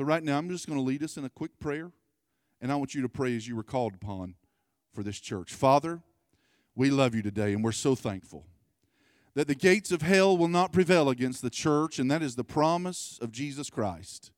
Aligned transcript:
So, 0.00 0.04
right 0.04 0.24
now, 0.24 0.38
I'm 0.38 0.48
just 0.48 0.66
going 0.66 0.78
to 0.78 0.82
lead 0.82 1.02
us 1.02 1.18
in 1.18 1.26
a 1.26 1.28
quick 1.28 1.60
prayer, 1.60 1.92
and 2.62 2.72
I 2.72 2.76
want 2.76 2.94
you 2.94 3.02
to 3.02 3.08
pray 3.10 3.36
as 3.36 3.46
you 3.46 3.54
were 3.54 3.62
called 3.62 3.94
upon 3.94 4.34
for 4.94 5.02
this 5.02 5.20
church. 5.20 5.52
Father, 5.52 6.00
we 6.74 6.88
love 6.88 7.14
you 7.14 7.20
today, 7.20 7.52
and 7.52 7.62
we're 7.62 7.72
so 7.72 7.94
thankful 7.94 8.46
that 9.34 9.46
the 9.46 9.54
gates 9.54 9.92
of 9.92 10.00
hell 10.00 10.38
will 10.38 10.48
not 10.48 10.72
prevail 10.72 11.10
against 11.10 11.42
the 11.42 11.50
church, 11.50 11.98
and 11.98 12.10
that 12.10 12.22
is 12.22 12.34
the 12.34 12.44
promise 12.44 13.18
of 13.20 13.30
Jesus 13.30 13.68
Christ. 13.68 14.30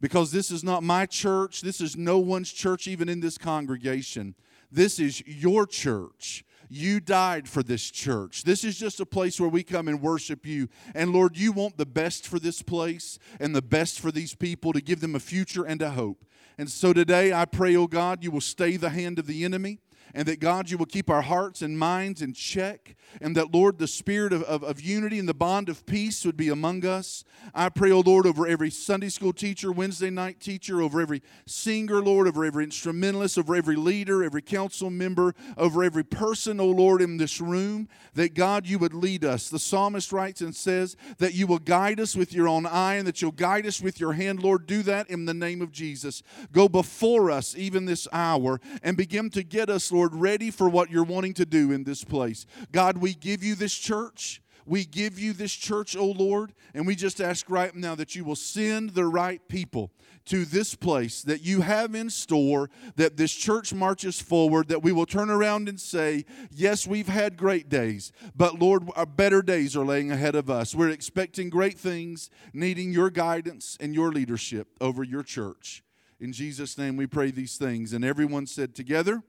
Because 0.00 0.30
this 0.30 0.52
is 0.52 0.62
not 0.62 0.84
my 0.84 1.06
church, 1.06 1.62
this 1.62 1.80
is 1.80 1.96
no 1.96 2.20
one's 2.20 2.52
church, 2.52 2.86
even 2.86 3.08
in 3.08 3.18
this 3.18 3.36
congregation. 3.36 4.36
This 4.74 4.98
is 4.98 5.24
your 5.24 5.68
church. 5.68 6.44
You 6.68 6.98
died 6.98 7.48
for 7.48 7.62
this 7.62 7.92
church. 7.92 8.42
This 8.42 8.64
is 8.64 8.76
just 8.76 8.98
a 8.98 9.06
place 9.06 9.38
where 9.38 9.48
we 9.48 9.62
come 9.62 9.86
and 9.86 10.02
worship 10.02 10.44
you. 10.44 10.68
And 10.96 11.12
Lord, 11.12 11.36
you 11.36 11.52
want 11.52 11.78
the 11.78 11.86
best 11.86 12.26
for 12.26 12.40
this 12.40 12.60
place 12.60 13.20
and 13.38 13.54
the 13.54 13.62
best 13.62 14.00
for 14.00 14.10
these 14.10 14.34
people 14.34 14.72
to 14.72 14.80
give 14.80 14.98
them 14.98 15.14
a 15.14 15.20
future 15.20 15.64
and 15.64 15.80
a 15.80 15.90
hope. 15.90 16.24
And 16.58 16.68
so 16.68 16.92
today 16.92 17.32
I 17.32 17.44
pray, 17.44 17.76
oh 17.76 17.86
God, 17.86 18.24
you 18.24 18.32
will 18.32 18.40
stay 18.40 18.76
the 18.76 18.90
hand 18.90 19.20
of 19.20 19.28
the 19.28 19.44
enemy 19.44 19.78
and 20.14 20.26
that 20.28 20.38
God, 20.38 20.70
you 20.70 20.78
will 20.78 20.86
keep 20.86 21.10
our 21.10 21.22
hearts 21.22 21.60
and 21.60 21.76
minds 21.76 22.22
in 22.22 22.32
check, 22.32 22.94
and 23.20 23.36
that, 23.36 23.52
Lord, 23.52 23.78
the 23.78 23.88
spirit 23.88 24.32
of, 24.32 24.44
of, 24.44 24.62
of 24.62 24.80
unity 24.80 25.18
and 25.18 25.28
the 25.28 25.34
bond 25.34 25.68
of 25.68 25.84
peace 25.86 26.24
would 26.24 26.36
be 26.36 26.48
among 26.48 26.86
us. 26.86 27.24
I 27.52 27.68
pray, 27.68 27.90
O 27.90 27.96
oh 27.96 28.00
Lord, 28.00 28.26
over 28.26 28.46
every 28.46 28.70
Sunday 28.70 29.08
school 29.08 29.32
teacher, 29.32 29.72
Wednesday 29.72 30.10
night 30.10 30.40
teacher, 30.40 30.80
over 30.80 31.00
every 31.00 31.22
singer, 31.46 32.00
Lord, 32.00 32.28
over 32.28 32.44
every 32.44 32.64
instrumentalist, 32.64 33.38
over 33.38 33.56
every 33.56 33.74
leader, 33.74 34.22
every 34.22 34.40
council 34.40 34.88
member, 34.88 35.34
over 35.56 35.82
every 35.82 36.04
person, 36.04 36.60
O 36.60 36.64
oh 36.64 36.70
Lord, 36.70 37.02
in 37.02 37.16
this 37.16 37.40
room, 37.40 37.88
that 38.14 38.34
God, 38.34 38.66
you 38.68 38.78
would 38.78 38.94
lead 38.94 39.24
us. 39.24 39.48
The 39.48 39.58
psalmist 39.58 40.12
writes 40.12 40.40
and 40.40 40.54
says 40.54 40.96
that 41.18 41.34
you 41.34 41.48
will 41.48 41.58
guide 41.58 41.98
us 41.98 42.14
with 42.14 42.32
your 42.32 42.46
own 42.46 42.66
eye 42.66 42.94
and 42.94 43.06
that 43.08 43.20
you'll 43.20 43.32
guide 43.32 43.66
us 43.66 43.80
with 43.80 43.98
your 43.98 44.12
hand. 44.12 44.42
Lord, 44.42 44.66
do 44.66 44.82
that 44.84 45.10
in 45.10 45.24
the 45.24 45.34
name 45.34 45.60
of 45.60 45.72
Jesus. 45.72 46.22
Go 46.52 46.68
before 46.68 47.32
us 47.32 47.56
even 47.56 47.84
this 47.84 48.06
hour 48.12 48.60
and 48.82 48.96
begin 48.96 49.28
to 49.30 49.42
get 49.42 49.68
us, 49.68 49.90
Lord 49.90 50.03
Lord, 50.04 50.16
ready 50.16 50.50
for 50.50 50.68
what 50.68 50.90
you're 50.90 51.02
wanting 51.02 51.32
to 51.32 51.46
do 51.46 51.72
in 51.72 51.84
this 51.84 52.04
place. 52.04 52.44
God, 52.72 52.98
we 52.98 53.14
give 53.14 53.42
you 53.42 53.54
this 53.54 53.74
church. 53.74 54.42
We 54.66 54.84
give 54.84 55.18
you 55.18 55.32
this 55.32 55.52
church, 55.54 55.96
oh 55.96 56.10
Lord, 56.10 56.52
and 56.74 56.86
we 56.86 56.94
just 56.94 57.22
ask 57.22 57.48
right 57.48 57.74
now 57.74 57.94
that 57.94 58.14
you 58.14 58.22
will 58.22 58.36
send 58.36 58.90
the 58.90 59.06
right 59.06 59.40
people 59.48 59.92
to 60.26 60.44
this 60.44 60.74
place 60.74 61.22
that 61.22 61.40
you 61.40 61.62
have 61.62 61.94
in 61.94 62.10
store, 62.10 62.68
that 62.96 63.16
this 63.16 63.32
church 63.32 63.72
marches 63.72 64.20
forward, 64.20 64.68
that 64.68 64.82
we 64.82 64.92
will 64.92 65.06
turn 65.06 65.30
around 65.30 65.70
and 65.70 65.80
say, 65.80 66.26
Yes, 66.50 66.86
we've 66.86 67.08
had 67.08 67.38
great 67.38 67.70
days, 67.70 68.12
but 68.36 68.58
Lord, 68.58 68.86
our 68.96 69.06
better 69.06 69.40
days 69.40 69.74
are 69.74 69.86
laying 69.86 70.10
ahead 70.10 70.34
of 70.34 70.50
us. 70.50 70.74
We're 70.74 70.90
expecting 70.90 71.48
great 71.48 71.78
things, 71.78 72.28
needing 72.52 72.92
your 72.92 73.08
guidance 73.08 73.78
and 73.80 73.94
your 73.94 74.12
leadership 74.12 74.68
over 74.82 75.02
your 75.02 75.22
church. 75.22 75.82
In 76.20 76.32
Jesus' 76.32 76.76
name 76.76 76.98
we 76.98 77.06
pray 77.06 77.30
these 77.30 77.56
things. 77.56 77.94
And 77.94 78.04
everyone 78.04 78.46
said 78.46 78.74
together, 78.74 79.22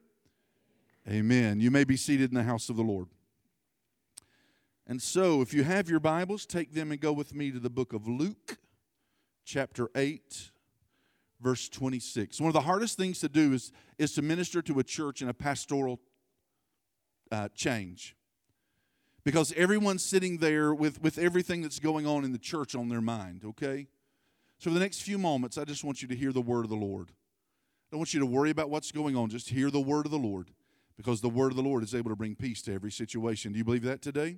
Amen. 1.08 1.60
You 1.60 1.70
may 1.70 1.84
be 1.84 1.98
seated 1.98 2.32
in 2.32 2.36
the 2.36 2.44
house 2.44 2.68
of 2.70 2.78
the 2.78 2.84
Lord. 2.84 3.08
And 4.88 5.00
so, 5.00 5.42
if 5.42 5.54
you 5.54 5.64
have 5.64 5.88
your 5.88 6.00
Bibles, 6.00 6.48
take 6.48 6.74
them 6.74 6.92
and 6.92 7.00
go 7.00 7.14
with 7.14 7.36
me 7.36 7.52
to 7.52 7.60
the 7.60 7.70
book 7.70 7.94
of 7.94 8.08
Luke, 8.08 8.58
chapter 9.46 9.90
8, 9.96 10.52
verse 11.40 11.70
26. 11.70 12.42
One 12.42 12.48
of 12.48 12.54
the 12.54 12.62
hardest 12.62 12.98
things 12.98 13.20
to 13.20 13.30
do 13.30 13.54
is, 13.54 13.72
is 14.00 14.14
to 14.14 14.24
minister 14.24 14.64
to 14.64 14.80
a 14.80 14.84
church 14.84 15.22
in 15.22 15.30
a 15.30 15.34
pastoral 15.34 16.00
uh, 17.32 17.50
change. 17.56 18.16
Because 19.24 19.54
everyone's 19.56 20.04
sitting 20.04 20.38
there 20.38 20.74
with, 20.74 21.02
with 21.04 21.20
everything 21.20 21.62
that's 21.62 21.80
going 21.80 22.08
on 22.08 22.24
in 22.24 22.32
the 22.32 22.40
church 22.40 22.74
on 22.74 22.90
their 22.90 23.02
mind, 23.02 23.44
okay? 23.46 23.88
So, 24.58 24.72
for 24.72 24.74
the 24.74 24.80
next 24.80 25.02
few 25.02 25.20
moments, 25.20 25.60
I 25.60 25.66
just 25.66 25.84
want 25.84 26.02
you 26.02 26.08
to 26.08 26.16
hear 26.16 26.32
the 26.32 26.42
word 26.42 26.66
of 26.66 26.70
the 26.72 26.76
Lord. 26.76 27.10
I 27.10 27.92
don't 27.92 28.00
want 28.00 28.16
you 28.16 28.20
to 28.22 28.26
worry 28.26 28.50
about 28.50 28.72
what's 28.72 28.92
going 28.92 29.16
on, 29.16 29.30
just 29.30 29.50
hear 29.50 29.70
the 29.70 29.80
word 29.80 30.06
of 30.06 30.12
the 30.12 30.18
Lord 30.18 30.50
because 30.98 31.22
the 31.22 31.30
word 31.30 31.52
of 31.52 31.56
the 31.56 31.64
Lord 31.64 31.84
is 31.84 31.94
able 31.94 32.10
to 32.10 32.16
bring 32.16 32.36
peace 32.36 32.62
to 32.64 32.74
every 32.74 32.92
situation. 32.92 33.52
Do 33.52 33.58
you 33.58 33.64
believe 33.64 33.84
that 33.84 34.02
today? 34.02 34.38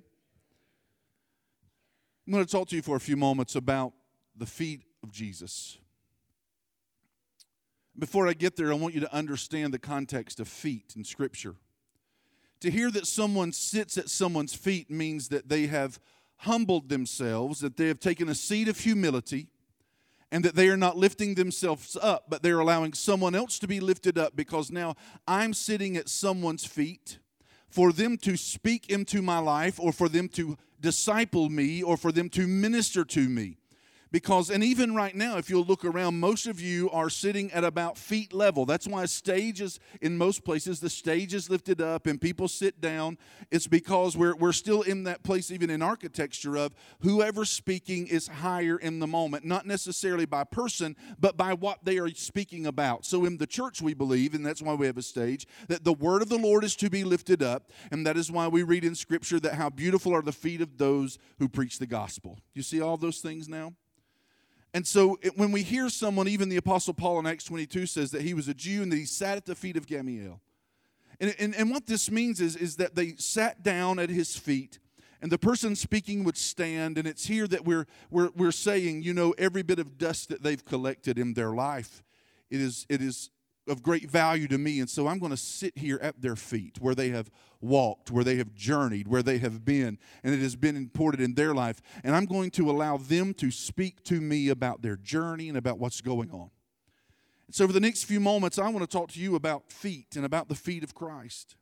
I'm 2.26 2.32
going 2.32 2.44
to 2.44 2.50
talk 2.50 2.68
to 2.68 2.76
you 2.76 2.82
for 2.82 2.96
a 2.96 3.00
few 3.00 3.16
moments 3.16 3.54
about 3.54 3.92
the 4.36 4.46
feet 4.46 4.82
of 5.02 5.10
Jesus. 5.10 5.78
Before 7.98 8.28
I 8.28 8.32
get 8.32 8.56
there, 8.56 8.70
I 8.70 8.76
want 8.76 8.94
you 8.94 9.00
to 9.00 9.14
understand 9.14 9.74
the 9.74 9.78
context 9.78 10.38
of 10.38 10.46
feet 10.46 10.94
in 10.96 11.04
Scripture. 11.04 11.54
To 12.60 12.70
hear 12.70 12.90
that 12.90 13.06
someone 13.06 13.52
sits 13.52 13.96
at 13.96 14.08
someone's 14.08 14.54
feet 14.54 14.90
means 14.90 15.28
that 15.28 15.48
they 15.48 15.66
have 15.66 15.98
humbled 16.38 16.88
themselves, 16.88 17.60
that 17.60 17.76
they 17.76 17.88
have 17.88 17.98
taken 17.98 18.28
a 18.28 18.34
seat 18.34 18.68
of 18.68 18.78
humility, 18.78 19.48
and 20.30 20.44
that 20.44 20.54
they 20.54 20.68
are 20.68 20.76
not 20.76 20.96
lifting 20.96 21.34
themselves 21.34 21.96
up, 22.00 22.26
but 22.28 22.42
they're 22.42 22.58
allowing 22.58 22.92
someone 22.92 23.34
else 23.34 23.58
to 23.60 23.66
be 23.66 23.80
lifted 23.80 24.18
up 24.18 24.36
because 24.36 24.70
now 24.70 24.94
I'm 25.26 25.54
sitting 25.54 25.96
at 25.96 26.08
someone's 26.08 26.64
feet. 26.64 27.18
For 27.68 27.92
them 27.92 28.16
to 28.18 28.36
speak 28.36 28.88
into 28.88 29.20
my 29.20 29.38
life 29.38 29.78
or 29.78 29.92
for 29.92 30.08
them 30.08 30.28
to 30.30 30.56
disciple 30.80 31.50
me 31.50 31.82
or 31.82 31.98
for 31.98 32.12
them 32.12 32.30
to 32.30 32.46
minister 32.46 33.04
to 33.04 33.28
me 33.28 33.58
because 34.10 34.50
and 34.50 34.64
even 34.64 34.94
right 34.94 35.14
now 35.14 35.36
if 35.36 35.50
you'll 35.50 35.64
look 35.64 35.84
around 35.84 36.18
most 36.18 36.46
of 36.46 36.60
you 36.60 36.90
are 36.90 37.10
sitting 37.10 37.50
at 37.52 37.64
about 37.64 37.98
feet 37.98 38.32
level. 38.32 38.64
That's 38.64 38.86
why 38.86 39.04
stages, 39.06 39.80
in 40.00 40.16
most 40.16 40.44
places 40.44 40.80
the 40.80 40.90
stage 40.90 41.34
is 41.34 41.50
lifted 41.50 41.80
up 41.80 42.06
and 42.06 42.20
people 42.20 42.48
sit 42.48 42.80
down. 42.80 43.18
It's 43.50 43.66
because 43.66 44.16
we're, 44.16 44.34
we're 44.36 44.52
still 44.52 44.82
in 44.82 45.04
that 45.04 45.22
place 45.22 45.50
even 45.50 45.70
in 45.70 45.82
architecture 45.82 46.56
of 46.56 46.74
whoever's 47.00 47.50
speaking 47.50 48.06
is 48.06 48.28
higher 48.28 48.76
in 48.76 48.98
the 48.98 49.06
moment. 49.06 49.44
Not 49.44 49.66
necessarily 49.66 50.26
by 50.26 50.44
person 50.44 50.96
but 51.18 51.36
by 51.36 51.54
what 51.54 51.84
they 51.84 51.98
are 51.98 52.08
speaking 52.10 52.66
about. 52.66 53.04
So 53.04 53.24
in 53.24 53.38
the 53.38 53.46
church 53.46 53.82
we 53.82 53.94
believe 53.94 54.34
and 54.34 54.44
that's 54.44 54.62
why 54.62 54.74
we 54.74 54.86
have 54.86 54.98
a 54.98 55.02
stage 55.02 55.46
that 55.68 55.84
the 55.84 55.92
word 55.92 56.22
of 56.22 56.28
the 56.28 56.38
lord 56.38 56.64
is 56.64 56.76
to 56.76 56.90
be 56.90 57.04
lifted 57.04 57.42
up. 57.42 57.70
And 57.90 58.06
that 58.06 58.16
is 58.16 58.30
why 58.30 58.48
we 58.48 58.62
read 58.62 58.84
in 58.84 58.94
scripture 58.94 59.40
that 59.40 59.54
how 59.54 59.70
beautiful 59.70 60.14
are 60.14 60.22
the 60.22 60.32
feet 60.32 60.60
of 60.60 60.78
those 60.78 61.18
who 61.38 61.48
preach 61.48 61.78
the 61.78 61.86
gospel. 61.86 62.38
You 62.54 62.62
see 62.62 62.80
all 62.80 62.96
those 62.96 63.18
things 63.18 63.48
now 63.48 63.74
and 64.74 64.86
so 64.86 65.18
it, 65.22 65.36
when 65.36 65.52
we 65.52 65.62
hear 65.62 65.88
someone, 65.88 66.28
even 66.28 66.48
the 66.48 66.56
Apostle 66.56 66.94
Paul 66.94 67.18
in 67.18 67.26
Acts 67.26 67.44
22 67.44 67.86
says 67.86 68.10
that 68.10 68.22
he 68.22 68.34
was 68.34 68.48
a 68.48 68.54
Jew 68.54 68.82
and 68.82 68.92
that 68.92 68.96
he 68.96 69.06
sat 69.06 69.36
at 69.36 69.46
the 69.46 69.54
feet 69.54 69.76
of 69.76 69.86
Gamaliel. 69.86 70.40
And, 71.20 71.34
and, 71.38 71.54
and 71.54 71.70
what 71.70 71.86
this 71.86 72.10
means 72.10 72.40
is, 72.40 72.54
is 72.54 72.76
that 72.76 72.94
they 72.94 73.14
sat 73.16 73.62
down 73.62 73.98
at 73.98 74.10
his 74.10 74.36
feet 74.36 74.78
and 75.20 75.32
the 75.32 75.38
person 75.38 75.74
speaking 75.74 76.22
would 76.24 76.36
stand 76.36 76.96
and 76.96 77.08
it's 77.08 77.26
here 77.26 77.48
that 77.48 77.64
we're, 77.64 77.86
we're, 78.10 78.30
we're 78.36 78.52
saying 78.52 79.02
you 79.02 79.12
know 79.12 79.34
every 79.36 79.62
bit 79.62 79.78
of 79.78 79.98
dust 79.98 80.28
that 80.28 80.42
they've 80.42 80.64
collected 80.64 81.18
in 81.18 81.34
their 81.34 81.50
life 81.50 82.04
it 82.50 82.60
is, 82.60 82.86
it 82.88 83.02
is 83.02 83.30
of 83.68 83.82
great 83.82 84.10
value 84.10 84.48
to 84.48 84.58
me. 84.58 84.80
And 84.80 84.88
so 84.88 85.06
I'm 85.06 85.18
going 85.18 85.30
to 85.30 85.36
sit 85.36 85.76
here 85.76 85.98
at 86.02 86.20
their 86.20 86.36
feet 86.36 86.78
where 86.80 86.94
they 86.94 87.10
have 87.10 87.30
walked, 87.60 88.10
where 88.10 88.24
they 88.24 88.36
have 88.36 88.54
journeyed, 88.54 89.08
where 89.08 89.22
they 89.22 89.38
have 89.38 89.64
been, 89.64 89.98
and 90.22 90.34
it 90.34 90.40
has 90.40 90.56
been 90.56 90.76
imported 90.76 91.20
in 91.20 91.34
their 91.34 91.54
life. 91.54 91.80
And 92.04 92.14
I'm 92.14 92.26
going 92.26 92.50
to 92.52 92.70
allow 92.70 92.96
them 92.96 93.34
to 93.34 93.50
speak 93.50 94.02
to 94.04 94.20
me 94.20 94.48
about 94.48 94.82
their 94.82 94.96
journey 94.96 95.48
and 95.48 95.58
about 95.58 95.78
what's 95.78 96.00
going 96.00 96.30
on. 96.30 96.50
So, 97.50 97.66
for 97.66 97.72
the 97.72 97.80
next 97.80 98.04
few 98.04 98.20
moments, 98.20 98.58
I 98.58 98.68
want 98.68 98.80
to 98.80 98.86
talk 98.86 99.10
to 99.12 99.20
you 99.20 99.34
about 99.34 99.72
feet 99.72 100.16
and 100.16 100.24
about 100.26 100.48
the 100.48 100.54
feet 100.54 100.84
of 100.84 100.94
Christ. 100.94 101.56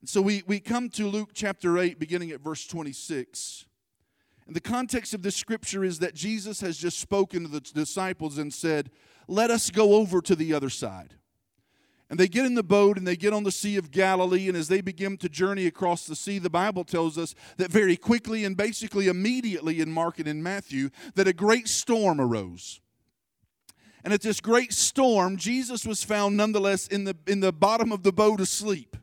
And 0.00 0.08
so, 0.08 0.20
we, 0.20 0.42
we 0.48 0.58
come 0.58 0.88
to 0.90 1.06
Luke 1.06 1.30
chapter 1.34 1.78
8, 1.78 2.00
beginning 2.00 2.32
at 2.32 2.40
verse 2.40 2.66
26. 2.66 3.66
And 4.46 4.54
the 4.54 4.60
context 4.60 5.12
of 5.12 5.22
this 5.22 5.34
scripture 5.34 5.82
is 5.82 5.98
that 5.98 6.14
Jesus 6.14 6.60
has 6.60 6.78
just 6.78 6.98
spoken 6.98 7.42
to 7.42 7.48
the 7.48 7.60
disciples 7.60 8.38
and 8.38 8.52
said, 8.54 8.90
Let 9.26 9.50
us 9.50 9.70
go 9.70 9.94
over 9.94 10.20
to 10.22 10.36
the 10.36 10.54
other 10.54 10.70
side. 10.70 11.14
And 12.08 12.20
they 12.20 12.28
get 12.28 12.46
in 12.46 12.54
the 12.54 12.62
boat 12.62 12.96
and 12.96 13.06
they 13.06 13.16
get 13.16 13.32
on 13.32 13.42
the 13.42 13.50
Sea 13.50 13.76
of 13.76 13.90
Galilee. 13.90 14.46
And 14.46 14.56
as 14.56 14.68
they 14.68 14.80
begin 14.80 15.16
to 15.18 15.28
journey 15.28 15.66
across 15.66 16.06
the 16.06 16.14
sea, 16.14 16.38
the 16.38 16.48
Bible 16.48 16.84
tells 16.84 17.18
us 17.18 17.34
that 17.56 17.72
very 17.72 17.96
quickly 17.96 18.44
and 18.44 18.56
basically 18.56 19.08
immediately 19.08 19.80
in 19.80 19.90
Mark 19.90 20.20
and 20.20 20.28
in 20.28 20.40
Matthew, 20.40 20.90
that 21.16 21.26
a 21.26 21.32
great 21.32 21.66
storm 21.66 22.20
arose. 22.20 22.80
And 24.04 24.14
at 24.14 24.22
this 24.22 24.40
great 24.40 24.72
storm, 24.72 25.36
Jesus 25.36 25.84
was 25.84 26.04
found 26.04 26.36
nonetheless 26.36 26.86
in 26.86 27.02
the, 27.02 27.16
in 27.26 27.40
the 27.40 27.52
bottom 27.52 27.90
of 27.90 28.04
the 28.04 28.12
boat 28.12 28.40
asleep 28.40 28.96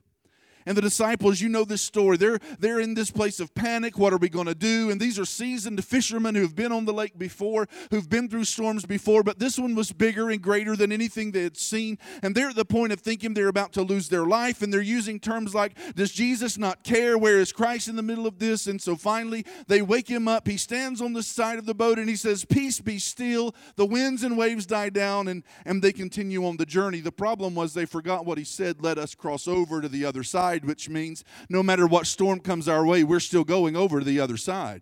and 0.65 0.77
the 0.77 0.81
disciples, 0.81 1.41
you 1.41 1.49
know 1.49 1.65
this 1.65 1.81
story. 1.81 2.17
They're, 2.17 2.39
they're 2.59 2.79
in 2.79 2.93
this 2.93 3.11
place 3.11 3.39
of 3.39 3.53
panic. 3.53 3.97
What 3.97 4.13
are 4.13 4.17
we 4.17 4.29
going 4.29 4.47
to 4.47 4.55
do? 4.55 4.89
And 4.89 4.99
these 4.99 5.19
are 5.19 5.25
seasoned 5.25 5.83
fishermen 5.83 6.35
who've 6.35 6.55
been 6.55 6.71
on 6.71 6.85
the 6.85 6.93
lake 6.93 7.17
before, 7.17 7.67
who've 7.91 8.09
been 8.09 8.29
through 8.29 8.45
storms 8.45 8.85
before, 8.85 9.23
but 9.23 9.39
this 9.39 9.59
one 9.59 9.75
was 9.75 9.91
bigger 9.91 10.29
and 10.29 10.41
greater 10.41 10.75
than 10.75 10.91
anything 10.91 11.31
they 11.31 11.43
had 11.43 11.57
seen. 11.57 11.97
And 12.21 12.35
they're 12.35 12.49
at 12.49 12.55
the 12.55 12.65
point 12.65 12.93
of 12.93 12.99
thinking 12.99 13.33
they're 13.33 13.47
about 13.47 13.73
to 13.73 13.81
lose 13.81 14.09
their 14.09 14.25
life. 14.25 14.61
And 14.61 14.73
they're 14.73 14.81
using 14.81 15.19
terms 15.19 15.53
like, 15.53 15.77
Does 15.95 16.11
Jesus 16.11 16.57
not 16.57 16.83
care? 16.83 17.17
Where 17.17 17.39
is 17.39 17.51
Christ 17.51 17.87
in 17.87 17.95
the 17.95 18.01
middle 18.01 18.27
of 18.27 18.39
this? 18.39 18.67
And 18.67 18.81
so 18.81 18.95
finally, 18.95 19.45
they 19.67 19.81
wake 19.81 20.07
him 20.07 20.27
up. 20.27 20.47
He 20.47 20.57
stands 20.57 21.01
on 21.01 21.13
the 21.13 21.23
side 21.23 21.59
of 21.59 21.65
the 21.65 21.75
boat 21.75 21.99
and 21.99 22.09
he 22.09 22.15
says, 22.15 22.45
Peace 22.45 22.79
be 22.79 22.99
still. 22.99 23.55
The 23.75 23.85
winds 23.85 24.23
and 24.23 24.37
waves 24.37 24.65
die 24.65 24.89
down, 24.89 25.27
and, 25.27 25.43
and 25.65 25.81
they 25.81 25.91
continue 25.91 26.45
on 26.45 26.57
the 26.57 26.65
journey. 26.65 27.01
The 27.01 27.11
problem 27.11 27.55
was 27.55 27.73
they 27.73 27.85
forgot 27.85 28.25
what 28.25 28.37
he 28.37 28.43
said, 28.43 28.81
Let 28.81 28.97
us 28.97 29.15
cross 29.15 29.47
over 29.47 29.81
to 29.81 29.89
the 29.89 30.05
other 30.05 30.23
side 30.23 30.52
side, 30.53 30.65
which 30.65 30.89
means 30.89 31.23
no 31.49 31.63
matter 31.63 31.87
what 31.87 32.07
storm 32.07 32.39
comes 32.39 32.67
our 32.67 32.85
way, 32.85 33.03
we're 33.03 33.19
still 33.19 33.43
going 33.43 33.75
over 33.75 33.99
to 33.99 34.05
the 34.05 34.19
other 34.19 34.37
side. 34.37 34.81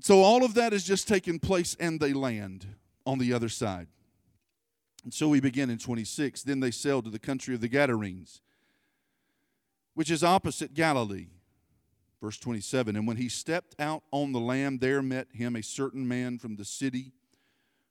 So 0.00 0.20
all 0.20 0.44
of 0.44 0.54
that 0.54 0.72
has 0.72 0.84
just 0.84 1.06
taken 1.06 1.38
place, 1.38 1.76
and 1.78 2.00
they 2.00 2.12
land 2.12 2.66
on 3.06 3.18
the 3.18 3.32
other 3.32 3.48
side. 3.48 3.88
And 5.04 5.12
so 5.12 5.28
we 5.28 5.40
begin 5.40 5.70
in 5.70 5.78
26. 5.78 6.42
Then 6.42 6.60
they 6.60 6.70
sailed 6.70 7.04
to 7.04 7.10
the 7.10 7.18
country 7.18 7.54
of 7.54 7.60
the 7.60 7.68
Gadarenes, 7.68 8.40
which 9.94 10.10
is 10.10 10.24
opposite 10.24 10.74
Galilee. 10.74 11.28
Verse 12.20 12.38
27 12.38 12.94
And 12.96 13.06
when 13.06 13.16
he 13.16 13.28
stepped 13.28 13.74
out 13.80 14.02
on 14.12 14.32
the 14.32 14.40
land, 14.40 14.80
there 14.80 15.02
met 15.02 15.28
him 15.32 15.56
a 15.56 15.62
certain 15.62 16.06
man 16.06 16.38
from 16.38 16.56
the 16.56 16.64
city 16.64 17.12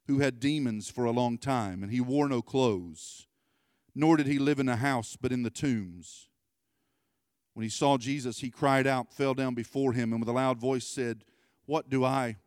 who 0.08 0.20
had 0.20 0.40
demons 0.40 0.90
for 0.90 1.06
a 1.06 1.12
long 1.12 1.38
time, 1.38 1.84
and 1.84 1.92
he 1.92 2.02
wore 2.02 2.28
no 2.28 2.42
clothes, 2.42 3.28
nor 3.94 4.18
did 4.18 4.28
he 4.28 4.40
live 4.40 4.60
in 4.60 4.70
a 4.70 4.76
house, 4.76 5.18
but 5.20 5.32
in 5.32 5.44
the 5.44 5.50
tombs. 5.50 6.28
When 7.54 7.64
he 7.64 7.70
saw 7.70 7.98
Jesus, 7.98 8.40
he 8.40 8.50
cried 8.50 8.88
out, 8.88 9.14
fell 9.14 9.34
down 9.34 9.54
before 9.54 9.94
him, 9.94 10.14
and 10.14 10.22
with 10.22 10.30
a 10.30 10.34
loud 10.34 10.58
voice 10.58 10.88
said, 10.88 11.24
What 11.66 11.90
do 11.90 12.06
I 12.06 12.38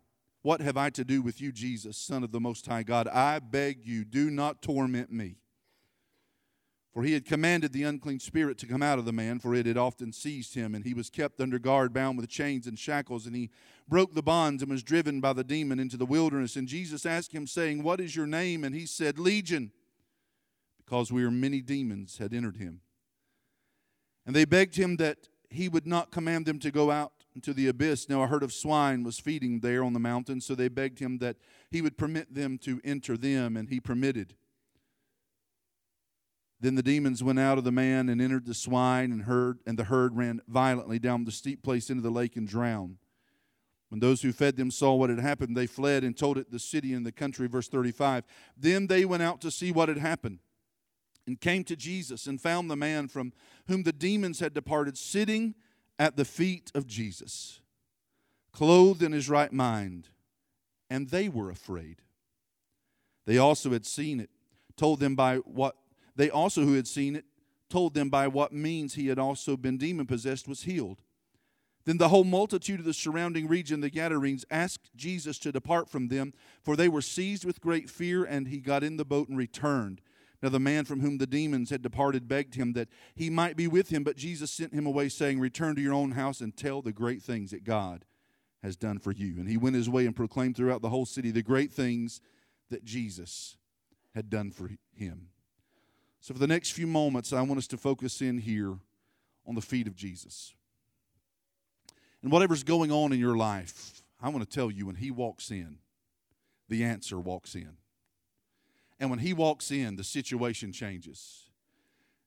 what 0.45 0.61
have 0.61 0.77
I 0.77 0.91
to 0.91 1.07
do 1.07 1.23
with 1.23 1.41
you, 1.41 1.53
Jesus, 1.53 1.97
Son 1.97 2.23
of 2.23 2.31
the 2.31 2.39
Most 2.39 2.67
High 2.67 2.83
God? 2.83 3.09
I 3.09 3.39
beg 3.39 3.87
you, 3.87 4.05
do 4.05 4.31
not 4.31 4.61
torment 4.61 5.11
me. 5.11 5.37
For 6.93 7.03
he 7.03 7.15
had 7.15 7.25
commanded 7.25 7.73
the 7.73 7.85
unclean 7.85 8.21
spirit 8.21 8.59
to 8.59 8.67
come 8.67 8.83
out 8.83 8.99
of 8.99 9.07
the 9.07 9.13
man, 9.13 9.39
for 9.39 9.55
it 9.55 9.65
had 9.65 9.79
often 9.79 10.13
seized 10.13 10.55
him, 10.55 10.75
and 10.75 10.85
he 10.85 10.93
was 10.93 11.09
kept 11.09 11.41
under 11.41 11.59
guard, 11.59 11.95
bound 11.95 12.19
with 12.19 12.29
chains 12.29 12.67
and 12.67 12.79
shackles, 12.79 13.25
and 13.25 13.35
he 13.35 13.49
broke 13.89 14.13
the 14.13 14.23
bonds 14.23 14.63
and 14.63 14.71
was 14.71 14.83
driven 14.83 15.19
by 15.19 15.33
the 15.33 15.43
demon 15.43 15.81
into 15.81 15.97
the 15.97 16.05
wilderness. 16.05 16.57
And 16.57 16.69
Jesus 16.69 17.07
asked 17.07 17.33
him, 17.33 17.47
saying, 17.47 17.83
What 17.83 17.99
is 17.99 18.15
your 18.15 18.27
name? 18.27 18.65
And 18.65 18.75
he 18.75 18.85
said, 18.85 19.19
Legion, 19.19 19.73
because 20.85 21.13
we 21.13 21.25
are 21.25 21.31
many 21.31 21.61
demons 21.61 22.19
had 22.19 22.35
entered 22.35 22.57
him. 22.57 22.81
And 24.27 24.35
they 24.35 24.45
begged 24.45 24.77
him 24.77 24.97
that 24.97 25.29
he 25.51 25.69
would 25.69 25.87
not 25.87 26.11
command 26.11 26.47
them 26.47 26.59
to 26.61 26.71
go 26.71 26.91
out 26.91 27.13
into 27.35 27.53
the 27.53 27.69
abyss. 27.69 28.09
Now 28.09 28.23
a 28.23 28.27
herd 28.27 28.43
of 28.43 28.53
swine 28.53 29.03
was 29.03 29.19
feeding 29.19 29.61
there 29.61 29.85
on 29.85 29.93
the 29.93 30.01
mountain, 30.01 30.41
so 30.41 30.55
they 30.55 30.69
begged 30.69 30.99
him 30.99 31.19
that 31.19 31.37
he 31.71 31.83
would 31.83 31.97
permit 31.97 32.35
them 32.35 32.59
to 32.59 32.81
enter 32.85 33.17
them, 33.17 33.57
and 33.57 33.69
he 33.69 33.81
permitted. 33.81 34.35
Then 36.61 36.77
the 36.77 36.83
demons 36.83 37.23
went 37.23 37.39
out 37.39 37.59
of 37.59 37.65
the 37.65 37.73
man 37.73 38.09
and 38.09 38.21
entered 38.21 38.47
the 38.47 38.55
swine, 38.55 39.13
and 39.13 39.23
herd, 39.23 39.59
and 39.67 39.79
the 39.79 39.85
herd 39.85 40.17
ran 40.17 40.41
violently 40.49 40.99
down 40.99 41.25
the 41.25 41.33
steep 41.33 41.63
place 41.63 41.91
into 41.91 42.03
the 42.03 42.11
lake 42.11 42.37
and 42.37 42.49
drowned. 42.49 42.99
When 43.91 44.01
those 44.01 44.23
who 44.23 44.33
fed 44.33 44.57
them 44.57 44.71
saw 44.71 44.95
what 44.95 45.11
had 45.11 45.21
happened, 45.21 45.57
they 45.57 45.67
fled 45.67 46.05
and 46.05 46.17
told 46.17 46.39
it 46.39 46.51
the 46.51 46.59
city 46.59 46.95
and 46.95 47.05
the 47.05 47.13
country. 47.13 47.47
Verse 47.47 47.69
35. 47.69 48.25
Then 48.57 48.87
they 48.87 49.05
went 49.05 49.23
out 49.23 49.41
to 49.43 49.51
see 49.51 49.71
what 49.71 49.89
had 49.89 49.99
happened 49.99 50.39
and 51.27 51.41
came 51.41 51.65
to 51.65 51.77
Jesus 51.77 52.27
and 52.27 52.41
found 52.41 52.71
the 52.71 52.77
man 52.77 53.09
from 53.09 53.33
whom 53.69 53.83
the 53.83 53.93
demons 53.93 54.41
had 54.41 54.55
departed 54.55 54.99
sitting 54.99 55.55
at 55.99 56.17
the 56.17 56.25
feet 56.25 56.71
of 56.75 56.87
Jesus, 56.87 57.61
clothed 58.53 59.03
in 59.03 59.13
his 59.13 59.29
right 59.29 59.53
mind, 59.53 60.09
and 60.91 61.09
they 61.09 61.29
were 61.29 61.51
afraid. 61.51 62.03
They 63.27 63.39
also 63.39 63.71
had 63.71 63.87
seen 63.87 64.21
it, 64.21 64.31
told 64.77 65.01
them 65.01 65.15
by 65.15 65.37
what 65.39 65.77
they 66.17 66.31
also 66.31 66.63
who 66.63 66.75
had 66.75 66.87
seen 66.87 67.17
it 67.17 67.25
told 67.75 67.95
them 67.95 68.09
by 68.09 68.29
what 68.29 68.53
means 68.53 68.95
he 68.95 69.09
had 69.09 69.19
also 69.19 69.57
been 69.57 69.77
demon 69.77 70.07
possessed 70.07 70.47
was 70.47 70.63
healed. 70.63 71.03
Then 71.85 71.99
the 71.99 72.09
whole 72.09 72.23
multitude 72.23 72.79
of 72.79 72.87
the 72.87 72.95
surrounding 72.95 73.49
region, 73.49 73.81
the 73.81 73.91
Gadarenes, 73.91 74.45
asked 74.51 74.91
Jesus 74.97 75.41
to 75.41 75.51
depart 75.51 75.91
from 75.91 76.07
them, 76.07 76.33
for 76.63 76.77
they 76.77 76.89
were 76.89 77.03
seized 77.03 77.45
with 77.45 77.61
great 77.61 77.91
fear, 77.91 78.25
and 78.25 78.47
he 78.47 78.59
got 78.59 78.85
in 78.85 78.97
the 78.97 79.05
boat 79.05 79.29
and 79.29 79.37
returned. 79.37 80.01
Now, 80.45 80.51
the 80.51 80.61
man 80.61 80.85
from 80.85 81.01
whom 81.01 81.17
the 81.17 81.27
demons 81.27 81.71
had 81.71 81.81
departed 81.81 82.29
begged 82.29 82.57
him 82.57 82.75
that 82.75 82.91
he 83.15 83.31
might 83.31 83.57
be 83.57 83.67
with 83.67 83.89
him, 83.89 84.05
but 84.05 84.15
Jesus 84.15 84.51
sent 84.51 84.75
him 84.75 84.85
away, 84.85 85.09
saying, 85.09 85.41
Return 85.41 85.75
to 85.75 85.81
your 85.81 85.95
own 85.95 86.11
house 86.11 86.43
and 86.43 86.55
tell 86.55 86.83
the 86.83 86.93
great 86.93 87.23
things 87.23 87.51
that 87.51 87.65
God 87.65 88.05
has 88.63 88.77
done 88.77 88.99
for 88.99 89.11
you. 89.11 89.37
And 89.39 89.49
he 89.49 89.57
went 89.57 89.75
his 89.75 89.89
way 89.89 90.05
and 90.05 90.15
proclaimed 90.15 90.55
throughout 90.55 90.83
the 90.83 90.91
whole 90.91 91.07
city 91.07 91.31
the 91.31 91.43
great 91.43 91.73
things 91.73 92.21
that 92.69 92.85
Jesus 92.85 93.57
had 94.15 94.29
done 94.29 94.51
for 94.51 94.69
him. 94.95 95.29
So, 96.21 96.35
for 96.35 96.41
the 96.41 96.47
next 96.47 96.73
few 96.73 96.87
moments, 96.87 97.33
I 97.33 97.41
want 97.41 97.57
us 97.57 97.67
to 97.69 97.79
focus 97.79 98.21
in 98.21 98.37
here 98.37 98.77
on 99.47 99.55
the 99.55 99.63
feet 99.63 99.87
of 99.87 99.97
Jesus. 99.97 100.53
And 102.23 102.31
whatever's 102.31 102.65
going 102.65 102.93
on 102.93 103.15
in 103.15 103.19
your 103.19 103.39
life, 103.39 104.03
I 104.21 104.29
want 104.29 104.47
to 104.47 104.55
tell 104.55 104.71
you 104.71 104.85
when 104.85 104.97
he 104.97 105.11
walks 105.11 105.51
in, 105.51 105.79
the 106.69 106.85
answer 106.85 107.19
walks 107.19 107.55
in. 107.55 107.79
And 108.99 109.11
when 109.11 109.19
he 109.19 109.33
walks 109.33 109.71
in, 109.71 109.97
the 109.97 110.05
situation 110.05 110.73
changes. 110.73 111.51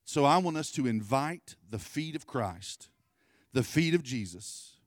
So 0.05 0.25
I 0.25 0.37
want 0.37 0.57
us 0.57 0.71
to 0.71 0.87
invite 0.87 1.55
the 1.69 1.79
feet 1.79 2.15
of 2.15 2.25
Christ, 2.25 2.89
the 3.53 3.63
feet 3.63 3.93
of 3.93 4.03
Jesus, 4.03 4.77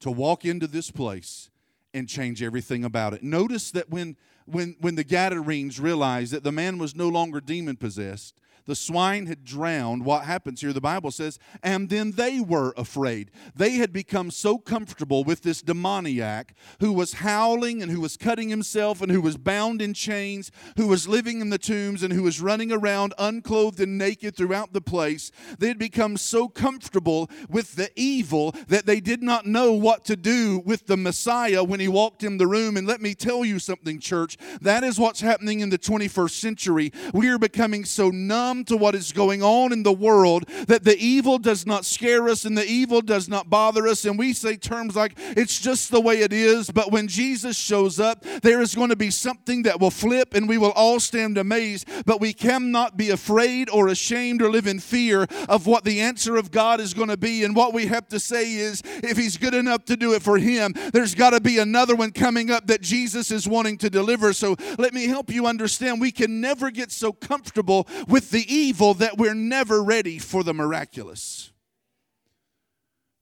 to 0.00 0.10
walk 0.10 0.44
into 0.44 0.66
this 0.66 0.90
place 0.90 1.50
and 1.92 2.08
change 2.08 2.42
everything 2.42 2.84
about 2.84 3.14
it. 3.14 3.22
Notice 3.22 3.70
that 3.72 3.90
when 3.90 4.16
when 4.46 4.76
when 4.80 4.94
the 4.94 5.04
Gadarenes 5.04 5.78
realized 5.78 6.32
that 6.32 6.44
the 6.44 6.52
man 6.52 6.78
was 6.78 6.94
no 6.94 7.08
longer 7.08 7.40
demon 7.40 7.76
possessed, 7.76 8.39
the 8.66 8.74
swine 8.74 9.26
had 9.26 9.44
drowned. 9.44 10.04
What 10.04 10.24
happens 10.24 10.60
here? 10.60 10.72
The 10.72 10.80
Bible 10.80 11.10
says, 11.10 11.38
and 11.62 11.88
then 11.88 12.12
they 12.12 12.40
were 12.40 12.72
afraid. 12.76 13.30
They 13.54 13.72
had 13.72 13.92
become 13.92 14.30
so 14.30 14.58
comfortable 14.58 15.24
with 15.24 15.42
this 15.42 15.62
demoniac 15.62 16.54
who 16.80 16.92
was 16.92 17.14
howling 17.14 17.82
and 17.82 17.90
who 17.90 18.00
was 18.00 18.16
cutting 18.16 18.48
himself 18.48 19.00
and 19.02 19.10
who 19.10 19.20
was 19.20 19.36
bound 19.36 19.82
in 19.82 19.94
chains, 19.94 20.50
who 20.76 20.86
was 20.86 21.08
living 21.08 21.40
in 21.40 21.50
the 21.50 21.58
tombs 21.58 22.02
and 22.02 22.12
who 22.12 22.22
was 22.22 22.40
running 22.40 22.72
around 22.72 23.14
unclothed 23.18 23.80
and 23.80 23.98
naked 23.98 24.36
throughout 24.36 24.72
the 24.72 24.80
place. 24.80 25.30
They 25.58 25.68
had 25.68 25.78
become 25.78 26.16
so 26.16 26.48
comfortable 26.48 27.30
with 27.48 27.76
the 27.76 27.90
evil 27.96 28.54
that 28.68 28.86
they 28.86 29.00
did 29.00 29.22
not 29.22 29.46
know 29.46 29.72
what 29.72 30.04
to 30.06 30.16
do 30.16 30.62
with 30.64 30.86
the 30.86 30.96
Messiah 30.96 31.64
when 31.64 31.80
he 31.80 31.88
walked 31.88 32.22
in 32.22 32.38
the 32.38 32.46
room. 32.46 32.76
And 32.76 32.86
let 32.86 33.00
me 33.00 33.14
tell 33.14 33.44
you 33.44 33.58
something, 33.58 33.98
church, 34.00 34.36
that 34.60 34.84
is 34.84 34.98
what's 34.98 35.20
happening 35.20 35.60
in 35.60 35.70
the 35.70 35.78
21st 35.78 36.30
century. 36.30 36.92
We 37.12 37.28
are 37.28 37.38
becoming 37.38 37.84
so 37.84 38.10
numb 38.10 38.49
to 38.64 38.76
what 38.76 38.94
is 38.94 39.12
going 39.12 39.42
on 39.42 39.72
in 39.72 39.82
the 39.82 39.92
world 39.92 40.46
that 40.66 40.84
the 40.84 40.98
evil 40.98 41.38
does 41.38 41.66
not 41.66 41.84
scare 41.84 42.28
us 42.28 42.44
and 42.44 42.56
the 42.56 42.66
evil 42.66 43.00
does 43.00 43.28
not 43.28 43.48
bother 43.48 43.86
us. 43.86 44.04
And 44.04 44.18
we 44.18 44.32
say 44.32 44.56
terms 44.56 44.96
like, 44.96 45.14
it's 45.36 45.60
just 45.60 45.90
the 45.90 46.00
way 46.00 46.20
it 46.20 46.32
is. 46.32 46.70
But 46.70 46.90
when 46.90 47.08
Jesus 47.08 47.56
shows 47.56 48.00
up, 48.00 48.24
there 48.42 48.60
is 48.60 48.74
going 48.74 48.90
to 48.90 48.96
be 48.96 49.10
something 49.10 49.62
that 49.62 49.80
will 49.80 49.90
flip 49.90 50.34
and 50.34 50.48
we 50.48 50.58
will 50.58 50.72
all 50.72 51.00
stand 51.00 51.38
amazed. 51.38 51.88
But 52.06 52.20
we 52.20 52.32
cannot 52.32 52.96
be 52.96 53.10
afraid 53.10 53.70
or 53.70 53.88
ashamed 53.88 54.42
or 54.42 54.50
live 54.50 54.66
in 54.66 54.80
fear 54.80 55.26
of 55.48 55.66
what 55.66 55.84
the 55.84 56.00
answer 56.00 56.36
of 56.36 56.50
God 56.50 56.80
is 56.80 56.94
going 56.94 57.08
to 57.08 57.16
be. 57.16 57.44
And 57.44 57.54
what 57.54 57.72
we 57.72 57.86
have 57.86 58.08
to 58.08 58.20
say 58.20 58.52
is, 58.54 58.82
if 59.02 59.16
He's 59.16 59.36
good 59.36 59.54
enough 59.54 59.84
to 59.86 59.96
do 59.96 60.14
it 60.14 60.22
for 60.22 60.38
Him, 60.38 60.74
there's 60.92 61.14
got 61.14 61.30
to 61.30 61.40
be 61.40 61.58
another 61.58 61.94
one 61.94 62.10
coming 62.10 62.50
up 62.50 62.66
that 62.66 62.80
Jesus 62.80 63.30
is 63.30 63.46
wanting 63.46 63.78
to 63.78 63.90
deliver. 63.90 64.32
So 64.32 64.56
let 64.78 64.94
me 64.94 65.06
help 65.06 65.30
you 65.30 65.46
understand 65.46 66.00
we 66.00 66.12
can 66.12 66.40
never 66.40 66.70
get 66.70 66.90
so 66.90 67.12
comfortable 67.12 67.86
with 68.08 68.30
the 68.30 68.39
the 68.40 68.54
evil 68.54 68.94
that 68.94 69.18
we're 69.18 69.34
never 69.34 69.82
ready 69.82 70.18
for 70.18 70.42
the 70.42 70.54
miraculous. 70.54 71.52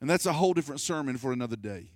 And 0.01 0.09
that's 0.09 0.27
a 0.27 0.33
whole 0.33 0.55
different 0.55 0.81
sermon 0.81 1.19
for 1.19 1.33
another 1.33 1.57
day. 1.57 1.91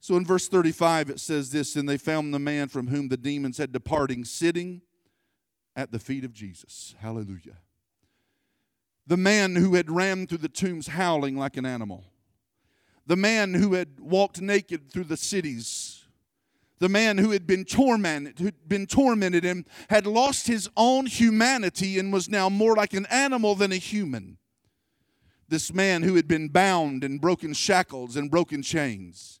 So 0.00 0.16
in 0.16 0.26
verse 0.26 0.48
35, 0.48 1.08
it 1.08 1.20
says 1.20 1.50
this 1.50 1.74
And 1.74 1.88
they 1.88 1.96
found 1.96 2.34
the 2.34 2.38
man 2.38 2.68
from 2.68 2.88
whom 2.88 3.08
the 3.08 3.16
demons 3.16 3.56
had 3.56 3.72
departing 3.72 4.24
sitting 4.24 4.82
at 5.74 5.90
the 5.90 5.98
feet 5.98 6.24
of 6.24 6.34
Jesus. 6.34 6.94
Hallelujah. 6.98 7.56
The 9.06 9.16
man 9.16 9.56
who 9.56 9.74
had 9.74 9.90
ran 9.90 10.26
through 10.26 10.38
the 10.38 10.48
tombs 10.50 10.88
howling 10.88 11.36
like 11.38 11.56
an 11.56 11.64
animal. 11.64 12.04
The 13.06 13.16
man 13.16 13.54
who 13.54 13.72
had 13.72 14.00
walked 14.00 14.42
naked 14.42 14.90
through 14.92 15.04
the 15.04 15.16
cities 15.16 15.91
the 16.82 16.88
man 16.88 17.16
who 17.16 17.30
had 17.30 17.46
been 17.46 17.64
tormented, 17.64 18.40
who'd 18.40 18.68
been 18.68 18.88
tormented 18.88 19.44
and 19.44 19.64
had 19.88 20.04
lost 20.04 20.48
his 20.48 20.68
own 20.76 21.06
humanity 21.06 21.96
and 21.96 22.12
was 22.12 22.28
now 22.28 22.48
more 22.48 22.74
like 22.74 22.92
an 22.92 23.06
animal 23.06 23.54
than 23.54 23.70
a 23.70 23.76
human. 23.76 24.36
This 25.48 25.72
man 25.72 26.02
who 26.02 26.16
had 26.16 26.26
been 26.26 26.48
bound 26.48 27.04
and 27.04 27.20
broken 27.20 27.52
shackles 27.52 28.16
and 28.16 28.28
broken 28.28 28.62
chains. 28.62 29.38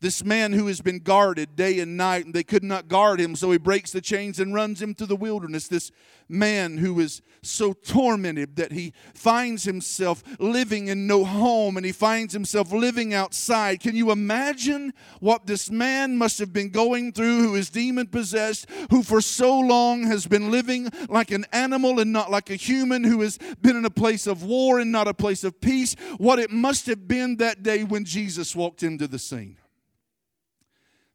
This 0.00 0.24
man 0.24 0.52
who 0.52 0.68
has 0.68 0.80
been 0.80 1.00
guarded 1.00 1.56
day 1.56 1.80
and 1.80 1.96
night, 1.96 2.24
and 2.24 2.32
they 2.32 2.44
could 2.44 2.62
not 2.62 2.86
guard 2.86 3.20
him, 3.20 3.34
so 3.34 3.50
he 3.50 3.58
breaks 3.58 3.90
the 3.90 4.00
chains 4.00 4.38
and 4.38 4.54
runs 4.54 4.80
him 4.80 4.94
to 4.94 5.06
the 5.06 5.16
wilderness. 5.16 5.66
This 5.66 5.90
man 6.28 6.78
who 6.78 7.00
is 7.00 7.20
so 7.42 7.72
tormented 7.72 8.56
that 8.56 8.70
he 8.70 8.92
finds 9.12 9.64
himself 9.64 10.22
living 10.38 10.86
in 10.86 11.06
no 11.06 11.24
home 11.24 11.76
and 11.76 11.84
he 11.84 11.92
finds 11.92 12.32
himself 12.32 12.70
living 12.72 13.12
outside. 13.12 13.80
Can 13.80 13.96
you 13.96 14.12
imagine 14.12 14.92
what 15.20 15.46
this 15.46 15.70
man 15.70 16.16
must 16.16 16.38
have 16.38 16.52
been 16.52 16.70
going 16.70 17.12
through 17.12 17.42
who 17.42 17.54
is 17.54 17.70
demon 17.70 18.06
possessed, 18.06 18.66
who 18.90 19.02
for 19.02 19.20
so 19.20 19.58
long 19.58 20.04
has 20.04 20.26
been 20.26 20.50
living 20.50 20.90
like 21.08 21.30
an 21.30 21.44
animal 21.52 21.98
and 21.98 22.12
not 22.12 22.30
like 22.30 22.50
a 22.50 22.56
human, 22.56 23.02
who 23.02 23.20
has 23.22 23.38
been 23.60 23.76
in 23.76 23.84
a 23.84 23.90
place 23.90 24.26
of 24.26 24.44
war 24.44 24.78
and 24.78 24.92
not 24.92 25.08
a 25.08 25.14
place 25.14 25.42
of 25.42 25.60
peace? 25.60 25.96
What 26.18 26.38
it 26.38 26.50
must 26.50 26.86
have 26.86 27.08
been 27.08 27.36
that 27.36 27.62
day 27.62 27.82
when 27.82 28.04
Jesus 28.04 28.54
walked 28.54 28.82
into 28.82 29.08
the 29.08 29.18
scene. 29.18 29.56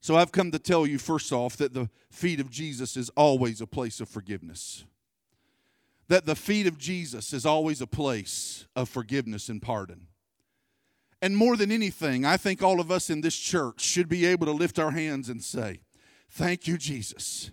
So 0.03 0.17
I've 0.17 0.33
come 0.33 0.51
to 0.51 0.60
tell 0.60 0.86
you, 0.86 0.98
first 0.98 1.31
off, 1.31 1.55
that 1.55 1.74
the 1.74 1.89
feet 2.12 2.41
of 2.41 2.50
Jesus 2.50 2.98
is 2.98 3.10
always 3.15 3.62
a 3.62 3.65
place 3.65 4.01
of 4.01 4.10
forgiveness. 4.10 4.83
That 6.10 6.25
the 6.25 6.36
feet 6.36 6.67
of 6.67 6.77
Jesus 6.77 7.31
is 7.31 7.45
always 7.45 7.79
a 7.79 7.88
place 7.88 8.67
of 8.75 8.89
forgiveness 8.89 9.48
and 9.48 9.62
pardon. 9.62 10.07
And 11.22 11.38
more 11.38 11.55
than 11.55 11.72
anything, 11.72 12.25
I 12.25 12.36
think 12.36 12.62
all 12.62 12.81
of 12.81 12.91
us 12.91 13.10
in 13.10 13.22
this 13.22 13.38
church 13.38 13.79
should 13.79 14.10
be 14.10 14.25
able 14.25 14.45
to 14.45 14.51
lift 14.51 14.77
our 14.77 14.91
hands 14.91 15.29
and 15.29 15.41
say, 15.41 15.79
Thank 16.29 16.67
you, 16.67 16.77
Jesus 16.77 17.51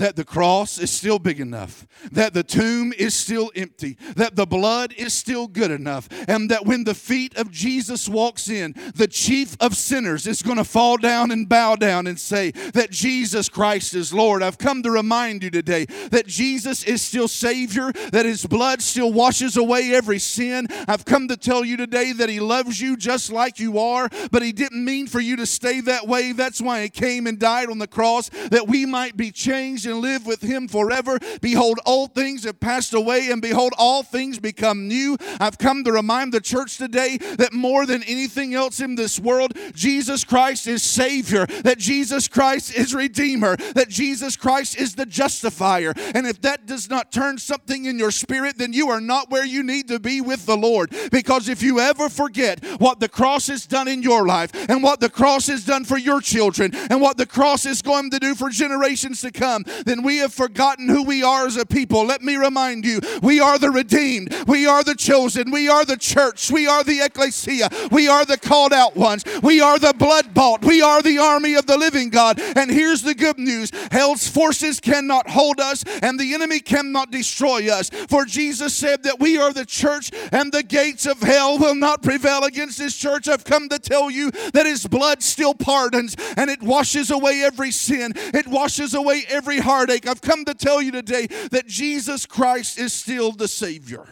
that 0.00 0.16
the 0.16 0.24
cross 0.24 0.78
is 0.78 0.90
still 0.90 1.18
big 1.18 1.40
enough, 1.40 1.86
that 2.10 2.32
the 2.32 2.42
tomb 2.42 2.90
is 2.98 3.14
still 3.14 3.52
empty, 3.54 3.98
that 4.16 4.34
the 4.34 4.46
blood 4.46 4.94
is 4.94 5.12
still 5.12 5.46
good 5.46 5.70
enough, 5.70 6.08
and 6.26 6.50
that 6.50 6.64
when 6.64 6.84
the 6.84 6.94
feet 6.94 7.36
of 7.36 7.50
Jesus 7.50 8.08
walks 8.08 8.48
in, 8.48 8.74
the 8.94 9.06
chief 9.06 9.58
of 9.60 9.76
sinners 9.76 10.26
is 10.26 10.40
going 10.40 10.56
to 10.56 10.64
fall 10.64 10.96
down 10.96 11.30
and 11.30 11.50
bow 11.50 11.76
down 11.76 12.06
and 12.06 12.18
say 12.18 12.50
that 12.72 12.90
Jesus 12.90 13.50
Christ 13.50 13.94
is 13.94 14.14
Lord. 14.14 14.42
I've 14.42 14.56
come 14.56 14.82
to 14.84 14.90
remind 14.90 15.42
you 15.42 15.50
today 15.50 15.84
that 16.10 16.26
Jesus 16.26 16.82
is 16.84 17.02
still 17.02 17.28
Savior, 17.28 17.92
that 18.10 18.24
His 18.24 18.46
blood 18.46 18.80
still 18.80 19.12
washes 19.12 19.58
away 19.58 19.92
every 19.92 20.18
sin. 20.18 20.66
I've 20.88 21.04
come 21.04 21.28
to 21.28 21.36
tell 21.36 21.62
you 21.62 21.76
today 21.76 22.12
that 22.12 22.30
He 22.30 22.40
loves 22.40 22.80
you 22.80 22.96
just 22.96 23.30
like 23.30 23.60
you 23.60 23.78
are, 23.78 24.08
but 24.30 24.40
He 24.40 24.52
didn't 24.52 24.82
mean 24.82 25.08
for 25.08 25.20
you 25.20 25.36
to 25.36 25.44
stay 25.44 25.82
that 25.82 26.08
way. 26.08 26.32
That's 26.32 26.62
why 26.62 26.84
He 26.84 26.88
came 26.88 27.26
and 27.26 27.38
died 27.38 27.68
on 27.68 27.78
the 27.78 27.86
cross, 27.86 28.30
that 28.48 28.66
we 28.66 28.86
might 28.86 29.14
be 29.18 29.30
changed 29.30 29.89
and 29.90 30.00
live 30.00 30.26
with 30.26 30.40
him 30.40 30.68
forever. 30.68 31.18
Behold, 31.40 31.80
old 31.84 32.14
things 32.14 32.44
have 32.44 32.60
passed 32.60 32.94
away, 32.94 33.30
and 33.30 33.42
behold, 33.42 33.72
all 33.76 34.02
things 34.02 34.38
become 34.38 34.88
new. 34.88 35.16
I've 35.40 35.58
come 35.58 35.84
to 35.84 35.92
remind 35.92 36.32
the 36.32 36.40
church 36.40 36.78
today 36.78 37.18
that 37.38 37.52
more 37.52 37.86
than 37.86 38.02
anything 38.04 38.54
else 38.54 38.80
in 38.80 38.94
this 38.94 39.20
world, 39.20 39.52
Jesus 39.74 40.24
Christ 40.24 40.66
is 40.66 40.82
Savior, 40.82 41.46
that 41.64 41.78
Jesus 41.78 42.28
Christ 42.28 42.74
is 42.74 42.94
Redeemer, 42.94 43.56
that 43.74 43.88
Jesus 43.88 44.36
Christ 44.36 44.78
is 44.78 44.94
the 44.94 45.06
justifier. 45.06 45.92
And 46.14 46.26
if 46.26 46.40
that 46.42 46.66
does 46.66 46.88
not 46.88 47.12
turn 47.12 47.38
something 47.38 47.84
in 47.84 47.98
your 47.98 48.10
spirit, 48.10 48.56
then 48.56 48.72
you 48.72 48.88
are 48.88 49.00
not 49.00 49.30
where 49.30 49.44
you 49.44 49.62
need 49.62 49.88
to 49.88 49.98
be 49.98 50.20
with 50.20 50.46
the 50.46 50.56
Lord. 50.56 50.94
Because 51.10 51.48
if 51.48 51.62
you 51.62 51.80
ever 51.80 52.08
forget 52.08 52.64
what 52.78 53.00
the 53.00 53.08
cross 53.08 53.48
has 53.48 53.66
done 53.66 53.88
in 53.88 54.02
your 54.02 54.26
life, 54.26 54.50
and 54.68 54.82
what 54.82 55.00
the 55.00 55.10
cross 55.10 55.48
has 55.48 55.64
done 55.64 55.84
for 55.84 55.98
your 55.98 56.20
children, 56.20 56.74
and 56.74 57.00
what 57.00 57.16
the 57.16 57.26
cross 57.26 57.66
is 57.66 57.82
going 57.82 58.10
to 58.10 58.18
do 58.18 58.34
for 58.34 58.50
generations 58.50 59.20
to 59.20 59.30
come, 59.30 59.64
then 59.84 60.02
we 60.02 60.18
have 60.18 60.32
forgotten 60.32 60.88
who 60.88 61.02
we 61.02 61.22
are 61.22 61.46
as 61.46 61.56
a 61.56 61.66
people. 61.66 62.04
Let 62.04 62.22
me 62.22 62.36
remind 62.36 62.84
you 62.84 63.00
we 63.22 63.40
are 63.40 63.58
the 63.58 63.70
redeemed, 63.70 64.34
we 64.46 64.66
are 64.66 64.82
the 64.82 64.94
chosen, 64.94 65.50
we 65.50 65.68
are 65.68 65.84
the 65.84 65.96
church, 65.96 66.50
we 66.50 66.66
are 66.66 66.84
the 66.84 67.00
ecclesia, 67.00 67.68
we 67.90 68.08
are 68.08 68.24
the 68.24 68.38
called 68.38 68.72
out 68.72 68.96
ones, 68.96 69.24
we 69.42 69.60
are 69.60 69.78
the 69.78 69.94
blood 69.94 70.34
bought, 70.34 70.64
we 70.64 70.82
are 70.82 71.02
the 71.02 71.18
army 71.18 71.54
of 71.54 71.66
the 71.66 71.76
living 71.76 72.10
God. 72.10 72.40
And 72.40 72.70
here's 72.70 73.02
the 73.02 73.14
good 73.14 73.38
news 73.38 73.70
hell's 73.90 74.28
forces 74.28 74.80
cannot 74.80 75.28
hold 75.28 75.60
us, 75.60 75.84
and 76.02 76.18
the 76.18 76.34
enemy 76.34 76.60
cannot 76.60 77.10
destroy 77.10 77.70
us. 77.70 77.90
For 78.08 78.24
Jesus 78.24 78.74
said 78.74 79.02
that 79.04 79.20
we 79.20 79.38
are 79.38 79.52
the 79.52 79.66
church, 79.66 80.10
and 80.32 80.52
the 80.52 80.62
gates 80.62 81.06
of 81.06 81.20
hell 81.20 81.58
will 81.58 81.74
not 81.74 82.02
prevail 82.02 82.44
against 82.44 82.78
this 82.78 82.96
church. 82.96 83.28
I've 83.28 83.44
come 83.44 83.68
to 83.68 83.78
tell 83.78 84.10
you 84.10 84.30
that 84.52 84.66
his 84.66 84.86
blood 84.86 85.22
still 85.22 85.54
pardons, 85.54 86.16
and 86.36 86.50
it 86.50 86.62
washes 86.62 87.10
away 87.10 87.42
every 87.42 87.70
sin, 87.70 88.12
it 88.16 88.46
washes 88.46 88.94
away 88.94 89.24
every 89.28 89.59
heartache. 89.60 90.06
I've 90.06 90.20
come 90.20 90.44
to 90.44 90.54
tell 90.54 90.82
you 90.82 90.92
today 90.92 91.26
that 91.50 91.66
Jesus 91.66 92.26
Christ 92.26 92.78
is 92.78 92.92
still 92.92 93.32
the 93.32 93.48
Savior. 93.48 94.06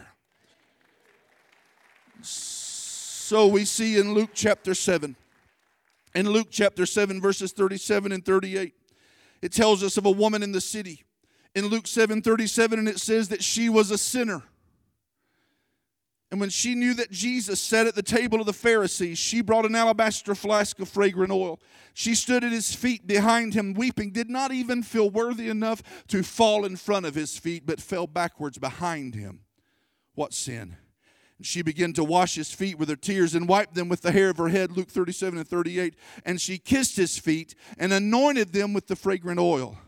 So 2.21 3.47
we 3.47 3.65
see 3.65 3.99
in 3.99 4.13
Luke 4.13 4.31
chapter 4.33 4.73
7, 4.73 5.15
in 6.15 6.29
Luke 6.29 6.47
chapter 6.49 6.85
7, 6.85 7.21
verses 7.21 7.51
37 7.51 8.11
and 8.11 8.25
38, 8.25 8.73
it 9.41 9.53
tells 9.53 9.83
us 9.83 9.97
of 9.97 10.05
a 10.05 10.11
woman 10.11 10.43
in 10.43 10.51
the 10.51 10.61
city. 10.61 11.03
In 11.55 11.67
Luke 11.67 11.87
7 11.87 12.21
37, 12.21 12.79
and 12.79 12.87
it 12.87 12.99
says 12.99 13.29
that 13.29 13.43
she 13.43 13.69
was 13.69 13.91
a 13.91 13.97
sinner. 13.97 14.43
And 16.31 16.39
when 16.39 16.51
she 16.51 16.75
knew 16.75 16.93
that 16.93 17.09
Jesus 17.09 17.59
sat 17.59 17.87
at 17.87 17.95
the 17.95 18.03
table 18.03 18.39
of 18.39 18.45
the 18.45 18.53
Pharisees, 18.53 19.17
she 19.17 19.41
brought 19.41 19.65
an 19.65 19.75
alabaster 19.75 20.35
flask 20.35 20.79
of 20.79 20.87
fragrant 20.87 21.31
oil. 21.31 21.59
She 21.95 22.13
stood 22.13 22.43
at 22.43 22.51
his 22.51 22.75
feet 22.75 23.07
behind 23.07 23.55
him, 23.55 23.73
weeping, 23.73 24.11
did 24.11 24.29
not 24.29 24.51
even 24.51 24.83
feel 24.83 25.09
worthy 25.09 25.49
enough 25.49 25.81
to 26.09 26.21
fall 26.21 26.65
in 26.65 26.75
front 26.75 27.07
of 27.07 27.15
his 27.15 27.37
feet, 27.37 27.65
but 27.65 27.81
fell 27.81 28.05
backwards 28.05 28.59
behind 28.59 29.15
him. 29.15 29.41
What 30.13 30.33
sin? 30.33 30.77
And 31.39 31.47
she 31.47 31.63
began 31.63 31.93
to 31.93 32.03
wash 32.03 32.35
his 32.35 32.51
feet 32.51 32.77
with 32.77 32.89
her 32.89 32.95
tears 32.95 33.33
and 33.33 33.49
wiped 33.49 33.73
them 33.73 33.89
with 33.89 34.01
the 34.01 34.11
hair 34.11 34.29
of 34.29 34.37
her 34.37 34.49
head, 34.49 34.77
Luke 34.77 34.89
37 34.89 35.39
and 35.39 35.47
38. 35.47 35.95
And 36.25 36.39
she 36.39 36.59
kissed 36.59 36.95
his 36.95 37.17
feet 37.17 37.55
and 37.77 37.91
anointed 37.91 38.53
them 38.53 38.73
with 38.73 38.85
the 38.85 38.95
fragrant 38.95 39.39
oil. 39.39 39.79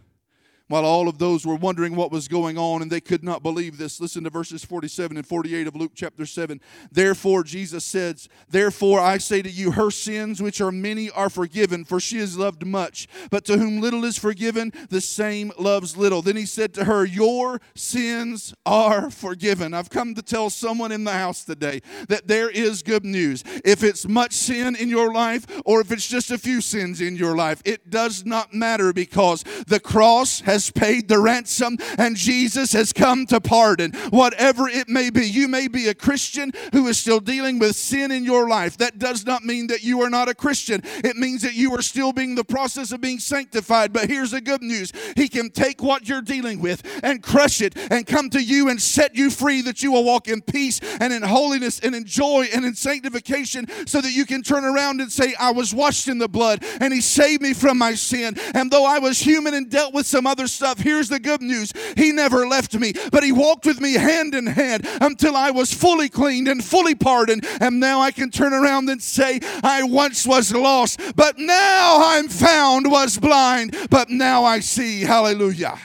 While 0.72 0.86
all 0.86 1.10
of 1.10 1.18
those 1.18 1.46
were 1.46 1.56
wondering 1.56 1.98
what 1.98 2.14
was 2.14 2.30
going 2.30 2.58
on 2.58 2.82
and 2.82 2.90
they 2.90 3.02
could 3.02 3.26
not 3.26 3.44
believe 3.44 3.78
this, 3.78 4.00
listen 4.00 4.24
to 4.24 4.30
verses 4.30 4.64
47 4.64 5.18
and 5.18 5.28
48 5.28 5.68
of 5.68 5.76
Luke 5.76 5.92
chapter 5.94 6.26
7. 6.26 6.62
Therefore, 6.90 7.44
Jesus 7.44 7.84
says, 7.84 8.30
Therefore 8.48 9.02
I 9.02 9.18
say 9.18 9.42
to 9.42 9.50
you, 9.50 9.72
her 9.72 9.92
sins, 9.92 10.42
which 10.42 10.62
are 10.62 10.72
many, 10.72 11.10
are 11.10 11.30
forgiven, 11.30 11.84
for 11.84 12.00
she 12.00 12.20
has 12.20 12.38
loved 12.38 12.66
much. 12.66 13.10
But 13.30 13.44
to 13.46 13.58
whom 13.58 13.82
little 13.82 14.06
is 14.06 14.18
forgiven, 14.18 14.72
the 14.90 15.02
same 15.02 15.52
loves 15.60 15.98
little. 15.98 16.22
Then 16.22 16.38
he 16.38 16.46
said 16.46 16.74
to 16.76 16.86
her, 16.86 17.04
Your 17.04 17.60
sins 17.76 18.54
are 18.66 19.12
forgiven. 19.12 19.74
I've 19.74 19.90
come 19.90 20.16
to 20.16 20.22
tell 20.22 20.50
someone 20.50 20.94
in 20.94 21.04
the 21.04 21.12
house 21.12 21.44
today 21.44 21.82
that 22.08 22.30
there 22.30 22.50
is 22.50 22.82
good 22.82 23.04
news. 23.04 23.44
If 23.66 23.84
it's 23.84 24.08
much 24.08 24.32
sin 24.32 24.78
in 24.78 24.88
your 24.88 25.12
life 25.12 25.46
or 25.66 25.82
if 25.82 25.92
it's 25.92 26.08
just 26.08 26.32
a 26.32 26.38
few 26.38 26.62
sins 26.62 27.02
in 27.02 27.18
your 27.18 27.36
life, 27.36 27.62
it 27.66 27.90
does 27.90 28.26
not 28.26 28.54
matter 28.54 28.94
because 28.94 29.44
the 29.68 29.82
cross 29.82 30.40
has 30.40 30.61
has 30.62 30.72
paid 30.72 31.08
the 31.08 31.20
ransom 31.20 31.78
and 31.98 32.16
Jesus 32.16 32.74
has 32.74 32.94
come 32.94 33.26
to 33.28 33.42
pardon. 33.42 33.92
Whatever 34.12 34.68
it 34.68 34.88
may 34.88 35.10
be, 35.10 35.26
you 35.26 35.48
may 35.48 35.68
be 35.68 35.88
a 35.88 35.94
Christian 35.94 36.52
who 36.72 36.88
is 36.88 37.00
still 37.00 37.20
dealing 37.20 37.58
with 37.58 37.76
sin 37.76 38.12
in 38.12 38.24
your 38.24 38.48
life. 38.48 38.78
That 38.78 39.00
does 39.00 39.26
not 39.26 39.44
mean 39.44 39.68
that 39.68 39.84
you 39.84 40.02
are 40.02 40.10
not 40.10 40.30
a 40.30 40.36
Christian. 40.36 40.82
It 40.84 41.16
means 41.16 41.42
that 41.42 41.56
you 41.56 41.74
are 41.74 41.82
still 41.82 42.14
being 42.14 42.36
the 42.36 42.44
process 42.44 42.92
of 42.92 43.02
being 43.02 43.18
sanctified. 43.18 43.92
But 43.92 44.10
here's 44.10 44.32
the 44.32 44.42
good 44.42 44.62
news 44.62 44.92
He 45.16 45.28
can 45.28 45.50
take 45.50 45.82
what 45.82 46.08
you're 46.08 46.22
dealing 46.22 46.62
with 46.62 46.84
and 47.04 47.24
crush 47.24 47.62
it 47.62 47.76
and 47.92 48.06
come 48.06 48.30
to 48.32 48.42
you 48.42 48.70
and 48.70 48.80
set 48.80 49.16
you 49.16 49.32
free 49.32 49.62
that 49.62 49.82
you 49.82 49.92
will 49.92 50.04
walk 50.04 50.28
in 50.28 50.42
peace 50.42 50.80
and 51.00 51.12
in 51.12 51.24
holiness 51.24 51.80
and 51.80 51.96
in 51.96 52.06
joy 52.06 52.48
and 52.54 52.66
in 52.66 52.76
sanctification 52.76 53.68
so 53.88 54.00
that 54.00 54.12
you 54.12 54.26
can 54.26 54.44
turn 54.44 54.64
around 54.64 55.02
and 55.02 55.12
say, 55.12 55.34
I 55.40 55.52
was 55.52 55.74
washed 55.74 56.08
in 56.08 56.20
the 56.20 56.30
blood 56.30 56.64
and 56.80 56.94
He 56.94 57.02
saved 57.02 57.42
me 57.42 57.54
from 57.54 57.80
my 57.80 57.96
sin. 57.96 58.36
And 58.54 58.70
though 58.70 58.86
I 58.86 59.00
was 59.00 59.20
human 59.20 59.56
and 59.56 59.70
dealt 59.70 59.94
with 59.94 60.06
some 60.06 60.28
other 60.28 60.48
stuff. 60.52 60.80
Here's 60.80 61.10
the 61.10 61.20
good 61.20 61.42
news 61.42 61.74
He 61.98 62.12
never 62.12 62.48
left 62.48 62.74
me, 62.74 62.94
but 63.12 63.24
He 63.24 63.32
walked 63.32 63.66
with 63.66 63.80
me 63.80 63.94
hand 63.94 64.36
in 64.36 64.48
hand 64.48 64.88
until 65.02 65.36
I 65.36 65.52
was 65.52 65.74
fully 65.74 66.10
cleaned 66.10 66.48
and 66.48 66.64
fully 66.64 66.96
pardoned. 66.96 67.46
And 67.60 67.80
now 67.80 68.02
I 68.02 68.12
can 68.12 68.30
turn 68.30 68.54
around 68.54 68.90
and 68.90 69.02
say, 69.02 69.40
I 69.64 69.84
once 69.84 70.26
was 70.26 70.54
lost, 70.54 71.00
but 71.16 71.38
now 71.38 71.98
I'm 72.02 72.28
found, 72.28 72.90
was 72.90 73.18
blind, 73.18 73.76
but 73.90 74.10
now 74.10 74.44
I 74.44 74.60
see. 74.60 75.02
Hallelujah. 75.02 75.78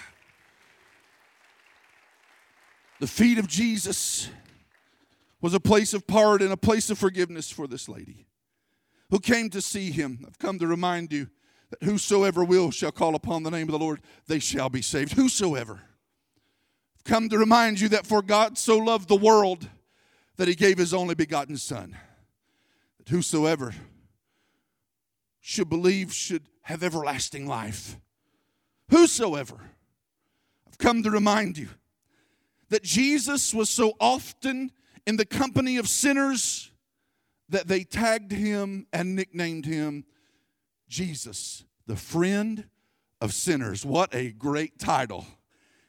The 2.98 3.06
feet 3.06 3.38
of 3.38 3.46
Jesus 3.46 4.30
was 5.40 5.54
a 5.54 5.60
place 5.60 5.92
of 5.92 6.06
pardon, 6.06 6.50
a 6.50 6.56
place 6.56 6.90
of 6.90 6.98
forgiveness 6.98 7.50
for 7.50 7.66
this 7.66 7.88
lady 7.88 8.26
who 9.10 9.20
came 9.20 9.50
to 9.50 9.60
see 9.60 9.90
him. 9.90 10.24
I've 10.26 10.38
come 10.38 10.58
to 10.58 10.66
remind 10.66 11.12
you 11.12 11.28
that 11.70 11.82
whosoever 11.82 12.44
will 12.44 12.70
shall 12.70 12.92
call 12.92 13.14
upon 13.14 13.42
the 13.42 13.50
name 13.50 13.68
of 13.68 13.72
the 13.72 13.78
Lord, 13.78 14.00
they 14.26 14.38
shall 14.38 14.68
be 14.68 14.82
saved. 14.82 15.12
Whosoever. 15.12 15.80
I've 16.96 17.04
come 17.04 17.28
to 17.28 17.38
remind 17.38 17.80
you 17.80 17.88
that 17.90 18.06
for 18.06 18.22
God 18.22 18.56
so 18.56 18.78
loved 18.78 19.08
the 19.08 19.16
world 19.16 19.68
that 20.36 20.48
he 20.48 20.54
gave 20.54 20.78
his 20.78 20.94
only 20.94 21.14
begotten 21.14 21.56
Son, 21.56 21.96
that 22.98 23.08
whosoever 23.08 23.74
should 25.40 25.68
believe 25.68 26.12
should 26.12 26.42
have 26.62 26.82
everlasting 26.82 27.46
life. 27.46 27.96
Whosoever. 28.90 29.60
I've 30.66 30.78
come 30.78 31.02
to 31.02 31.10
remind 31.10 31.56
you 31.58 31.68
that 32.68 32.82
Jesus 32.82 33.54
was 33.54 33.70
so 33.70 33.94
often 34.00 34.72
in 35.06 35.16
the 35.16 35.24
company 35.24 35.76
of 35.76 35.88
sinners 35.88 36.70
that 37.48 37.68
they 37.68 37.84
tagged 37.84 38.32
him 38.32 38.86
and 38.92 39.14
nicknamed 39.14 39.66
him 39.66 40.04
Jesus, 40.88 41.64
the 41.86 41.96
friend 41.96 42.64
of 43.20 43.32
sinners. 43.32 43.84
What 43.84 44.14
a 44.14 44.30
great 44.30 44.78
title. 44.78 45.26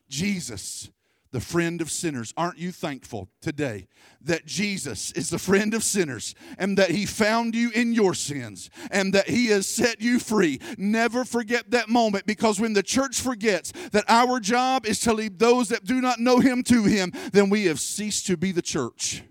Jesus, 0.09 0.89
the 1.31 1.39
friend 1.41 1.81
of 1.81 1.91
sinners. 1.91 2.33
Aren't 2.37 2.57
you 2.57 2.71
thankful 2.71 3.29
today 3.41 3.87
that 4.21 4.45
Jesus 4.45 5.11
is 5.11 5.29
the 5.29 5.39
friend 5.39 5.73
of 5.73 5.83
sinners 5.83 6.35
and 6.57 6.77
that 6.77 6.91
he 6.91 7.05
found 7.05 7.53
you 7.53 7.69
in 7.71 7.93
your 7.93 8.13
sins 8.13 8.69
and 8.91 9.13
that 9.13 9.29
he 9.29 9.47
has 9.47 9.67
set 9.67 10.01
you 10.01 10.19
free? 10.19 10.59
Never 10.77 11.25
forget 11.25 11.71
that 11.71 11.89
moment 11.89 12.25
because 12.25 12.59
when 12.59 12.73
the 12.73 12.83
church 12.83 13.19
forgets 13.19 13.71
that 13.91 14.05
our 14.07 14.39
job 14.39 14.85
is 14.85 14.99
to 15.01 15.13
lead 15.13 15.39
those 15.39 15.69
that 15.69 15.83
do 15.83 16.01
not 16.01 16.19
know 16.19 16.39
him 16.39 16.63
to 16.63 16.85
him, 16.85 17.11
then 17.33 17.49
we 17.49 17.65
have 17.65 17.79
ceased 17.79 18.27
to 18.27 18.37
be 18.37 18.51
the 18.51 18.61
church. 18.61 19.23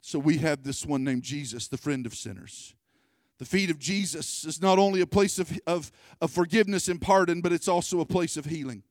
So 0.00 0.18
we 0.18 0.38
have 0.38 0.64
this 0.64 0.84
one 0.84 1.04
named 1.04 1.22
Jesus, 1.22 1.68
the 1.68 1.78
friend 1.78 2.04
of 2.04 2.14
sinners. 2.14 2.74
The 3.40 3.46
feet 3.46 3.70
of 3.70 3.78
Jesus 3.78 4.44
is 4.44 4.60
not 4.60 4.78
only 4.78 5.00
a 5.00 5.06
place 5.06 5.38
of, 5.38 5.58
of, 5.66 5.90
of 6.20 6.30
forgiveness 6.30 6.88
and 6.88 7.00
pardon, 7.00 7.40
but 7.40 7.52
it's 7.52 7.68
also 7.68 8.00
a 8.00 8.04
place 8.04 8.36
of 8.36 8.44
healing. 8.44 8.82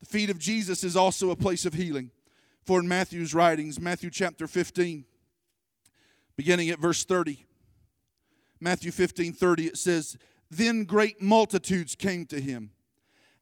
The 0.00 0.06
feet 0.06 0.28
of 0.28 0.40
Jesus 0.40 0.82
is 0.82 0.96
also 0.96 1.30
a 1.30 1.36
place 1.36 1.64
of 1.64 1.74
healing. 1.74 2.10
For 2.64 2.80
in 2.80 2.88
Matthew's 2.88 3.32
writings, 3.32 3.78
Matthew 3.78 4.10
chapter 4.10 4.48
15, 4.48 5.04
beginning 6.36 6.70
at 6.70 6.80
verse 6.80 7.04
30. 7.04 7.46
Matthew 8.58 8.90
15 8.90 9.34
30, 9.34 9.66
it 9.68 9.76
says, 9.76 10.18
Then 10.50 10.82
great 10.82 11.22
multitudes 11.22 11.94
came 11.94 12.26
to 12.26 12.40
him, 12.40 12.72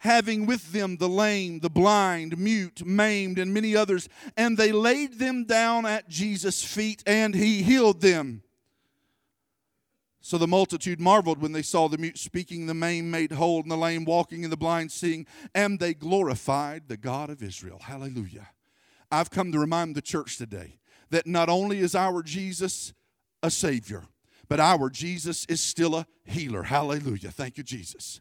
having 0.00 0.44
with 0.44 0.73
them 0.73 0.99
the 0.99 1.08
lame, 1.08 1.61
the 1.61 1.70
blind, 1.70 2.37
mute, 2.37 2.85
maimed, 2.85 3.38
and 3.38 3.54
many 3.54 3.75
others, 3.75 4.11
and 4.37 4.58
they 4.58 4.73
laid 4.73 5.18
them 5.18 5.44
down 5.44 5.87
at 5.87 6.11
Jesus' 6.11 6.62
feet, 6.62 7.02
and 7.06 7.35
he 7.35 7.62
healed 7.62 8.02
them. 8.02 8.42
So 10.28 10.37
the 10.37 10.47
multitude 10.47 11.00
marveled 11.00 11.40
when 11.40 11.52
they 11.52 11.62
saw 11.62 11.88
the 11.88 11.97
mute 11.97 12.18
speaking, 12.18 12.66
the 12.66 12.75
maimed 12.75 13.11
made 13.11 13.32
whole, 13.32 13.62
and 13.62 13.70
the 13.70 13.78
lame 13.78 14.04
walking, 14.04 14.44
and 14.44 14.52
the 14.52 14.58
blind 14.58 14.92
seeing, 14.92 15.25
and 15.54 15.80
they 15.80 15.94
glorified 15.94 16.87
the 16.87 16.99
God 16.99 17.30
of 17.30 17.42
Israel. 17.42 17.78
Hallelujah. 17.80 18.50
I've 19.11 19.30
come 19.30 19.52
to 19.52 19.58
remind 19.58 19.97
the 19.97 20.02
church 20.02 20.37
today 20.37 20.80
that 21.08 21.26
not 21.26 21.49
only 21.49 21.78
is 21.78 21.94
our 21.94 22.23
Jesus 22.23 22.92
a 23.42 23.50
Savior, 23.50 24.04
but 24.50 24.61
our 24.61 24.90
Jesus 24.90 25.47
is 25.47 25.62
still 25.62 25.94
a 25.94 26.06
healer. 26.25 26.64
Hallelujah. 26.64 27.30
Thank 27.30 27.56
you, 27.56 27.64
Jesus. 27.64 28.20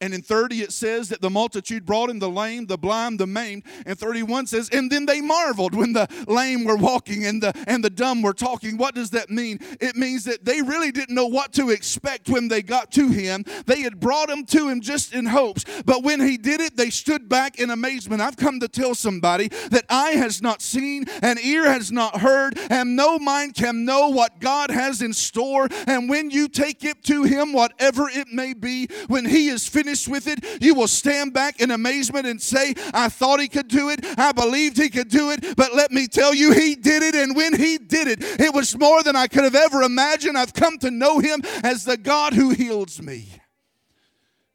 And 0.00 0.12
in 0.12 0.22
30, 0.22 0.60
it 0.62 0.72
says 0.72 1.08
that 1.08 1.20
the 1.20 1.30
multitude 1.30 1.84
brought 1.84 2.10
in 2.10 2.18
the 2.18 2.28
lame, 2.28 2.66
the 2.66 2.78
blind, 2.78 3.18
the 3.18 3.26
maimed. 3.26 3.64
And 3.86 3.98
31 3.98 4.46
says, 4.46 4.68
and 4.70 4.90
then 4.90 5.06
they 5.06 5.20
marveled 5.20 5.74
when 5.74 5.92
the 5.92 6.08
lame 6.26 6.64
were 6.64 6.76
walking 6.76 7.24
and 7.24 7.42
the, 7.42 7.52
and 7.66 7.84
the 7.84 7.90
dumb 7.90 8.22
were 8.22 8.32
talking. 8.32 8.76
What 8.76 8.94
does 8.94 9.10
that 9.10 9.30
mean? 9.30 9.58
It 9.80 9.96
means 9.96 10.24
that 10.24 10.44
they 10.44 10.62
really 10.62 10.92
didn't 10.92 11.14
know 11.14 11.26
what 11.26 11.52
to 11.54 11.70
expect 11.70 12.28
when 12.28 12.48
they 12.48 12.62
got 12.62 12.90
to 12.92 13.08
him. 13.08 13.44
They 13.66 13.82
had 13.82 14.00
brought 14.00 14.28
him 14.28 14.44
to 14.46 14.68
him 14.68 14.80
just 14.80 15.14
in 15.14 15.26
hopes. 15.26 15.64
But 15.84 16.02
when 16.02 16.20
he 16.20 16.36
did 16.36 16.60
it, 16.60 16.76
they 16.76 16.90
stood 16.90 17.28
back 17.28 17.58
in 17.58 17.70
amazement. 17.70 18.20
I've 18.20 18.36
come 18.36 18.60
to 18.60 18.68
tell 18.68 18.94
somebody 18.94 19.48
that 19.70 19.84
eye 19.88 20.12
has 20.12 20.42
not 20.42 20.60
seen, 20.60 21.04
and 21.22 21.38
ear 21.38 21.64
has 21.64 21.92
not 21.92 22.20
heard, 22.20 22.58
and 22.70 22.96
no 22.96 23.18
mind 23.18 23.54
can 23.54 23.84
know 23.84 24.08
what 24.08 24.40
God 24.40 24.70
has 24.70 25.02
in 25.02 25.12
store. 25.12 25.68
And 25.86 26.08
when 26.08 26.30
you 26.30 26.48
take 26.48 26.84
it 26.84 27.04
to 27.04 27.22
him, 27.24 27.52
whatever 27.52 28.08
it 28.08 28.28
may 28.28 28.54
be, 28.54 28.88
when 29.06 29.24
he 29.24 29.48
is 29.48 29.68
finished, 29.68 29.83
finished 29.84 30.08
with 30.08 30.26
it, 30.26 30.62
you 30.62 30.74
will 30.74 30.88
stand 30.88 31.34
back 31.34 31.60
in 31.60 31.70
amazement 31.70 32.26
and 32.26 32.40
say, 32.40 32.74
I 32.94 33.10
thought 33.10 33.38
he 33.38 33.48
could 33.48 33.68
do 33.68 33.90
it. 33.90 34.00
I 34.18 34.32
believed 34.32 34.78
he 34.78 34.88
could 34.88 35.08
do 35.08 35.30
it. 35.30 35.56
But 35.56 35.74
let 35.74 35.90
me 35.90 36.06
tell 36.06 36.34
you, 36.34 36.52
he 36.52 36.74
did 36.74 37.02
it. 37.02 37.14
And 37.14 37.36
when 37.36 37.54
he 37.54 37.76
did 37.76 38.08
it, 38.08 38.18
it 38.40 38.54
was 38.54 38.78
more 38.78 39.02
than 39.02 39.14
I 39.14 39.26
could 39.26 39.44
have 39.44 39.54
ever 39.54 39.82
imagined. 39.82 40.38
I've 40.38 40.54
come 40.54 40.78
to 40.78 40.90
know 40.90 41.18
him 41.18 41.42
as 41.62 41.84
the 41.84 41.98
God 41.98 42.32
who 42.32 42.50
heals 42.50 43.02
me. 43.02 43.28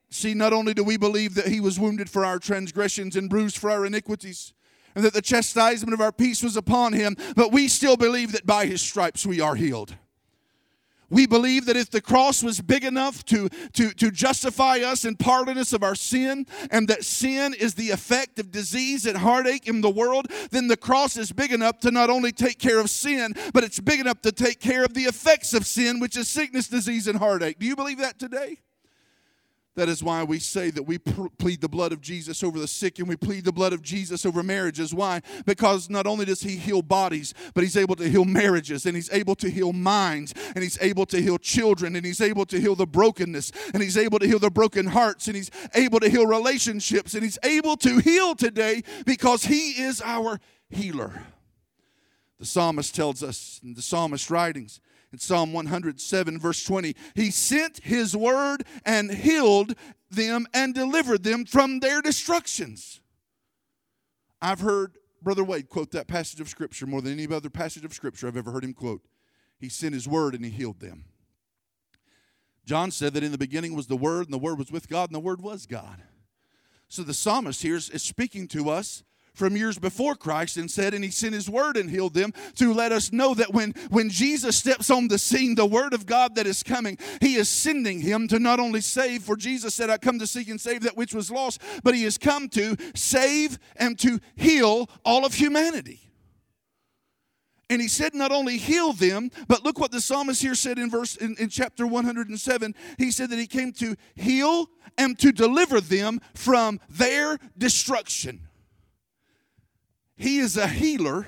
See, 0.09 0.33
not 0.33 0.51
only 0.51 0.73
do 0.73 0.83
we 0.83 0.97
believe 0.97 1.35
that 1.35 1.47
he 1.47 1.59
was 1.59 1.79
wounded 1.79 2.09
for 2.09 2.25
our 2.25 2.39
transgressions 2.39 3.15
and 3.15 3.29
bruised 3.29 3.59
for 3.59 3.69
our 3.69 3.85
iniquities, 3.85 4.53
and 4.95 5.05
that 5.05 5.13
the 5.13 5.21
chastisement 5.21 5.93
of 5.93 6.01
our 6.01 6.11
peace 6.11 6.41
was 6.41 6.57
upon 6.57 6.93
him, 6.93 7.15
but 7.35 7.51
we 7.51 7.67
still 7.67 7.95
believe 7.95 8.31
that 8.31 8.47
by 8.47 8.65
his 8.65 8.81
stripes 8.81 9.27
we 9.27 9.39
are 9.39 9.53
healed. 9.53 9.95
We 11.09 11.25
believe 11.25 11.65
that 11.65 11.77
if 11.77 11.89
the 11.89 12.01
cross 12.01 12.43
was 12.43 12.61
big 12.61 12.83
enough 12.83 13.25
to, 13.25 13.49
to, 13.73 13.91
to 13.91 14.11
justify 14.11 14.79
us 14.79 15.05
and 15.05 15.17
pardon 15.17 15.57
us 15.57 15.73
of 15.73 15.83
our 15.83 15.95
sin, 15.95 16.45
and 16.71 16.87
that 16.87 17.03
sin 17.03 17.53
is 17.53 17.73
the 17.73 17.91
effect 17.91 18.39
of 18.39 18.51
disease 18.51 19.05
and 19.05 19.17
heartache 19.17 19.67
in 19.67 19.81
the 19.81 19.89
world, 19.89 20.27
then 20.51 20.67
the 20.67 20.77
cross 20.77 21.17
is 21.17 21.31
big 21.31 21.51
enough 21.51 21.79
to 21.79 21.91
not 21.91 22.09
only 22.09 22.31
take 22.31 22.59
care 22.59 22.79
of 22.79 22.89
sin, 22.89 23.33
but 23.53 23.63
it's 23.63 23.79
big 23.79 23.99
enough 23.99 24.21
to 24.21 24.31
take 24.31 24.59
care 24.59 24.83
of 24.83 24.93
the 24.93 25.03
effects 25.03 25.53
of 25.53 25.65
sin, 25.65 25.99
which 25.99 26.17
is 26.17 26.27
sickness, 26.27 26.67
disease, 26.67 27.07
and 27.07 27.19
heartache. 27.19 27.59
Do 27.59 27.65
you 27.65 27.75
believe 27.75 27.97
that 27.99 28.19
today? 28.19 28.59
That 29.79 29.87
is 29.87 30.03
why 30.03 30.25
we 30.25 30.39
say 30.39 30.71
that 30.71 30.83
we 30.83 30.97
plead 30.97 31.61
the 31.61 31.69
blood 31.69 31.93
of 31.93 32.01
Jesus 32.01 32.43
over 32.43 32.59
the 32.59 32.67
sick 32.67 32.99
and 32.99 33.07
we 33.07 33.15
plead 33.15 33.45
the 33.45 33.53
blood 33.53 33.71
of 33.71 33.81
Jesus 33.81 34.25
over 34.25 34.43
marriages. 34.43 34.93
Why? 34.93 35.21
Because 35.45 35.89
not 35.89 36.05
only 36.05 36.25
does 36.25 36.41
He 36.41 36.57
heal 36.57 36.81
bodies, 36.81 37.33
but 37.53 37.63
He's 37.63 37.77
able 37.77 37.95
to 37.95 38.09
heal 38.09 38.25
marriages 38.25 38.85
and 38.85 38.93
He's 38.93 39.09
able 39.13 39.35
to 39.35 39.49
heal 39.49 39.71
minds 39.71 40.33
and 40.53 40.65
He's 40.65 40.77
able 40.81 41.05
to 41.05 41.21
heal 41.21 41.37
children 41.37 41.95
and 41.95 42.05
He's 42.05 42.19
able 42.19 42.45
to 42.47 42.59
heal 42.59 42.75
the 42.75 42.85
brokenness 42.85 43.53
and 43.73 43.81
He's 43.81 43.95
able 43.95 44.19
to 44.19 44.27
heal 44.27 44.37
the 44.37 44.51
broken 44.51 44.85
hearts 44.85 45.27
and 45.27 45.37
He's 45.37 45.49
able 45.73 46.01
to 46.01 46.09
heal 46.09 46.27
relationships 46.27 47.13
and 47.13 47.23
He's 47.23 47.39
able 47.43 47.77
to 47.77 47.99
heal 47.99 48.35
today 48.35 48.83
because 49.05 49.45
He 49.45 49.81
is 49.81 50.01
our 50.03 50.41
healer. 50.69 51.23
The 52.37 52.45
psalmist 52.45 52.93
tells 52.93 53.23
us 53.23 53.61
in 53.63 53.75
the 53.75 53.81
psalmist 53.81 54.29
writings 54.29 54.81
in 55.11 55.19
Psalm 55.19 55.53
107, 55.53 56.39
verse 56.39 56.63
20, 56.63 56.95
He 57.15 57.31
sent 57.31 57.79
His 57.79 58.15
word 58.15 58.63
and 58.85 59.11
healed 59.11 59.75
them 60.09 60.47
and 60.53 60.73
delivered 60.73 61.23
them 61.23 61.45
from 61.45 61.79
their 61.79 62.01
destructions. 62.01 63.01
I've 64.41 64.61
heard 64.61 64.97
Brother 65.21 65.43
Wade 65.43 65.69
quote 65.69 65.91
that 65.91 66.07
passage 66.07 66.39
of 66.39 66.49
Scripture 66.49 66.85
more 66.85 67.01
than 67.01 67.13
any 67.13 67.33
other 67.33 67.49
passage 67.49 67.85
of 67.85 67.93
Scripture 67.93 68.27
I've 68.27 68.37
ever 68.37 68.51
heard 68.51 68.63
him 68.63 68.73
quote. 68.73 69.01
He 69.59 69.69
sent 69.69 69.93
His 69.93 70.07
word 70.07 70.35
and 70.35 70.45
He 70.45 70.51
healed 70.51 70.79
them. 70.79 71.05
John 72.65 72.91
said 72.91 73.13
that 73.15 73.23
in 73.23 73.31
the 73.31 73.37
beginning 73.37 73.75
was 73.75 73.87
the 73.87 73.97
Word, 73.97 74.25
and 74.25 74.33
the 74.33 74.37
Word 74.37 74.59
was 74.59 74.71
with 74.71 74.87
God, 74.87 75.09
and 75.09 75.15
the 75.15 75.19
Word 75.19 75.41
was 75.41 75.65
God. 75.65 76.03
So 76.87 77.03
the 77.03 77.13
psalmist 77.13 77.61
here 77.61 77.75
is, 77.75 77.89
is 77.89 78.03
speaking 78.03 78.47
to 78.49 78.69
us 78.69 79.03
from 79.39 79.55
years 79.55 79.79
before 79.79 80.15
Christ 80.15 80.57
and 80.57 80.69
said, 80.69 80.93
and 80.93 81.03
he 81.03 81.09
sent 81.09 81.33
his 81.33 81.49
word 81.49 81.77
and 81.77 81.89
healed 81.89 82.13
them 82.13 82.33
to 82.55 82.73
let 82.73 82.91
us 82.91 83.11
know 83.11 83.33
that 83.33 83.53
when, 83.53 83.73
when 83.89 84.09
Jesus 84.09 84.57
steps 84.57 84.91
on 84.91 85.07
the 85.07 85.17
scene, 85.17 85.55
the 85.55 85.65
word 85.65 85.93
of 85.93 86.05
God 86.05 86.35
that 86.35 86.45
is 86.45 86.61
coming, 86.61 86.97
he 87.21 87.35
is 87.35 87.47
sending 87.47 88.01
him 88.01 88.27
to 88.27 88.37
not 88.37 88.59
only 88.59 88.81
save, 88.81 89.23
for 89.23 89.37
Jesus 89.37 89.73
said, 89.73 89.89
I 89.89 89.97
come 89.97 90.19
to 90.19 90.27
seek 90.27 90.49
and 90.49 90.59
save 90.59 90.81
that 90.83 90.97
which 90.97 91.13
was 91.13 91.31
lost, 91.31 91.61
but 91.83 91.95
he 91.95 92.03
has 92.03 92.17
come 92.17 92.49
to 92.49 92.75
save 92.93 93.57
and 93.77 93.97
to 93.99 94.19
heal 94.35 94.89
all 95.05 95.25
of 95.25 95.33
humanity. 95.33 96.01
And 97.69 97.81
he 97.81 97.87
said 97.87 98.13
not 98.13 98.31
only 98.31 98.57
heal 98.57 98.93
them, 98.93 99.29
but 99.47 99.63
look 99.63 99.79
what 99.79 99.91
the 99.91 100.01
psalmist 100.01 100.41
here 100.41 100.55
said 100.55 100.79
in 100.79 100.89
verse 100.89 101.15
in, 101.15 101.35
in, 101.39 101.49
chapter 101.49 101.87
107. 101.87 102.75
He 102.97 103.11
said 103.11 103.29
that 103.29 103.39
he 103.39 103.47
came 103.47 103.71
to 103.73 103.95
heal 104.15 104.69
and 104.97 105.17
to 105.19 105.31
deliver 105.31 105.79
them 105.79 106.19
from 106.33 106.79
their 106.89 107.37
destruction. 107.57 108.48
He 110.19 110.39
is 110.39 110.57
a 110.57 110.67
healer 110.67 111.27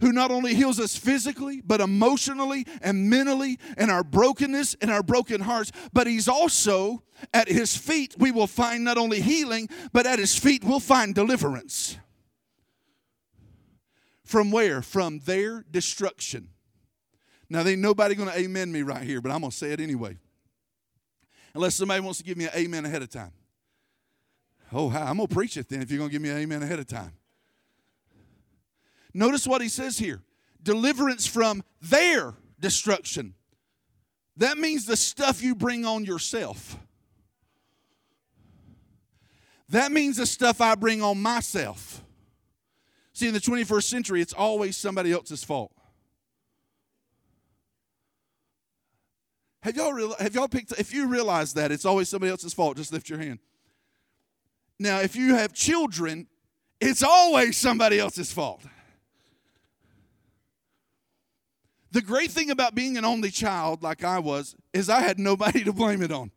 who 0.00 0.12
not 0.12 0.30
only 0.30 0.54
heals 0.54 0.80
us 0.80 0.96
physically, 0.96 1.60
but 1.60 1.80
emotionally 1.82 2.66
and 2.80 3.10
mentally, 3.10 3.58
and 3.76 3.90
our 3.90 4.02
brokenness 4.02 4.76
and 4.80 4.90
our 4.90 5.02
broken 5.02 5.42
hearts, 5.42 5.72
but 5.92 6.06
He's 6.06 6.26
also 6.26 7.02
at 7.34 7.48
His 7.48 7.76
feet, 7.76 8.14
we 8.16 8.30
will 8.30 8.46
find 8.46 8.82
not 8.82 8.96
only 8.96 9.20
healing, 9.20 9.68
but 9.92 10.06
at 10.06 10.18
His 10.18 10.38
feet, 10.38 10.64
we'll 10.64 10.80
find 10.80 11.14
deliverance. 11.14 11.98
From 14.24 14.50
where? 14.50 14.80
From 14.80 15.18
their 15.18 15.66
destruction. 15.70 16.48
Now, 17.50 17.62
there 17.62 17.74
ain't 17.74 17.82
nobody 17.82 18.14
going 18.14 18.30
to 18.30 18.38
amen 18.38 18.72
me 18.72 18.80
right 18.80 19.02
here, 19.02 19.20
but 19.20 19.32
I'm 19.32 19.40
going 19.40 19.50
to 19.50 19.56
say 19.56 19.72
it 19.72 19.80
anyway. 19.80 20.16
Unless 21.52 21.74
somebody 21.74 22.00
wants 22.00 22.20
to 22.20 22.24
give 22.24 22.38
me 22.38 22.46
an 22.46 22.52
amen 22.54 22.86
ahead 22.86 23.02
of 23.02 23.10
time. 23.10 23.32
Oh, 24.72 24.88
hi, 24.88 25.02
I'm 25.02 25.16
going 25.18 25.28
to 25.28 25.34
preach 25.34 25.58
it 25.58 25.68
then 25.68 25.82
if 25.82 25.90
you're 25.90 25.98
going 25.98 26.08
to 26.08 26.12
give 26.12 26.22
me 26.22 26.30
an 26.30 26.38
amen 26.38 26.62
ahead 26.62 26.78
of 26.78 26.86
time. 26.86 27.12
Notice 29.18 29.48
what 29.48 29.60
he 29.60 29.68
says 29.68 29.98
here 29.98 30.22
deliverance 30.62 31.26
from 31.26 31.64
their 31.82 32.34
destruction. 32.60 33.34
That 34.36 34.58
means 34.58 34.86
the 34.86 34.96
stuff 34.96 35.42
you 35.42 35.56
bring 35.56 35.84
on 35.84 36.04
yourself. 36.04 36.78
That 39.70 39.90
means 39.90 40.18
the 40.18 40.26
stuff 40.26 40.60
I 40.60 40.76
bring 40.76 41.02
on 41.02 41.20
myself. 41.20 42.00
See, 43.12 43.26
in 43.26 43.34
the 43.34 43.40
21st 43.40 43.82
century, 43.82 44.20
it's 44.22 44.32
always 44.32 44.76
somebody 44.76 45.10
else's 45.10 45.42
fault. 45.42 45.72
Have 49.62 49.76
y'all, 49.76 49.92
real, 49.92 50.14
have 50.20 50.32
y'all 50.36 50.46
picked, 50.46 50.70
if 50.78 50.94
you 50.94 51.08
realize 51.08 51.54
that 51.54 51.72
it's 51.72 51.84
always 51.84 52.08
somebody 52.08 52.30
else's 52.30 52.54
fault, 52.54 52.76
just 52.76 52.92
lift 52.92 53.08
your 53.08 53.18
hand. 53.18 53.40
Now, 54.78 55.00
if 55.00 55.16
you 55.16 55.34
have 55.34 55.52
children, 55.52 56.28
it's 56.80 57.02
always 57.02 57.56
somebody 57.56 57.98
else's 57.98 58.30
fault. 58.30 58.62
The 61.98 62.04
great 62.04 62.30
thing 62.30 62.52
about 62.52 62.76
being 62.76 62.96
an 62.96 63.04
only 63.04 63.28
child, 63.28 63.82
like 63.82 64.04
I 64.04 64.20
was, 64.20 64.54
is 64.72 64.88
I 64.88 65.00
had 65.00 65.18
nobody 65.18 65.64
to 65.64 65.72
blame 65.72 66.00
it 66.00 66.12
on. 66.12 66.30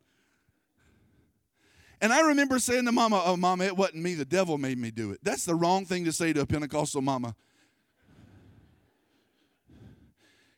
And 2.00 2.12
I 2.12 2.22
remember 2.22 2.58
saying 2.58 2.84
to 2.86 2.90
mama, 2.90 3.22
Oh, 3.24 3.36
mama, 3.36 3.62
it 3.66 3.76
wasn't 3.76 4.02
me. 4.02 4.14
The 4.14 4.24
devil 4.24 4.58
made 4.58 4.76
me 4.76 4.90
do 4.90 5.12
it. 5.12 5.20
That's 5.22 5.44
the 5.44 5.54
wrong 5.54 5.84
thing 5.84 6.04
to 6.06 6.12
say 6.12 6.32
to 6.32 6.40
a 6.40 6.46
Pentecostal 6.46 7.00
mama. 7.00 7.36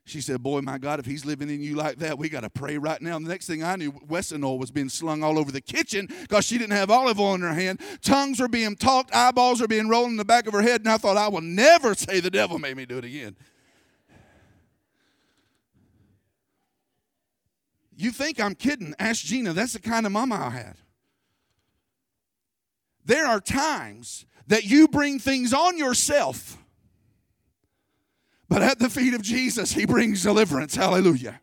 She 0.07 0.23
said, 0.23 0.43
Boy, 0.43 0.63
my 0.63 0.79
God, 0.79 1.01
if 1.01 1.05
he's 1.05 1.27
living 1.27 1.51
in 1.51 1.61
you 1.61 1.75
like 1.75 1.99
that, 1.99 2.17
we 2.17 2.31
got 2.31 2.41
to 2.41 2.49
pray 2.49 2.79
right 2.79 3.03
now. 3.03 3.17
And 3.17 3.27
the 3.27 3.31
next 3.31 3.47
thing 3.47 3.63
I 3.63 3.77
knew, 3.77 3.93
Wesson 4.09 4.43
oil 4.43 4.59
was 4.59 4.71
being 4.71 4.89
slung 4.89 5.23
all 5.23 5.39
over 5.39 5.53
the 5.53 5.61
kitchen 5.61 6.09
because 6.23 6.47
she 6.47 6.57
didn't 6.57 6.77
have 6.77 6.91
olive 6.91 7.21
oil 7.21 7.35
in 7.35 7.43
her 7.43 7.53
hand. 7.53 7.79
Tongues 8.01 8.41
were 8.41 8.49
being 8.49 8.75
talked, 8.75 9.15
eyeballs 9.15 9.61
were 9.61 9.69
being 9.69 9.91
rolled 9.91 10.09
in 10.09 10.17
the 10.17 10.25
back 10.25 10.47
of 10.47 10.55
her 10.55 10.63
head. 10.63 10.81
And 10.81 10.89
I 10.89 10.97
thought, 10.97 11.19
I 11.19 11.29
will 11.29 11.43
never 11.43 11.95
say 11.95 12.21
the 12.21 12.31
devil 12.31 12.59
made 12.59 12.79
me 12.79 12.87
do 12.87 12.97
it 12.97 13.05
again. 13.05 13.37
You 17.97 18.11
think 18.11 18.41
I'm 18.41 18.55
kidding? 18.55 18.95
Ask 18.99 19.25
Gina. 19.25 19.53
That's 19.53 19.75
the 19.75 19.81
kind 19.81 20.07
of 20.07 20.13
mama 20.13 20.37
I 20.37 20.51
had. 20.51 20.77
There 23.05 23.27
are 23.27 23.41
times 23.41 24.27
that 24.47 24.65
you 24.65 24.89
bring 24.89 25.19
things 25.19 25.53
on 25.53 25.79
yourself 25.79 26.59
But 28.49 28.63
at 28.63 28.79
the 28.79 28.91
feet 28.91 29.15
of 29.15 29.23
Jesus, 29.23 29.73
he 29.73 29.87
brings 29.87 30.23
deliverance. 30.23 30.77
Hallelujah. 30.77 31.41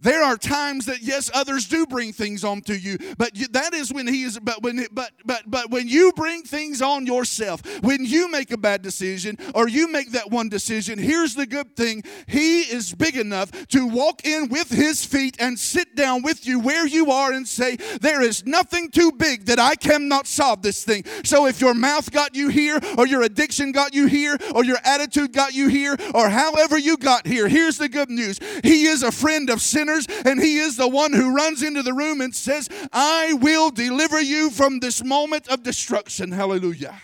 There 0.00 0.22
are 0.22 0.36
times 0.36 0.86
that 0.86 1.02
yes, 1.02 1.28
others 1.34 1.66
do 1.66 1.84
bring 1.84 2.12
things 2.12 2.44
on 2.44 2.60
to 2.62 2.78
you, 2.78 2.98
but 3.16 3.32
that 3.50 3.74
is 3.74 3.92
when 3.92 4.06
he 4.06 4.22
is. 4.22 4.38
But 4.38 4.62
when 4.62 4.86
but 4.92 5.10
but 5.24 5.42
but 5.46 5.70
when 5.70 5.88
you 5.88 6.12
bring 6.12 6.42
things 6.42 6.80
on 6.80 7.04
yourself, 7.04 7.62
when 7.82 8.04
you 8.04 8.30
make 8.30 8.52
a 8.52 8.56
bad 8.56 8.82
decision 8.82 9.36
or 9.54 9.68
you 9.68 9.90
make 9.90 10.12
that 10.12 10.30
one 10.30 10.48
decision, 10.48 10.98
here's 10.98 11.34
the 11.34 11.46
good 11.46 11.74
thing: 11.74 12.04
He 12.28 12.60
is 12.60 12.94
big 12.94 13.16
enough 13.16 13.50
to 13.68 13.86
walk 13.86 14.24
in 14.24 14.48
with 14.48 14.70
His 14.70 15.04
feet 15.04 15.36
and 15.40 15.58
sit 15.58 15.96
down 15.96 16.22
with 16.22 16.46
you 16.46 16.60
where 16.60 16.86
you 16.86 17.10
are 17.10 17.32
and 17.32 17.46
say, 17.46 17.76
"There 18.00 18.22
is 18.22 18.46
nothing 18.46 18.90
too 18.90 19.10
big 19.10 19.46
that 19.46 19.58
I 19.58 19.74
cannot 19.74 20.28
solve 20.28 20.62
this 20.62 20.84
thing." 20.84 21.04
So 21.24 21.46
if 21.46 21.60
your 21.60 21.74
mouth 21.74 22.12
got 22.12 22.36
you 22.36 22.48
here, 22.48 22.78
or 22.96 23.08
your 23.08 23.22
addiction 23.22 23.72
got 23.72 23.94
you 23.94 24.06
here, 24.06 24.38
or 24.54 24.64
your 24.64 24.78
attitude 24.84 25.32
got 25.32 25.54
you 25.54 25.66
here, 25.66 25.96
or 26.14 26.28
however 26.28 26.78
you 26.78 26.96
got 26.96 27.26
here, 27.26 27.48
here's 27.48 27.78
the 27.78 27.88
good 27.88 28.10
news: 28.10 28.38
He 28.62 28.84
is 28.86 29.02
a 29.02 29.10
friend 29.10 29.50
of 29.50 29.60
sinners 29.60 29.87
sinners, 29.88 30.22
and 30.24 30.40
He 30.40 30.58
is 30.58 30.76
the 30.76 30.88
one 30.88 31.12
who 31.12 31.34
runs 31.34 31.62
into 31.62 31.82
the 31.82 31.92
room 31.92 32.20
and 32.20 32.34
says, 32.34 32.68
I 32.92 33.34
will 33.34 33.70
deliver 33.70 34.20
you 34.20 34.50
from 34.50 34.80
this 34.80 35.04
moment 35.04 35.48
of 35.48 35.62
destruction. 35.62 36.32
Hallelujah. 36.32 37.00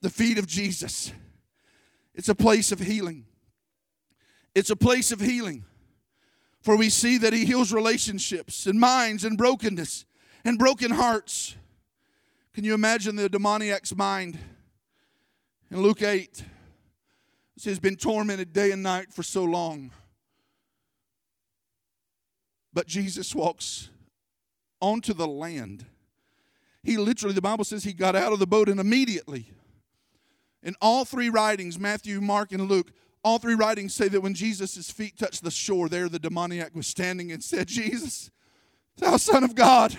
The 0.00 0.10
feet 0.10 0.38
of 0.38 0.46
Jesus. 0.46 1.12
It's 2.14 2.28
a 2.28 2.34
place 2.34 2.72
of 2.72 2.80
healing. 2.80 3.26
It's 4.54 4.70
a 4.70 4.76
place 4.76 5.12
of 5.12 5.20
healing. 5.20 5.64
For 6.60 6.76
we 6.76 6.88
see 6.88 7.18
that 7.18 7.32
He 7.32 7.44
heals 7.44 7.72
relationships 7.72 8.66
and 8.66 8.80
minds 8.80 9.24
and 9.24 9.38
brokenness 9.38 10.04
and 10.44 10.58
broken 10.58 10.90
hearts. 10.90 11.56
Can 12.54 12.64
you 12.64 12.74
imagine 12.74 13.16
the 13.16 13.28
demoniac's 13.28 13.94
mind? 13.94 14.38
In 15.70 15.82
Luke 15.82 16.02
8, 16.02 16.44
he 17.60 17.70
has 17.70 17.78
been 17.78 17.96
tormented 17.96 18.52
day 18.52 18.70
and 18.70 18.82
night 18.82 19.12
for 19.12 19.22
so 19.22 19.44
long. 19.44 19.90
But 22.76 22.86
Jesus 22.86 23.34
walks 23.34 23.88
onto 24.82 25.14
the 25.14 25.26
land. 25.26 25.86
He 26.82 26.98
literally, 26.98 27.34
the 27.34 27.40
Bible 27.40 27.64
says 27.64 27.84
he 27.84 27.94
got 27.94 28.14
out 28.14 28.34
of 28.34 28.38
the 28.38 28.46
boat 28.46 28.68
and 28.68 28.78
immediately. 28.78 29.50
In 30.62 30.74
all 30.82 31.06
three 31.06 31.30
writings, 31.30 31.78
Matthew, 31.78 32.20
Mark, 32.20 32.52
and 32.52 32.68
Luke, 32.68 32.92
all 33.24 33.38
three 33.38 33.54
writings 33.54 33.94
say 33.94 34.08
that 34.08 34.20
when 34.20 34.34
Jesus' 34.34 34.90
feet 34.90 35.16
touched 35.16 35.42
the 35.42 35.50
shore, 35.50 35.88
there 35.88 36.10
the 36.10 36.18
demoniac 36.18 36.74
was 36.74 36.86
standing 36.86 37.32
and 37.32 37.42
said, 37.42 37.66
Jesus, 37.66 38.30
thou 38.98 39.16
Son 39.16 39.42
of 39.42 39.54
God. 39.54 39.96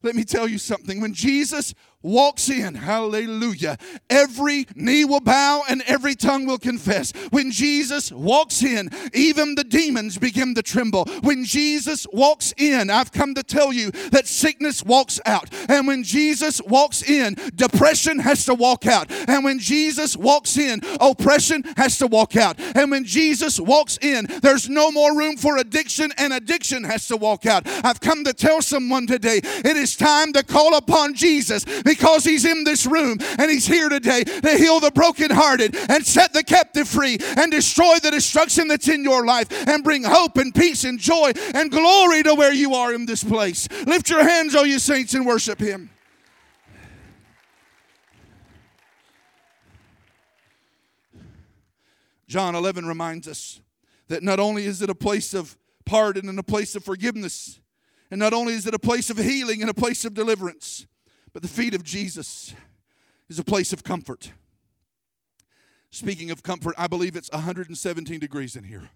Let 0.00 0.14
me 0.14 0.22
tell 0.22 0.46
you 0.46 0.58
something. 0.58 1.00
When 1.00 1.12
Jesus 1.12 1.74
walks 2.02 2.48
in, 2.48 2.74
hallelujah, 2.74 3.76
every 4.08 4.66
knee 4.74 5.04
will 5.04 5.20
bow 5.20 5.62
and 5.68 5.82
every 5.86 6.14
tongue 6.14 6.46
will 6.46 6.58
confess. 6.58 7.12
When 7.30 7.50
Jesus 7.50 8.10
walks 8.10 8.62
in, 8.62 8.90
even 9.12 9.54
the 9.54 9.64
demons 9.64 10.18
begin 10.18 10.54
to 10.54 10.62
tremble. 10.62 11.04
When 11.22 11.44
Jesus 11.44 12.06
walks 12.12 12.54
in, 12.56 12.90
I've 12.90 13.12
come 13.12 13.34
to 13.34 13.42
tell 13.42 13.72
you 13.72 13.90
that 14.10 14.26
sickness 14.26 14.82
walks 14.82 15.20
out. 15.26 15.52
And 15.68 15.86
when 15.86 16.02
Jesus 16.02 16.62
walks 16.62 17.02
in, 17.02 17.36
depression 17.54 18.18
has 18.20 18.44
to 18.46 18.54
walk 18.54 18.86
out. 18.86 19.10
And 19.28 19.44
when 19.44 19.58
Jesus 19.58 20.16
walks 20.16 20.56
in, 20.56 20.80
oppression 21.00 21.64
has 21.76 21.98
to 21.98 22.06
walk 22.06 22.36
out. 22.36 22.58
And 22.74 22.90
when 22.90 23.04
Jesus 23.04 23.60
walks 23.60 23.98
in, 23.98 24.26
there's 24.42 24.68
no 24.68 24.90
more 24.90 25.16
room 25.16 25.36
for 25.36 25.58
addiction 25.58 26.12
and 26.16 26.32
addiction 26.32 26.84
has 26.84 27.08
to 27.08 27.16
walk 27.16 27.46
out. 27.46 27.66
I've 27.84 28.00
come 28.00 28.24
to 28.24 28.32
tell 28.32 28.62
someone 28.62 29.06
today 29.06 29.40
it 29.42 29.76
is 29.76 29.96
time 29.96 30.32
to 30.32 30.42
call 30.42 30.76
upon 30.76 31.14
Jesus 31.14 31.64
because 31.90 32.22
He's 32.22 32.44
in 32.44 32.62
this 32.62 32.86
room 32.86 33.18
and 33.38 33.50
He's 33.50 33.66
here 33.66 33.88
today 33.88 34.22
to 34.22 34.56
heal 34.56 34.78
the 34.78 34.92
brokenhearted 34.92 35.76
and 35.90 36.06
set 36.06 36.32
the 36.32 36.44
captive 36.44 36.86
free 36.86 37.18
and 37.36 37.50
destroy 37.50 37.96
the 38.00 38.12
destruction 38.12 38.68
that's 38.68 38.88
in 38.88 39.02
your 39.02 39.26
life 39.26 39.48
and 39.68 39.82
bring 39.82 40.04
hope 40.04 40.36
and 40.36 40.54
peace 40.54 40.84
and 40.84 41.00
joy 41.00 41.32
and 41.52 41.70
glory 41.72 42.22
to 42.22 42.34
where 42.34 42.52
you 42.52 42.74
are 42.74 42.94
in 42.94 43.06
this 43.06 43.24
place. 43.24 43.68
Lift 43.86 44.08
your 44.08 44.22
hands, 44.22 44.54
O 44.54 44.62
you 44.62 44.78
saints, 44.78 45.14
and 45.14 45.26
worship 45.26 45.58
Him. 45.58 45.90
John 52.28 52.54
11 52.54 52.86
reminds 52.86 53.26
us 53.26 53.60
that 54.06 54.22
not 54.22 54.38
only 54.38 54.64
is 54.64 54.80
it 54.80 54.90
a 54.90 54.94
place 54.94 55.34
of 55.34 55.58
pardon 55.84 56.28
and 56.28 56.38
a 56.38 56.44
place 56.44 56.76
of 56.76 56.84
forgiveness, 56.84 57.58
and 58.12 58.20
not 58.20 58.32
only 58.32 58.54
is 58.54 58.68
it 58.68 58.74
a 58.74 58.78
place 58.78 59.10
of 59.10 59.18
healing 59.18 59.60
and 59.60 59.68
a 59.68 59.74
place 59.74 60.04
of 60.04 60.14
deliverance, 60.14 60.86
but 61.32 61.42
the 61.42 61.48
feet 61.48 61.74
of 61.74 61.84
Jesus 61.84 62.54
is 63.28 63.38
a 63.38 63.44
place 63.44 63.72
of 63.72 63.84
comfort. 63.84 64.32
Speaking 65.90 66.30
of 66.30 66.42
comfort, 66.42 66.74
I 66.78 66.86
believe 66.86 67.16
it's 67.16 67.30
117 67.30 68.20
degrees 68.20 68.56
in 68.56 68.64
here. 68.64 68.90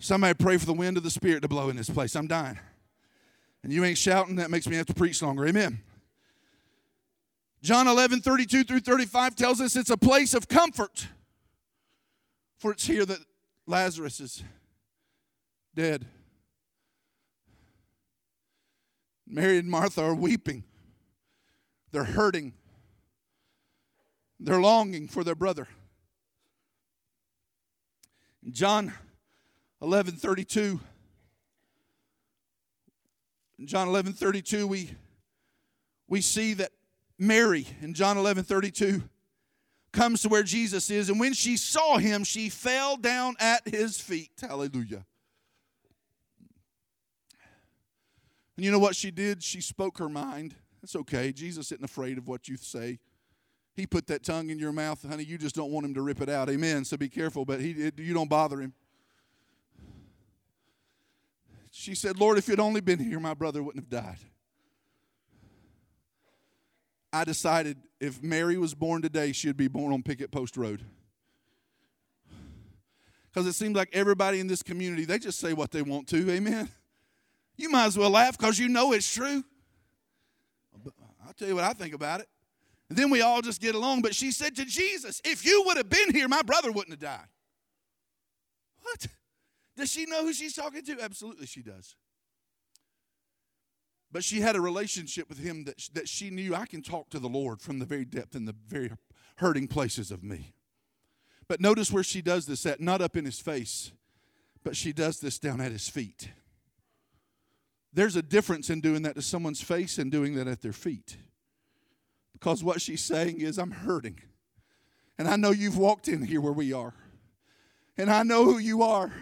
Somebody 0.00 0.34
pray 0.34 0.56
for 0.58 0.66
the 0.66 0.74
wind 0.74 0.96
of 0.96 1.02
the 1.02 1.10
Spirit 1.10 1.42
to 1.42 1.48
blow 1.48 1.70
in 1.70 1.76
this 1.76 1.88
place. 1.88 2.14
I'm 2.14 2.26
dying. 2.26 2.58
And 3.62 3.72
you 3.72 3.84
ain't 3.84 3.96
shouting, 3.96 4.36
that 4.36 4.50
makes 4.50 4.68
me 4.68 4.76
have 4.76 4.86
to 4.86 4.94
preach 4.94 5.22
longer. 5.22 5.46
Amen. 5.46 5.80
John 7.62 7.88
11, 7.88 8.20
32 8.20 8.64
through 8.64 8.80
35 8.80 9.36
tells 9.36 9.60
us 9.62 9.74
it's 9.74 9.88
a 9.88 9.96
place 9.96 10.34
of 10.34 10.48
comfort. 10.48 11.08
For 12.58 12.72
it's 12.72 12.86
here 12.86 13.06
that 13.06 13.18
Lazarus 13.66 14.20
is 14.20 14.42
dead. 15.74 16.04
Mary 19.26 19.58
and 19.58 19.68
Martha 19.68 20.02
are 20.02 20.14
weeping. 20.14 20.64
They're 21.92 22.04
hurting. 22.04 22.52
They're 24.40 24.60
longing 24.60 25.08
for 25.08 25.24
their 25.24 25.34
brother. 25.34 25.68
John 28.50 28.92
11 29.80 30.14
32. 30.14 30.80
In 33.58 33.66
John 33.66 33.88
11 33.88 34.12
32, 34.14 34.66
we, 34.66 34.90
we 36.08 36.20
see 36.20 36.54
that 36.54 36.72
Mary 37.18 37.66
in 37.80 37.94
John 37.94 38.18
11 38.18 38.44
32 38.44 39.02
comes 39.92 40.22
to 40.22 40.28
where 40.28 40.42
Jesus 40.42 40.90
is, 40.90 41.08
and 41.08 41.20
when 41.20 41.32
she 41.32 41.56
saw 41.56 41.98
him, 41.98 42.24
she 42.24 42.48
fell 42.48 42.96
down 42.96 43.36
at 43.38 43.66
his 43.66 44.00
feet. 44.00 44.32
Hallelujah. 44.40 45.06
And 48.56 48.64
you 48.64 48.70
know 48.70 48.78
what 48.78 48.96
she 48.96 49.10
did? 49.10 49.42
She 49.42 49.60
spoke 49.60 49.98
her 49.98 50.08
mind. 50.08 50.54
That's 50.80 50.96
okay. 50.96 51.32
Jesus 51.32 51.72
isn't 51.72 51.84
afraid 51.84 52.18
of 52.18 52.28
what 52.28 52.48
you 52.48 52.56
say. 52.56 52.98
He 53.74 53.86
put 53.86 54.06
that 54.06 54.22
tongue 54.22 54.50
in 54.50 54.58
your 54.58 54.70
mouth, 54.72 55.04
honey. 55.08 55.24
You 55.24 55.36
just 55.36 55.56
don't 55.56 55.72
want 55.72 55.84
him 55.86 55.94
to 55.94 56.02
rip 56.02 56.20
it 56.20 56.28
out. 56.28 56.48
Amen. 56.48 56.84
So 56.84 56.96
be 56.96 57.08
careful, 57.08 57.44
but 57.44 57.60
he, 57.60 57.90
you 57.96 58.14
don't 58.14 58.30
bother 58.30 58.60
him. 58.60 58.72
She 61.72 61.96
said, 61.96 62.20
Lord, 62.20 62.38
if 62.38 62.46
you'd 62.46 62.60
only 62.60 62.80
been 62.80 63.00
here, 63.00 63.18
my 63.18 63.34
brother 63.34 63.60
wouldn't 63.60 63.84
have 63.84 64.04
died. 64.04 64.18
I 67.12 67.24
decided 67.24 67.78
if 68.00 68.22
Mary 68.22 68.56
was 68.56 68.74
born 68.74 69.02
today, 69.02 69.32
she'd 69.32 69.56
be 69.56 69.68
born 69.68 69.92
on 69.92 70.02
Picket 70.02 70.30
Post 70.30 70.56
Road. 70.56 70.84
Because 73.28 73.48
it 73.48 73.54
seems 73.54 73.74
like 73.74 73.88
everybody 73.92 74.38
in 74.38 74.46
this 74.46 74.62
community, 74.62 75.04
they 75.04 75.18
just 75.18 75.40
say 75.40 75.52
what 75.52 75.72
they 75.72 75.82
want 75.82 76.06
to. 76.08 76.30
Amen. 76.30 76.68
You 77.56 77.70
might 77.70 77.86
as 77.86 77.96
well 77.96 78.10
laugh 78.10 78.36
because 78.36 78.58
you 78.58 78.68
know 78.68 78.92
it's 78.92 79.12
true. 79.12 79.44
I'll 81.26 81.32
tell 81.32 81.48
you 81.48 81.54
what 81.54 81.64
I 81.64 81.72
think 81.72 81.94
about 81.94 82.20
it. 82.20 82.28
And 82.88 82.98
then 82.98 83.10
we 83.10 83.22
all 83.22 83.40
just 83.40 83.60
get 83.60 83.74
along. 83.74 84.02
But 84.02 84.14
she 84.14 84.30
said 84.30 84.56
to 84.56 84.64
Jesus, 84.64 85.20
If 85.24 85.44
you 85.44 85.62
would 85.66 85.76
have 85.76 85.88
been 85.88 86.12
here, 86.12 86.28
my 86.28 86.42
brother 86.42 86.70
wouldn't 86.70 86.90
have 86.90 87.00
died. 87.00 87.28
What? 88.82 89.06
Does 89.76 89.90
she 89.90 90.06
know 90.06 90.24
who 90.24 90.32
she's 90.32 90.54
talking 90.54 90.84
to? 90.84 91.00
Absolutely, 91.00 91.46
she 91.46 91.62
does. 91.62 91.96
But 94.12 94.22
she 94.22 94.40
had 94.40 94.54
a 94.54 94.60
relationship 94.60 95.28
with 95.28 95.38
him 95.38 95.64
that, 95.64 95.88
that 95.94 96.08
she 96.08 96.30
knew 96.30 96.54
I 96.54 96.66
can 96.66 96.82
talk 96.82 97.10
to 97.10 97.18
the 97.18 97.28
Lord 97.28 97.60
from 97.60 97.80
the 97.80 97.84
very 97.84 98.04
depth 98.04 98.36
and 98.36 98.46
the 98.46 98.54
very 98.68 98.92
hurting 99.38 99.66
places 99.66 100.12
of 100.12 100.22
me. 100.22 100.54
But 101.48 101.60
notice 101.60 101.90
where 101.90 102.04
she 102.04 102.22
does 102.22 102.46
this 102.46 102.64
at, 102.64 102.80
not 102.80 103.00
up 103.00 103.16
in 103.16 103.24
his 103.24 103.40
face, 103.40 103.90
but 104.62 104.76
she 104.76 104.92
does 104.92 105.18
this 105.18 105.38
down 105.38 105.60
at 105.60 105.72
his 105.72 105.88
feet. 105.88 106.30
There's 107.94 108.16
a 108.16 108.22
difference 108.22 108.70
in 108.70 108.80
doing 108.80 109.02
that 109.02 109.14
to 109.14 109.22
someone's 109.22 109.60
face 109.60 109.98
and 109.98 110.10
doing 110.10 110.34
that 110.34 110.48
at 110.48 110.60
their 110.60 110.72
feet. 110.72 111.16
Because 112.32 112.64
what 112.64 112.80
she's 112.80 113.02
saying 113.02 113.40
is, 113.40 113.56
I'm 113.56 113.70
hurting. 113.70 114.20
And 115.16 115.28
I 115.28 115.36
know 115.36 115.52
you've 115.52 115.78
walked 115.78 116.08
in 116.08 116.22
here 116.22 116.40
where 116.40 116.52
we 116.52 116.72
are. 116.72 116.94
And 117.96 118.10
I 118.10 118.24
know 118.24 118.44
who 118.44 118.58
you 118.58 118.82
are. 118.82 119.12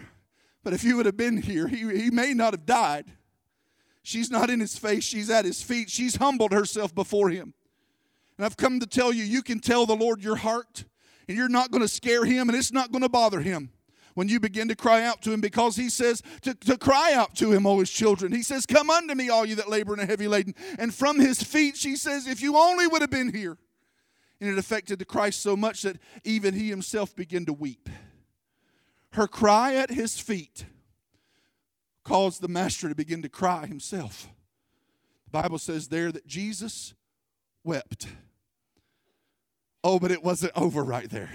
But 0.65 0.73
if 0.73 0.85
you 0.85 0.97
would 0.97 1.05
have 1.05 1.19
been 1.19 1.43
here, 1.43 1.69
he, 1.69 1.79
he 2.05 2.11
may 2.11 2.33
not 2.33 2.55
have 2.55 2.65
died. 2.65 3.13
She's 4.03 4.31
not 4.31 4.49
in 4.49 4.59
his 4.59 4.79
face, 4.79 5.05
she's 5.05 5.29
at 5.29 5.45
his 5.45 5.63
feet. 5.63 5.91
She's 5.91 6.17
humbled 6.17 6.53
herself 6.53 6.95
before 6.95 7.29
him. 7.29 7.53
And 8.39 8.47
I've 8.47 8.57
come 8.57 8.81
to 8.81 8.87
tell 8.87 9.13
you, 9.13 9.23
you 9.23 9.43
can 9.43 9.61
tell 9.61 9.85
the 9.85 9.95
Lord 9.95 10.25
your 10.25 10.37
heart, 10.37 10.85
and 11.29 11.37
you're 11.37 11.49
not 11.49 11.71
going 11.71 11.83
to 11.83 11.89
scare 11.89 12.25
him, 12.25 12.49
and 12.49 12.57
it's 12.57 12.73
not 12.73 12.91
going 12.91 13.03
to 13.03 13.09
bother 13.11 13.41
him 13.41 13.71
when 14.14 14.29
you 14.29 14.40
begin 14.40 14.68
to 14.68 14.77
cry 14.77 15.03
out 15.05 15.22
to 15.22 15.33
him 15.33 15.40
because 15.40 15.77
he 15.77 15.88
says 15.88 16.22
to, 16.42 16.55
to 16.55 16.77
cry 16.77 17.12
out 17.14 17.35
to 17.37 17.53
him, 17.53 17.66
O 17.66 17.79
his 17.79 17.90
children. 17.90 18.33
He 18.33 18.42
says, 18.42 18.66
Come 18.66 18.90
unto 18.90 19.14
me, 19.14 19.29
all 19.29 19.46
you 19.46 19.55
that 19.57 19.68
labor 19.68 19.92
and 19.92 20.03
are 20.03 20.07
heavy 20.07 20.29
laden. 20.29 20.55
And 20.79 20.94
from 20.94 21.18
his 21.18 21.42
feet, 21.42 21.77
she 21.77 21.96
says, 21.96 22.27
If 22.27 22.42
you 22.42 22.57
only 22.57 22.87
would 22.87 23.01
have 23.01 23.11
been 23.11 23.33
here. 23.33 23.59
and 24.40 24.51
it 24.51 24.59
affected 24.59 24.98
the 24.98 25.05
Christ 25.05 25.40
so 25.40 25.57
much 25.57 25.83
that 25.83 25.98
even 26.25 26.55
he 26.55 26.68
himself 26.68 27.14
began 27.14 27.44
to 27.46 27.53
weep. 27.53 27.88
Her 29.12 29.29
cry 29.29 29.75
at 29.75 29.90
his 29.90 30.18
feet 30.18 30.64
caused 32.05 32.40
the 32.40 32.48
master 32.48 32.88
to 32.88 32.94
begin 32.94 33.22
to 33.22 33.29
cry 33.29 33.66
himself. 33.66 34.29
The 35.27 35.42
Bible 35.42 35.59
says 35.59 35.88
there 35.88 36.11
that 36.12 36.27
Jesus 36.27 36.94
wept. 37.62 38.09
Oh, 39.85 39.98
but 39.98 40.11
it 40.11 40.22
wasn't 40.22 40.53
over 40.57 40.83
right 40.83 41.09
there. 41.09 41.31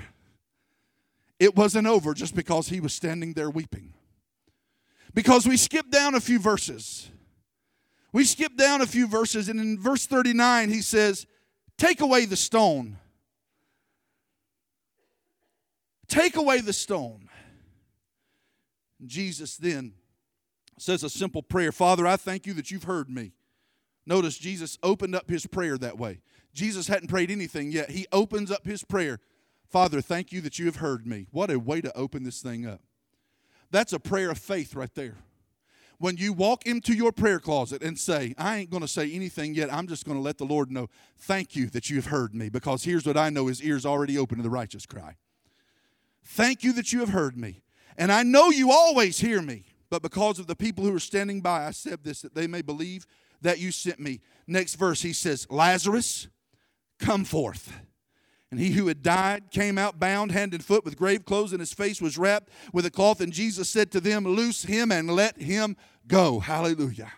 It 1.40 1.56
wasn't 1.56 1.88
over 1.88 2.14
just 2.14 2.36
because 2.36 2.70
he 2.70 2.80
was 2.80 2.94
standing 2.94 3.34
there 3.34 3.50
weeping. 3.50 3.94
Because 5.14 5.48
we 5.48 5.58
skip 5.58 5.90
down 5.90 6.16
a 6.16 6.20
few 6.20 6.40
verses. 6.40 7.10
We 8.12 8.24
skip 8.24 8.56
down 8.58 8.82
a 8.82 8.88
few 8.88 9.08
verses, 9.08 9.50
and 9.50 9.60
in 9.60 9.80
verse 9.80 10.06
39, 10.06 10.70
he 10.70 10.82
says, 10.82 11.26
Take 11.78 12.02
away 12.02 12.26
the 12.26 12.36
stone. 12.36 12.98
Take 16.08 16.36
away 16.36 16.62
the 16.62 16.74
stone. 16.74 17.30
Jesus 19.06 19.58
then 19.58 19.94
says 20.80 21.04
a 21.04 21.10
simple 21.10 21.44
prayer 21.44 21.72
Father, 21.72 22.08
I 22.08 22.16
thank 22.18 22.48
you 22.48 22.54
that 22.54 22.72
you've 22.72 22.84
heard 22.84 23.10
me. 23.10 23.34
Notice 24.06 24.38
Jesus 24.38 24.78
opened 24.82 25.16
up 25.16 25.30
his 25.30 25.46
prayer 25.46 25.78
that 25.78 25.98
way. 25.98 26.22
Jesus 26.54 26.88
hadn't 26.88 27.10
prayed 27.10 27.30
anything 27.30 27.72
yet. 27.72 27.92
He 27.92 28.08
opens 28.12 28.50
up 28.50 28.66
his 28.66 28.84
prayer 28.84 29.20
Father, 29.70 30.02
thank 30.02 30.32
you 30.32 30.42
that 30.42 30.60
you 30.60 30.66
have 30.66 30.78
heard 30.78 31.06
me. 31.06 31.28
What 31.32 31.52
a 31.52 31.60
way 31.60 31.82
to 31.82 31.96
open 31.96 32.24
this 32.24 32.42
thing 32.42 32.66
up. 32.66 32.82
That's 33.70 33.94
a 33.94 34.00
prayer 34.00 34.32
of 34.32 34.38
faith 34.38 34.76
right 34.76 34.94
there 34.96 35.18
when 36.00 36.18
you 36.18 36.34
walk 36.34 36.66
into 36.66 36.94
your 36.94 37.12
prayer 37.12 37.40
closet 37.40 37.82
and 37.82 37.98
say, 37.98 38.34
I 38.38 38.58
ain't 38.58 38.70
going 38.70 38.82
to 38.82 38.88
say 38.88 39.12
anything 39.12 39.56
yet, 39.56 39.74
I'm 39.74 39.88
just 39.88 40.06
going 40.06 40.18
to 40.18 40.22
let 40.22 40.38
the 40.38 40.46
Lord 40.46 40.72
know, 40.72 40.90
thank 41.18 41.56
you 41.56 41.68
that 41.72 41.90
you've 41.90 42.08
heard 42.08 42.36
me, 42.36 42.50
because 42.50 42.84
here's 42.84 43.06
what 43.06 43.18
I 43.18 43.30
know 43.30 43.48
his 43.48 43.62
ears 43.62 43.86
already 43.86 44.18
open 44.18 44.38
to 44.38 44.44
the 44.44 44.50
righteous 44.50 44.86
cry. 44.86 45.16
Thank 46.24 46.64
you 46.64 46.74
that 46.74 46.94
you 46.94 47.00
have 47.00 47.10
heard 47.10 47.38
me. 47.38 47.62
And 47.98 48.12
I 48.12 48.24
know 48.24 48.50
you 48.50 48.72
always 48.72 49.20
hear 49.20 49.42
me, 49.42 49.66
but 49.90 50.02
because 50.02 50.38
of 50.38 50.48
the 50.48 50.56
people 50.56 50.84
who 50.84 50.96
are 50.96 51.00
standing 51.00 51.42
by, 51.42 51.66
I 51.66 51.72
said 51.72 52.04
this 52.04 52.22
that 52.22 52.36
they 52.36 52.46
may 52.46 52.62
believe 52.62 53.08
that 53.42 53.60
you 53.60 53.72
sent 53.72 54.00
me. 54.00 54.22
Next 54.46 54.76
verse, 54.76 55.02
he 55.02 55.14
says, 55.14 55.48
Lazarus, 55.50 56.28
come 57.00 57.24
forth. 57.26 57.74
And 58.50 58.60
he 58.60 58.72
who 58.72 58.88
had 58.88 59.04
died 59.04 59.52
came 59.52 59.78
out 59.78 60.00
bound 60.00 60.32
hand 60.32 60.54
and 60.54 60.64
foot 60.64 60.86
with 60.86 60.98
grave 60.98 61.26
clothes, 61.26 61.52
and 61.52 61.60
his 61.60 61.74
face 61.74 62.02
was 62.02 62.18
wrapped 62.18 62.50
with 62.72 62.86
a 62.86 62.92
cloth. 62.92 63.20
And 63.20 63.34
Jesus 63.34 63.70
said 63.70 63.92
to 63.92 64.00
them, 64.00 64.24
Loose 64.24 64.64
him 64.64 64.92
and 64.92 65.10
let 65.10 65.42
him 65.42 65.76
go. 66.08 66.40
Hallelujah 66.40 67.12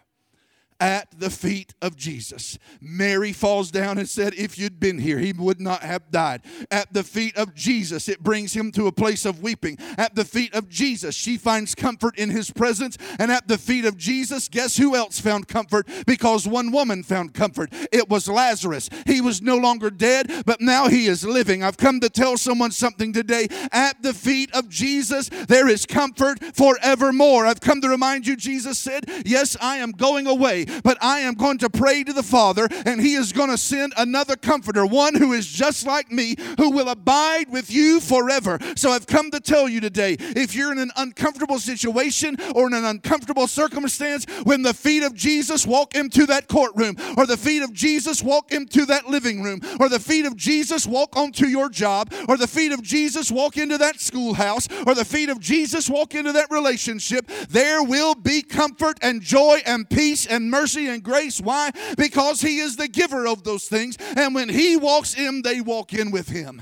at 0.79 1.19
the 1.19 1.29
feet 1.29 1.73
of 1.81 1.95
Jesus. 1.95 2.57
Mary 2.79 3.33
falls 3.33 3.71
down 3.71 3.97
and 3.97 4.07
said, 4.07 4.33
If 4.35 4.57
you'd 4.57 4.79
been 4.79 4.99
here, 4.99 5.19
he 5.19 5.33
would 5.33 5.59
not 5.59 5.81
have 5.81 6.09
died. 6.09 6.41
At 6.71 6.93
the 6.93 7.03
feet 7.03 7.35
of 7.35 7.53
Jesus, 7.53 8.07
it 8.07 8.23
brings 8.23 8.53
him 8.53 8.71
to 8.73 8.87
a 8.87 8.91
place 8.91 9.25
of 9.25 9.41
weeping. 9.41 9.77
At 9.97 10.15
the 10.15 10.25
feet 10.25 10.53
of 10.53 10.69
Jesus, 10.69 11.15
she 11.15 11.37
finds 11.37 11.75
comfort 11.75 12.17
in 12.17 12.29
his 12.29 12.51
presence. 12.51 12.97
And 13.19 13.31
at 13.31 13.47
the 13.47 13.57
feet 13.57 13.85
of 13.85 13.97
Jesus, 13.97 14.47
guess 14.47 14.77
who 14.77 14.95
else 14.95 15.19
found 15.19 15.47
comfort? 15.47 15.87
Because 16.05 16.47
one 16.47 16.71
woman 16.71 17.03
found 17.03 17.33
comfort. 17.33 17.73
It 17.91 18.09
was 18.09 18.27
Lazarus. 18.27 18.89
He 19.05 19.21
was 19.21 19.41
no 19.41 19.57
longer 19.57 19.89
dead, 19.89 20.43
but 20.45 20.61
now 20.61 20.87
he 20.87 21.07
is 21.07 21.25
living. 21.25 21.63
I've 21.63 21.77
come 21.77 21.99
to 21.99 22.09
tell 22.09 22.37
someone 22.37 22.71
something 22.71 23.11
today. 23.11 23.47
At 23.71 24.01
the 24.01 24.13
feet 24.13 24.53
of 24.55 24.69
Jesus, 24.69 25.29
there 25.29 25.67
is 25.67 25.85
comfort 25.85 26.39
forevermore. 26.55 27.45
I've 27.45 27.61
come 27.61 27.81
to 27.81 27.89
remind 27.89 28.25
you, 28.25 28.35
Jesus 28.35 28.77
said, 28.77 29.05
Yes, 29.25 29.57
I 29.59 29.77
am 29.77 29.91
going 29.91 30.27
away 30.27 30.65
but 30.83 30.97
I 31.01 31.19
am 31.19 31.35
going 31.35 31.57
to 31.59 31.69
pray 31.69 32.03
to 32.03 32.13
the 32.13 32.23
Father, 32.23 32.67
and 32.85 33.01
He 33.01 33.15
is 33.15 33.33
going 33.33 33.49
to 33.49 33.57
send 33.57 33.93
another 33.97 34.35
comforter, 34.35 34.85
one 34.85 35.15
who 35.15 35.33
is 35.33 35.47
just 35.47 35.85
like 35.85 36.11
me, 36.11 36.35
who 36.57 36.71
will 36.71 36.89
abide 36.89 37.49
with 37.49 37.71
you 37.71 37.99
forever. 37.99 38.59
So 38.75 38.91
I've 38.91 39.07
come 39.07 39.31
to 39.31 39.39
tell 39.39 39.67
you 39.67 39.81
today 39.81 40.15
if 40.19 40.55
you're 40.55 40.71
in 40.71 40.79
an 40.79 40.91
uncomfortable 40.95 41.59
situation 41.59 42.37
or 42.55 42.67
in 42.67 42.73
an 42.73 42.85
uncomfortable 42.85 43.47
circumstance, 43.47 44.25
when 44.43 44.61
the 44.61 44.73
feet 44.73 45.03
of 45.03 45.13
Jesus 45.13 45.65
walk 45.65 45.95
into 45.95 46.25
that 46.27 46.47
courtroom, 46.47 46.95
or 47.17 47.25
the 47.25 47.37
feet 47.37 47.61
of 47.61 47.73
Jesus 47.73 48.21
walk 48.23 48.51
into 48.51 48.85
that 48.85 49.07
living 49.07 49.41
room, 49.41 49.61
or 49.79 49.89
the 49.89 49.99
feet 49.99 50.25
of 50.25 50.35
Jesus 50.35 50.85
walk 50.85 51.17
onto 51.17 51.47
your 51.47 51.69
job, 51.69 52.13
or 52.27 52.37
the 52.37 52.47
feet 52.47 52.71
of 52.71 52.81
Jesus 52.81 53.31
walk 53.31 53.57
into 53.57 53.77
that 53.77 53.99
schoolhouse, 53.99 54.67
or 54.85 54.95
the 54.95 55.05
feet 55.05 55.29
of 55.29 55.39
Jesus 55.39 55.89
walk 55.89 56.15
into 56.15 56.31
that 56.31 56.49
relationship, 56.51 57.27
there 57.49 57.83
will 57.83 58.15
be 58.15 58.41
comfort 58.41 58.97
and 59.01 59.21
joy 59.21 59.61
and 59.65 59.89
peace 59.89 60.25
and 60.25 60.49
mercy 60.49 60.58
mercy 60.59 60.87
and 60.87 61.01
grace. 61.01 61.39
Why? 61.39 61.71
Because 61.97 62.41
He 62.41 62.59
is 62.59 62.75
the 62.75 62.87
giver 62.87 63.27
of 63.27 63.43
those 63.43 63.67
things. 63.67 63.97
And 64.17 64.35
when 64.35 64.49
He 64.49 64.75
walks 64.77 65.17
in, 65.17 65.41
they 65.41 65.61
walk 65.61 65.93
in 65.93 66.11
with 66.11 66.29
Him. 66.29 66.61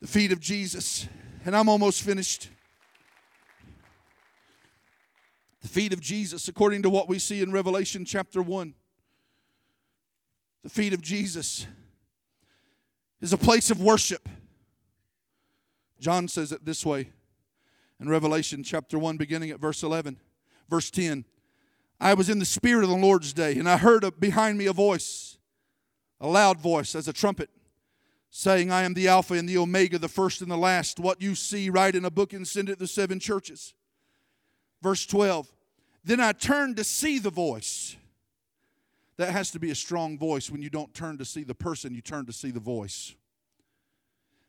The 0.00 0.08
feet 0.08 0.32
of 0.32 0.40
Jesus. 0.40 1.08
And 1.44 1.56
I'm 1.56 1.68
almost 1.68 2.02
finished. 2.02 2.48
The 5.62 5.68
feet 5.68 5.92
of 5.92 6.00
Jesus, 6.00 6.48
according 6.48 6.82
to 6.82 6.90
what 6.90 7.08
we 7.08 7.18
see 7.18 7.42
in 7.42 7.52
Revelation 7.52 8.04
chapter 8.04 8.42
1. 8.42 8.74
The 10.64 10.70
feet 10.70 10.92
of 10.92 11.00
Jesus 11.00 11.66
is 13.20 13.32
a 13.32 13.38
place 13.38 13.70
of 13.70 13.80
worship. 13.80 14.28
John 16.00 16.28
says 16.28 16.52
it 16.52 16.64
this 16.64 16.84
way 16.86 17.10
in 18.00 18.08
Revelation 18.08 18.62
chapter 18.62 18.98
1, 18.98 19.16
beginning 19.16 19.50
at 19.50 19.60
verse 19.60 19.82
11. 19.82 20.18
Verse 20.68 20.90
10 20.90 21.24
I 22.00 22.14
was 22.14 22.28
in 22.28 22.38
the 22.38 22.44
Spirit 22.44 22.84
of 22.84 22.90
the 22.90 22.96
Lord's 22.96 23.32
day, 23.32 23.58
and 23.58 23.68
I 23.68 23.76
heard 23.76 24.04
behind 24.20 24.56
me 24.56 24.66
a 24.66 24.72
voice, 24.72 25.38
a 26.20 26.28
loud 26.28 26.60
voice 26.60 26.94
as 26.94 27.08
a 27.08 27.12
trumpet, 27.12 27.50
saying, 28.30 28.70
I 28.70 28.82
am 28.82 28.94
the 28.94 29.08
Alpha 29.08 29.34
and 29.34 29.48
the 29.48 29.58
Omega, 29.58 29.98
the 29.98 30.08
first 30.08 30.40
and 30.40 30.50
the 30.50 30.56
last. 30.56 31.00
What 31.00 31.20
you 31.20 31.34
see, 31.34 31.70
write 31.70 31.94
in 31.94 32.04
a 32.04 32.10
book 32.10 32.32
and 32.32 32.46
send 32.46 32.68
it 32.68 32.74
to 32.74 32.78
the 32.78 32.86
seven 32.86 33.18
churches. 33.18 33.74
Verse 34.82 35.06
12. 35.06 35.52
Then 36.04 36.20
I 36.20 36.32
turned 36.32 36.76
to 36.76 36.84
see 36.84 37.18
the 37.18 37.30
voice. 37.30 37.96
That 39.16 39.32
has 39.32 39.50
to 39.50 39.58
be 39.58 39.70
a 39.70 39.74
strong 39.74 40.16
voice 40.16 40.48
when 40.48 40.62
you 40.62 40.70
don't 40.70 40.94
turn 40.94 41.18
to 41.18 41.24
see 41.24 41.42
the 41.42 41.54
person, 41.54 41.94
you 41.94 42.00
turn 42.00 42.26
to 42.26 42.32
see 42.32 42.52
the 42.52 42.60
voice. 42.60 43.16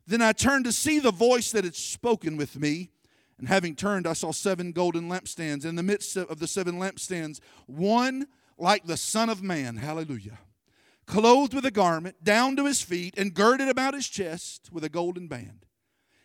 Then 0.05 0.21
I 0.21 0.33
turned 0.33 0.65
to 0.65 0.71
see 0.71 0.99
the 0.99 1.11
voice 1.11 1.51
that 1.51 1.63
had 1.63 1.75
spoken 1.75 2.37
with 2.37 2.59
me. 2.59 2.91
And 3.39 3.47
having 3.47 3.75
turned, 3.75 4.05
I 4.05 4.13
saw 4.13 4.31
seven 4.31 4.73
golden 4.73 5.09
lampstands. 5.09 5.65
In 5.65 5.75
the 5.75 5.83
midst 5.83 6.17
of 6.17 6.39
the 6.39 6.47
seven 6.47 6.75
lampstands, 6.75 7.39
one 7.65 8.27
like 8.57 8.85
the 8.85 8.97
Son 8.97 9.29
of 9.29 9.41
Man, 9.41 9.77
hallelujah, 9.77 10.39
clothed 11.05 11.53
with 11.53 11.65
a 11.65 11.71
garment 11.71 12.23
down 12.23 12.57
to 12.57 12.65
his 12.65 12.81
feet 12.81 13.17
and 13.17 13.33
girded 13.33 13.69
about 13.69 13.93
his 13.93 14.09
chest 14.09 14.69
with 14.71 14.83
a 14.83 14.89
golden 14.89 15.27
band. 15.27 15.65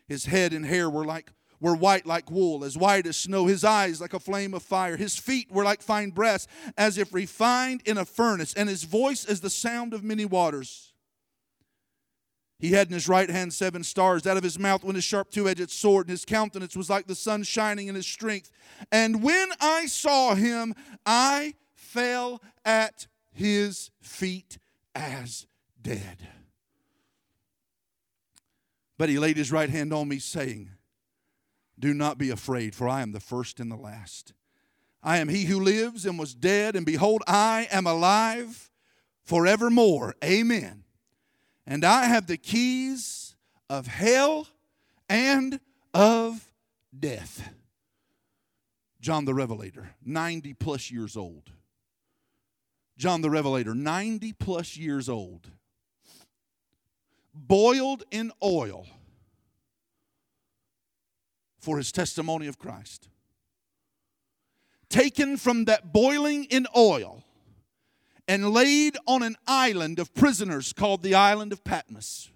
His 0.09 0.27
head 0.27 0.53
and 0.53 0.67
hair 0.67 0.91
were 0.91 1.05
like 1.05 1.33
were 1.61 1.77
white 1.77 2.05
like 2.05 2.31
wool, 2.31 2.65
as 2.65 2.77
white 2.77 3.07
as 3.07 3.17
snow. 3.17 3.47
His 3.47 3.65
eyes 3.65 4.01
like 4.01 4.13
a 4.13 4.21
flame 4.21 4.53
of 4.53 4.63
fire. 4.63 4.97
His 4.97 5.17
feet 5.17 5.51
were 5.51 5.65
like 5.65 5.83
fine 5.83 6.11
brass, 6.11 6.49
as 6.77 6.99
if 6.99 7.15
refined 7.15 7.81
in 7.87 7.97
a 7.97 8.05
furnace, 8.05 8.53
and 8.55 8.69
his 8.69 8.85
voice 8.85 9.25
as 9.25 9.41
the 9.41 9.49
sound 9.49 9.95
of 9.95 10.03
many 10.03 10.25
waters. 10.25 10.94
He 12.59 12.71
had 12.71 12.89
in 12.89 12.95
his 12.95 13.09
right 13.09 13.29
hand 13.29 13.53
seven 13.53 13.83
stars. 13.83 14.27
Out 14.27 14.37
of 14.37 14.43
his 14.43 14.59
mouth 14.59 14.85
went 14.85 14.97
a 14.97 15.03
sharp 15.03 15.31
two 15.31 15.49
edged 15.49 15.71
sword, 15.71 16.07
and 16.07 16.13
his 16.13 16.25
countenance 16.25 16.77
was 16.77 16.89
like 16.89 17.07
the 17.07 17.15
sun 17.15 17.43
shining 17.43 17.89
in 17.89 17.95
his 17.95 18.07
strength. 18.07 18.51
And 18.93 19.23
when 19.23 19.51
I 19.61 19.87
saw 19.87 20.35
him, 20.35 20.75
I 21.05 21.55
fell 21.75 22.41
at 22.65 23.07
his 23.33 23.91
feet 24.01 24.59
as 24.95 25.47
dead. 25.83 26.29
But 28.97 29.09
he 29.09 29.19
laid 29.19 29.37
his 29.37 29.51
right 29.51 29.71
hand 29.71 29.93
on 29.93 30.09
me, 30.09 30.21
saying, 30.21 30.71
Do 31.79 31.93
not 31.93 32.17
be 32.17 32.31
afraid, 32.31 32.77
for 32.77 32.89
I 32.89 33.03
am 33.03 33.11
the 33.11 33.21
first 33.21 33.59
and 33.59 33.71
the 33.71 33.77
last. 33.77 34.33
I 35.03 35.19
am 35.19 35.29
he 35.29 35.45
who 35.45 35.61
lives 35.61 36.07
and 36.07 36.19
was 36.19 36.35
dead, 36.35 36.77
and 36.77 36.87
behold, 36.87 37.23
I 37.27 37.69
am 37.73 37.87
alive 37.87 38.71
forevermore. 39.25 40.15
Amen 40.23 40.84
and 41.67 41.85
I 41.85 42.05
have 42.05 42.27
the 42.27 42.37
keys 42.37 43.35
of 43.71 43.87
hell 43.87 44.49
and 45.09 45.61
of 45.93 46.51
death. 46.99 47.51
John 49.01 49.25
the 49.25 49.35
Revelator, 49.35 49.91
90 50.05 50.55
plus 50.55 50.91
years 50.91 51.17
old. 51.17 51.51
John 52.97 53.23
the 53.23 53.31
Revelator, 53.31 53.75
90 53.75 54.33
plus 54.35 54.77
years 54.77 55.09
old, 55.09 55.51
boiled 57.35 58.05
in 58.11 58.31
oil 58.43 58.87
for 61.59 61.79
his 61.79 61.91
testimony 61.91 62.47
of 62.47 62.59
Christ. 62.59 63.09
Taken 64.89 65.37
from 65.37 65.65
that 65.65 65.93
boiling 65.93 66.45
in 66.45 66.67
oil 66.77 67.24
and 68.27 68.51
laid 68.51 68.97
on 69.07 69.23
an 69.23 69.37
island 69.47 69.99
of 69.99 70.15
prisoners 70.15 70.73
called 70.73 71.03
the 71.03 71.15
island 71.15 71.53
of 71.53 71.63
Patmos. 71.65 72.31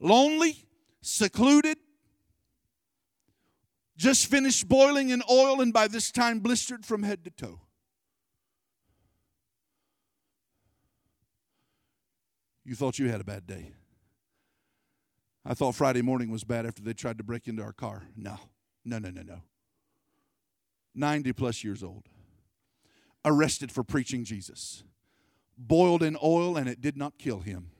Lonely, 0.00 0.64
secluded, 1.00 1.78
just 3.96 4.26
finished 4.26 4.68
boiling 4.68 5.10
in 5.10 5.22
oil, 5.30 5.60
and 5.60 5.72
by 5.72 5.88
this 5.88 6.12
time 6.12 6.38
blistered 6.38 6.86
from 6.86 7.02
head 7.02 7.24
to 7.24 7.30
toe. 7.30 7.60
You 12.64 12.74
thought 12.74 12.98
you 12.98 13.08
had 13.08 13.20
a 13.20 13.24
bad 13.24 13.46
day. 13.46 13.72
I 15.44 15.54
thought 15.54 15.74
Friday 15.74 16.02
morning 16.02 16.30
was 16.30 16.44
bad 16.44 16.66
after 16.66 16.82
they 16.82 16.92
tried 16.92 17.16
to 17.16 17.24
break 17.24 17.48
into 17.48 17.62
our 17.62 17.72
car. 17.72 18.02
No, 18.14 18.38
no, 18.84 18.98
no, 18.98 19.08
no, 19.08 19.22
no. 19.22 19.40
90 20.94 21.32
plus 21.32 21.64
years 21.64 21.82
old, 21.82 22.04
arrested 23.24 23.72
for 23.72 23.82
preaching 23.82 24.24
Jesus, 24.24 24.82
boiled 25.56 26.02
in 26.02 26.16
oil, 26.22 26.56
and 26.56 26.68
it 26.68 26.80
did 26.80 26.96
not 26.96 27.18
kill 27.18 27.40
him. 27.40 27.70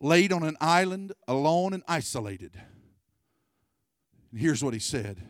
Laid 0.00 0.32
on 0.32 0.42
an 0.42 0.56
island, 0.60 1.12
alone 1.26 1.72
and 1.72 1.82
isolated. 1.88 2.60
And 4.30 4.40
here's 4.40 4.62
what 4.62 4.74
he 4.74 4.80
said. 4.80 5.22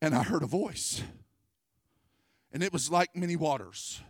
And 0.00 0.14
I 0.14 0.22
heard 0.22 0.42
a 0.42 0.46
voice, 0.46 1.02
and 2.52 2.62
it 2.62 2.72
was 2.72 2.90
like 2.90 3.16
many 3.16 3.34
waters 3.34 4.02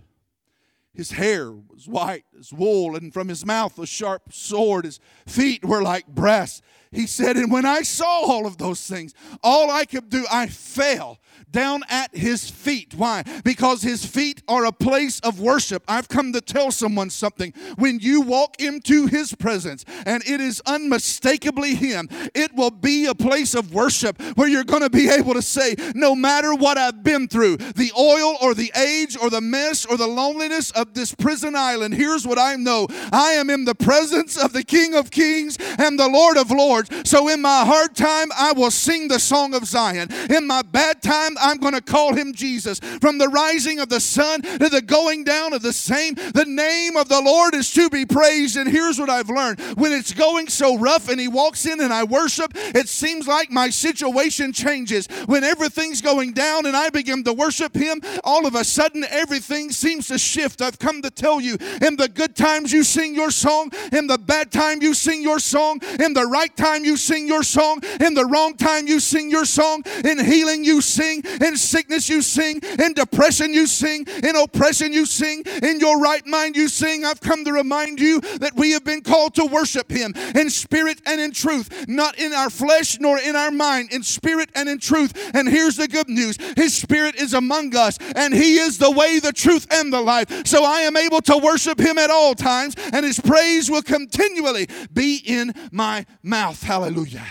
his 0.96 1.10
hair 1.10 1.52
was 1.52 1.86
white 1.86 2.24
as 2.38 2.52
wool, 2.52 2.96
and 2.96 3.12
from 3.12 3.28
his 3.28 3.44
mouth 3.44 3.78
a 3.78 3.86
sharp 3.86 4.32
sword. 4.32 4.86
His 4.86 4.98
feet 5.26 5.62
were 5.62 5.82
like 5.82 6.06
brass. 6.06 6.62
He 6.92 7.06
said, 7.06 7.36
And 7.36 7.50
when 7.50 7.66
I 7.66 7.82
saw 7.82 8.22
all 8.26 8.46
of 8.46 8.58
those 8.58 8.86
things, 8.86 9.14
all 9.42 9.70
I 9.70 9.84
could 9.84 10.08
do, 10.08 10.24
I 10.30 10.46
fell 10.46 11.18
down 11.50 11.82
at 11.88 12.14
his 12.14 12.50
feet. 12.50 12.94
Why? 12.94 13.24
Because 13.44 13.82
his 13.82 14.04
feet 14.04 14.42
are 14.48 14.64
a 14.64 14.72
place 14.72 15.20
of 15.20 15.40
worship. 15.40 15.82
I've 15.88 16.08
come 16.08 16.32
to 16.32 16.40
tell 16.40 16.70
someone 16.70 17.10
something. 17.10 17.52
When 17.76 17.98
you 17.98 18.20
walk 18.20 18.60
into 18.60 19.06
his 19.06 19.34
presence 19.34 19.84
and 20.04 20.22
it 20.26 20.40
is 20.40 20.60
unmistakably 20.66 21.74
him, 21.74 22.08
it 22.34 22.54
will 22.54 22.70
be 22.70 23.06
a 23.06 23.14
place 23.14 23.54
of 23.54 23.72
worship 23.72 24.20
where 24.36 24.48
you're 24.48 24.64
going 24.64 24.82
to 24.82 24.90
be 24.90 25.08
able 25.08 25.34
to 25.34 25.42
say, 25.42 25.76
No 25.94 26.14
matter 26.14 26.54
what 26.54 26.78
I've 26.78 27.02
been 27.02 27.28
through, 27.28 27.56
the 27.56 27.92
oil 27.98 28.36
or 28.42 28.54
the 28.54 28.72
age 28.76 29.16
or 29.16 29.30
the 29.30 29.40
mess 29.40 29.86
or 29.86 29.96
the 29.96 30.06
loneliness 30.06 30.70
of 30.72 30.94
this 30.94 31.14
prison 31.14 31.54
island, 31.56 31.94
here's 31.94 32.26
what 32.26 32.38
I 32.38 32.56
know 32.56 32.86
I 33.12 33.32
am 33.32 33.50
in 33.50 33.64
the 33.64 33.74
presence 33.74 34.36
of 34.36 34.52
the 34.52 34.62
King 34.62 34.94
of 34.94 35.10
Kings 35.10 35.56
and 35.78 35.98
the 35.98 36.08
Lord 36.08 36.36
of 36.36 36.50
Lords. 36.50 36.85
So 37.04 37.28
in 37.28 37.42
my 37.42 37.64
hard 37.64 37.94
time, 37.94 38.28
I 38.36 38.52
will 38.52 38.70
sing 38.70 39.08
the 39.08 39.20
song 39.20 39.54
of 39.54 39.64
Zion. 39.64 40.08
In 40.30 40.46
my 40.46 40.62
bad 40.62 41.02
time, 41.02 41.32
I'm 41.40 41.58
going 41.58 41.74
to 41.74 41.80
call 41.80 42.14
him 42.14 42.32
Jesus. 42.32 42.78
From 42.78 43.18
the 43.18 43.28
rising 43.28 43.78
of 43.78 43.88
the 43.88 44.00
sun 44.00 44.42
to 44.42 44.68
the 44.68 44.82
going 44.82 45.24
down 45.24 45.52
of 45.52 45.62
the 45.62 45.72
same, 45.72 46.14
the 46.14 46.44
name 46.46 46.96
of 46.96 47.08
the 47.08 47.20
Lord 47.20 47.54
is 47.54 47.72
to 47.72 47.88
be 47.90 48.04
praised. 48.04 48.56
And 48.56 48.68
here's 48.68 48.98
what 48.98 49.10
I've 49.10 49.30
learned 49.30 49.60
when 49.76 49.92
it's 49.92 50.12
going 50.12 50.48
so 50.48 50.78
rough 50.78 51.08
and 51.08 51.20
he 51.20 51.28
walks 51.28 51.66
in 51.66 51.80
and 51.80 51.92
I 51.92 52.04
worship, 52.04 52.52
it 52.54 52.88
seems 52.88 53.26
like 53.26 53.50
my 53.50 53.70
situation 53.70 54.52
changes. 54.52 55.06
When 55.26 55.44
everything's 55.44 56.00
going 56.00 56.32
down 56.32 56.66
and 56.66 56.76
I 56.76 56.90
begin 56.90 57.24
to 57.24 57.32
worship 57.32 57.74
him, 57.74 58.00
all 58.24 58.46
of 58.46 58.54
a 58.54 58.64
sudden 58.64 59.04
everything 59.08 59.70
seems 59.70 60.08
to 60.08 60.18
shift. 60.18 60.62
I've 60.62 60.78
come 60.78 61.02
to 61.02 61.10
tell 61.10 61.40
you 61.40 61.56
in 61.82 61.96
the 61.96 62.10
good 62.12 62.36
times 62.36 62.72
you 62.72 62.84
sing 62.84 63.14
your 63.14 63.30
song, 63.30 63.70
in 63.92 64.06
the 64.06 64.18
bad 64.18 64.52
time 64.52 64.82
you 64.82 64.94
sing 64.94 65.22
your 65.22 65.38
song, 65.38 65.80
in 66.00 66.12
the 66.12 66.26
right 66.26 66.54
time 66.56 66.65
you 66.74 66.96
sing 66.96 67.26
your 67.26 67.42
song, 67.42 67.80
in 68.00 68.14
the 68.14 68.26
wrong 68.26 68.56
time 68.56 68.86
you 68.86 69.00
sing 69.00 69.30
your 69.30 69.44
song, 69.44 69.82
in 70.04 70.24
healing 70.24 70.64
you 70.64 70.80
sing, 70.80 71.22
in 71.40 71.56
sickness 71.56 72.08
you 72.08 72.22
sing, 72.22 72.60
in 72.78 72.92
depression 72.92 73.52
you 73.52 73.66
sing, 73.66 74.06
in 74.22 74.36
oppression 74.36 74.92
you 74.92 75.06
sing, 75.06 75.42
in 75.62 75.80
your 75.80 76.00
right 76.00 76.26
mind 76.26 76.56
you 76.56 76.68
sing. 76.68 77.04
I've 77.04 77.20
come 77.20 77.44
to 77.44 77.52
remind 77.52 78.00
you 78.00 78.20
that 78.40 78.54
we 78.56 78.72
have 78.72 78.84
been 78.84 79.02
called 79.02 79.34
to 79.34 79.44
worship 79.44 79.90
Him 79.90 80.12
in 80.34 80.50
spirit 80.50 81.00
and 81.06 81.20
in 81.20 81.32
truth, 81.32 81.86
not 81.88 82.18
in 82.18 82.32
our 82.32 82.50
flesh 82.50 82.98
nor 82.98 83.18
in 83.18 83.36
our 83.36 83.50
mind, 83.50 83.92
in 83.92 84.02
spirit 84.02 84.50
and 84.54 84.68
in 84.68 84.78
truth. 84.78 85.12
And 85.34 85.48
here's 85.48 85.76
the 85.76 85.88
good 85.88 86.08
news 86.08 86.36
His 86.56 86.74
Spirit 86.74 87.16
is 87.16 87.34
among 87.34 87.74
us, 87.76 87.98
and 88.14 88.34
He 88.34 88.56
is 88.56 88.78
the 88.78 88.90
way, 88.90 89.18
the 89.18 89.32
truth, 89.32 89.66
and 89.70 89.92
the 89.92 90.00
life. 90.00 90.46
So 90.46 90.64
I 90.64 90.80
am 90.80 90.96
able 90.96 91.20
to 91.22 91.38
worship 91.38 91.78
Him 91.78 91.98
at 91.98 92.10
all 92.10 92.34
times, 92.34 92.74
and 92.92 93.04
His 93.04 93.20
praise 93.20 93.70
will 93.70 93.82
continually 93.82 94.68
be 94.92 95.22
in 95.24 95.52
my 95.70 96.06
mouth. 96.22 96.55
Hallelujah. 96.62 97.26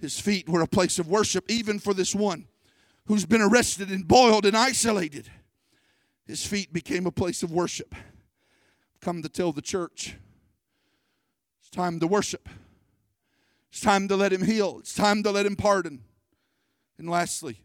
His 0.00 0.18
feet 0.20 0.48
were 0.48 0.60
a 0.60 0.66
place 0.66 0.98
of 0.98 1.08
worship, 1.08 1.50
even 1.50 1.78
for 1.78 1.92
this 1.92 2.14
one 2.14 2.46
who's 3.06 3.26
been 3.26 3.40
arrested 3.40 3.90
and 3.90 4.06
boiled 4.06 4.44
and 4.44 4.56
isolated. 4.56 5.30
His 6.26 6.44
feet 6.44 6.72
became 6.72 7.06
a 7.06 7.10
place 7.10 7.42
of 7.42 7.50
worship. 7.50 7.94
Come 9.00 9.22
to 9.22 9.28
tell 9.28 9.52
the 9.52 9.62
church 9.62 10.16
it's 11.60 11.70
time 11.70 12.00
to 12.00 12.06
worship. 12.06 12.48
It's 13.70 13.80
time 13.80 14.08
to 14.08 14.16
let 14.16 14.32
him 14.32 14.44
heal. 14.44 14.76
It's 14.78 14.94
time 14.94 15.22
to 15.22 15.30
let 15.30 15.46
him 15.46 15.56
pardon. 15.56 16.04
And 16.98 17.08
lastly, 17.08 17.60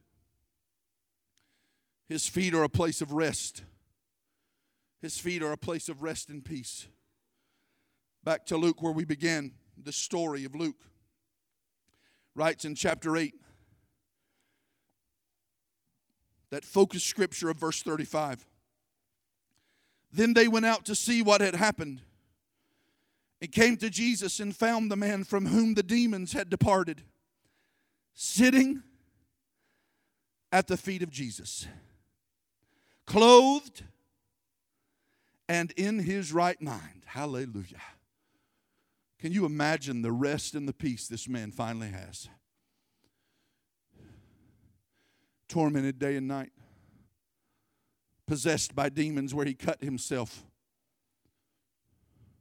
his 2.08 2.27
feet 2.27 2.53
are 2.53 2.63
a 2.63 2.69
place 2.69 3.01
of 3.01 3.12
rest. 3.12 3.63
His 5.01 5.17
feet 5.17 5.41
are 5.41 5.51
a 5.51 5.58
place 5.58 5.89
of 5.89 6.03
rest 6.03 6.29
and 6.29 6.43
peace. 6.43 6.88
Back 8.23 8.45
to 8.47 8.58
Luke, 8.58 8.82
where 8.82 8.93
we 8.93 9.06
began 9.06 9.51
the 9.81 9.91
story 9.91 10.45
of 10.45 10.55
Luke, 10.55 10.81
writes 12.36 12.65
in 12.65 12.75
chapter 12.75 13.15
8 13.15 13.33
that 16.49 16.65
focused 16.65 17.07
scripture 17.07 17.49
of 17.49 17.57
verse 17.57 17.81
35. 17.81 18.45
Then 20.12 20.33
they 20.33 20.47
went 20.47 20.65
out 20.65 20.86
to 20.86 20.95
see 20.95 21.21
what 21.21 21.41
had 21.41 21.55
happened 21.55 22.01
and 23.41 23.51
came 23.51 23.77
to 23.77 23.89
Jesus 23.89 24.39
and 24.39 24.55
found 24.55 24.91
the 24.91 24.95
man 24.95 25.23
from 25.23 25.47
whom 25.47 25.73
the 25.73 25.83
demons 25.83 26.33
had 26.33 26.49
departed 26.49 27.01
sitting 28.13 28.83
at 30.51 30.67
the 30.67 30.77
feet 30.77 31.01
of 31.01 31.09
Jesus, 31.09 31.67
clothed 33.07 33.83
and 35.49 35.71
in 35.71 35.99
his 35.99 36.31
right 36.31 36.62
mind. 36.62 37.03
Hallelujah. 37.05 37.81
Can 39.23 39.31
you 39.31 39.45
imagine 39.45 40.01
the 40.01 40.12
rest 40.12 40.53
and 40.53 40.67
the 40.67 40.73
peace 40.73 41.07
this 41.07 41.29
man 41.29 41.51
finally 41.51 41.88
has? 41.88 42.27
tormented 45.47 45.99
day 45.99 46.15
and 46.15 46.27
night, 46.27 46.51
possessed 48.25 48.73
by 48.73 48.89
demons 48.89 49.36
where 49.36 49.45
he 49.45 49.53
cut 49.53 49.83
himself. 49.83 50.43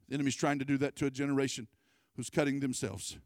The 0.09 0.15
enemy's 0.15 0.35
trying 0.35 0.59
to 0.61 0.65
do 0.65 0.79
that 0.79 0.97
to 0.97 1.07
a 1.07 1.11
generation 1.11 1.69
who's 2.17 2.31
cutting 2.31 2.61
themselves. 2.61 3.19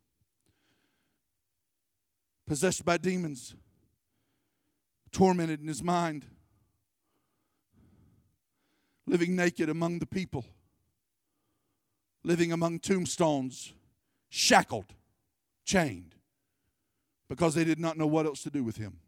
Possessed 2.48 2.84
by 2.84 2.96
demons, 2.96 3.54
tormented 5.12 5.60
in 5.60 5.68
his 5.68 5.84
mind, 5.84 6.26
living 9.06 9.36
naked 9.36 9.68
among 9.68 10.00
the 10.00 10.06
people, 10.06 10.44
living 12.26 12.50
among 12.50 12.80
tombstones, 12.80 13.72
shackled, 14.28 14.94
chained, 15.64 16.16
because 17.28 17.54
they 17.54 17.62
did 17.62 17.78
not 17.78 17.96
know 17.96 18.06
what 18.06 18.26
else 18.26 18.42
to 18.42 18.50
do 18.50 18.64
with 18.64 18.76
him. 18.76 18.98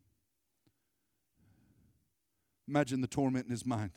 Imagine 2.68 3.00
the 3.00 3.08
torment 3.08 3.46
in 3.46 3.50
his 3.50 3.66
mind. 3.66 3.90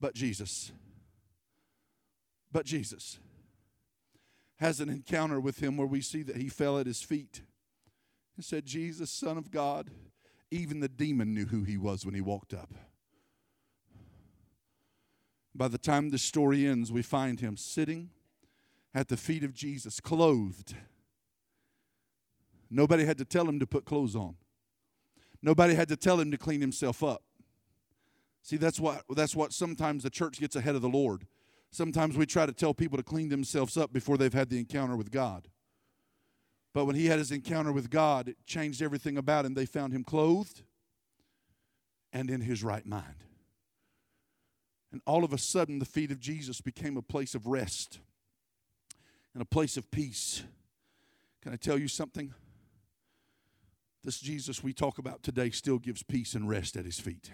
But 0.00 0.14
Jesus, 0.14 0.72
but 2.50 2.66
Jesus 2.66 3.18
has 4.56 4.80
an 4.80 4.88
encounter 4.88 5.38
with 5.38 5.62
him 5.62 5.76
where 5.76 5.86
we 5.86 6.00
see 6.00 6.24
that 6.24 6.36
he 6.36 6.48
fell 6.48 6.80
at 6.80 6.86
his 6.86 7.00
feet 7.00 7.42
and 8.34 8.44
said, 8.44 8.66
Jesus, 8.66 9.08
Son 9.08 9.38
of 9.38 9.52
God. 9.52 9.90
Even 10.50 10.80
the 10.80 10.88
demon 10.88 11.34
knew 11.34 11.46
who 11.46 11.62
he 11.62 11.76
was 11.76 12.04
when 12.04 12.14
he 12.14 12.20
walked 12.20 12.54
up. 12.54 12.70
By 15.56 15.68
the 15.68 15.78
time 15.78 16.10
the 16.10 16.18
story 16.18 16.66
ends, 16.66 16.92
we 16.92 17.02
find 17.02 17.40
him 17.40 17.56
sitting 17.56 18.10
at 18.94 19.08
the 19.08 19.16
feet 19.16 19.42
of 19.42 19.54
Jesus, 19.54 20.00
clothed 20.00 20.74
Nobody 22.70 23.04
had 23.04 23.18
to 23.18 23.24
tell 23.24 23.48
him 23.48 23.60
to 23.60 23.66
put 23.66 23.84
clothes 23.84 24.16
on. 24.16 24.36
Nobody 25.42 25.74
had 25.74 25.88
to 25.88 25.96
tell 25.96 26.18
him 26.18 26.30
to 26.30 26.38
clean 26.38 26.60
himself 26.60 27.02
up. 27.02 27.22
See, 28.42 28.56
that's 28.56 28.80
what 28.80 29.02
that's 29.10 29.36
what 29.36 29.52
sometimes 29.52 30.02
the 30.02 30.10
church 30.10 30.40
gets 30.40 30.56
ahead 30.56 30.74
of 30.74 30.82
the 30.82 30.88
Lord. 30.88 31.26
Sometimes 31.70 32.16
we 32.16 32.26
try 32.26 32.46
to 32.46 32.52
tell 32.52 32.72
people 32.72 32.96
to 32.96 33.02
clean 33.02 33.28
themselves 33.28 33.76
up 33.76 33.92
before 33.92 34.16
they've 34.16 34.32
had 34.32 34.48
the 34.48 34.58
encounter 34.58 34.96
with 34.96 35.10
God. 35.10 35.48
But 36.72 36.84
when 36.84 36.96
he 36.96 37.06
had 37.06 37.18
his 37.18 37.32
encounter 37.32 37.72
with 37.72 37.90
God, 37.90 38.28
it 38.28 38.36
changed 38.46 38.82
everything 38.82 39.16
about 39.16 39.44
him. 39.44 39.54
They 39.54 39.66
found 39.66 39.92
him 39.92 40.04
clothed 40.04 40.62
and 42.12 42.30
in 42.30 42.40
his 42.40 42.62
right 42.62 42.86
mind. 42.86 43.25
And 44.92 45.02
all 45.06 45.24
of 45.24 45.32
a 45.32 45.38
sudden, 45.38 45.78
the 45.78 45.84
feet 45.84 46.10
of 46.10 46.20
Jesus 46.20 46.60
became 46.60 46.96
a 46.96 47.02
place 47.02 47.34
of 47.34 47.46
rest 47.46 47.98
and 49.34 49.42
a 49.42 49.46
place 49.46 49.76
of 49.76 49.90
peace. 49.90 50.44
Can 51.42 51.52
I 51.52 51.56
tell 51.56 51.78
you 51.78 51.88
something? 51.88 52.32
This 54.02 54.20
Jesus 54.20 54.62
we 54.62 54.72
talk 54.72 54.98
about 54.98 55.22
today 55.22 55.50
still 55.50 55.78
gives 55.78 56.02
peace 56.02 56.34
and 56.34 56.48
rest 56.48 56.76
at 56.76 56.84
his 56.84 57.00
feet. 57.00 57.32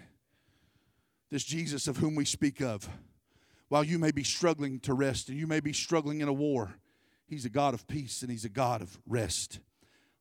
This 1.29 1.43
Jesus 1.43 1.87
of 1.87 1.97
whom 1.97 2.15
we 2.15 2.25
speak 2.25 2.61
of, 2.61 2.89
while 3.69 3.83
you 3.83 3.97
may 3.97 4.11
be 4.11 4.23
struggling 4.23 4.79
to 4.81 4.93
rest 4.93 5.29
and 5.29 5.37
you 5.37 5.47
may 5.47 5.59
be 5.59 5.73
struggling 5.73 6.21
in 6.21 6.27
a 6.27 6.33
war, 6.33 6.75
he's 7.27 7.45
a 7.45 7.49
God 7.49 7.73
of 7.73 7.87
peace 7.87 8.21
and 8.21 8.29
he's 8.29 8.45
a 8.45 8.49
God 8.49 8.81
of 8.81 8.99
rest. 9.07 9.59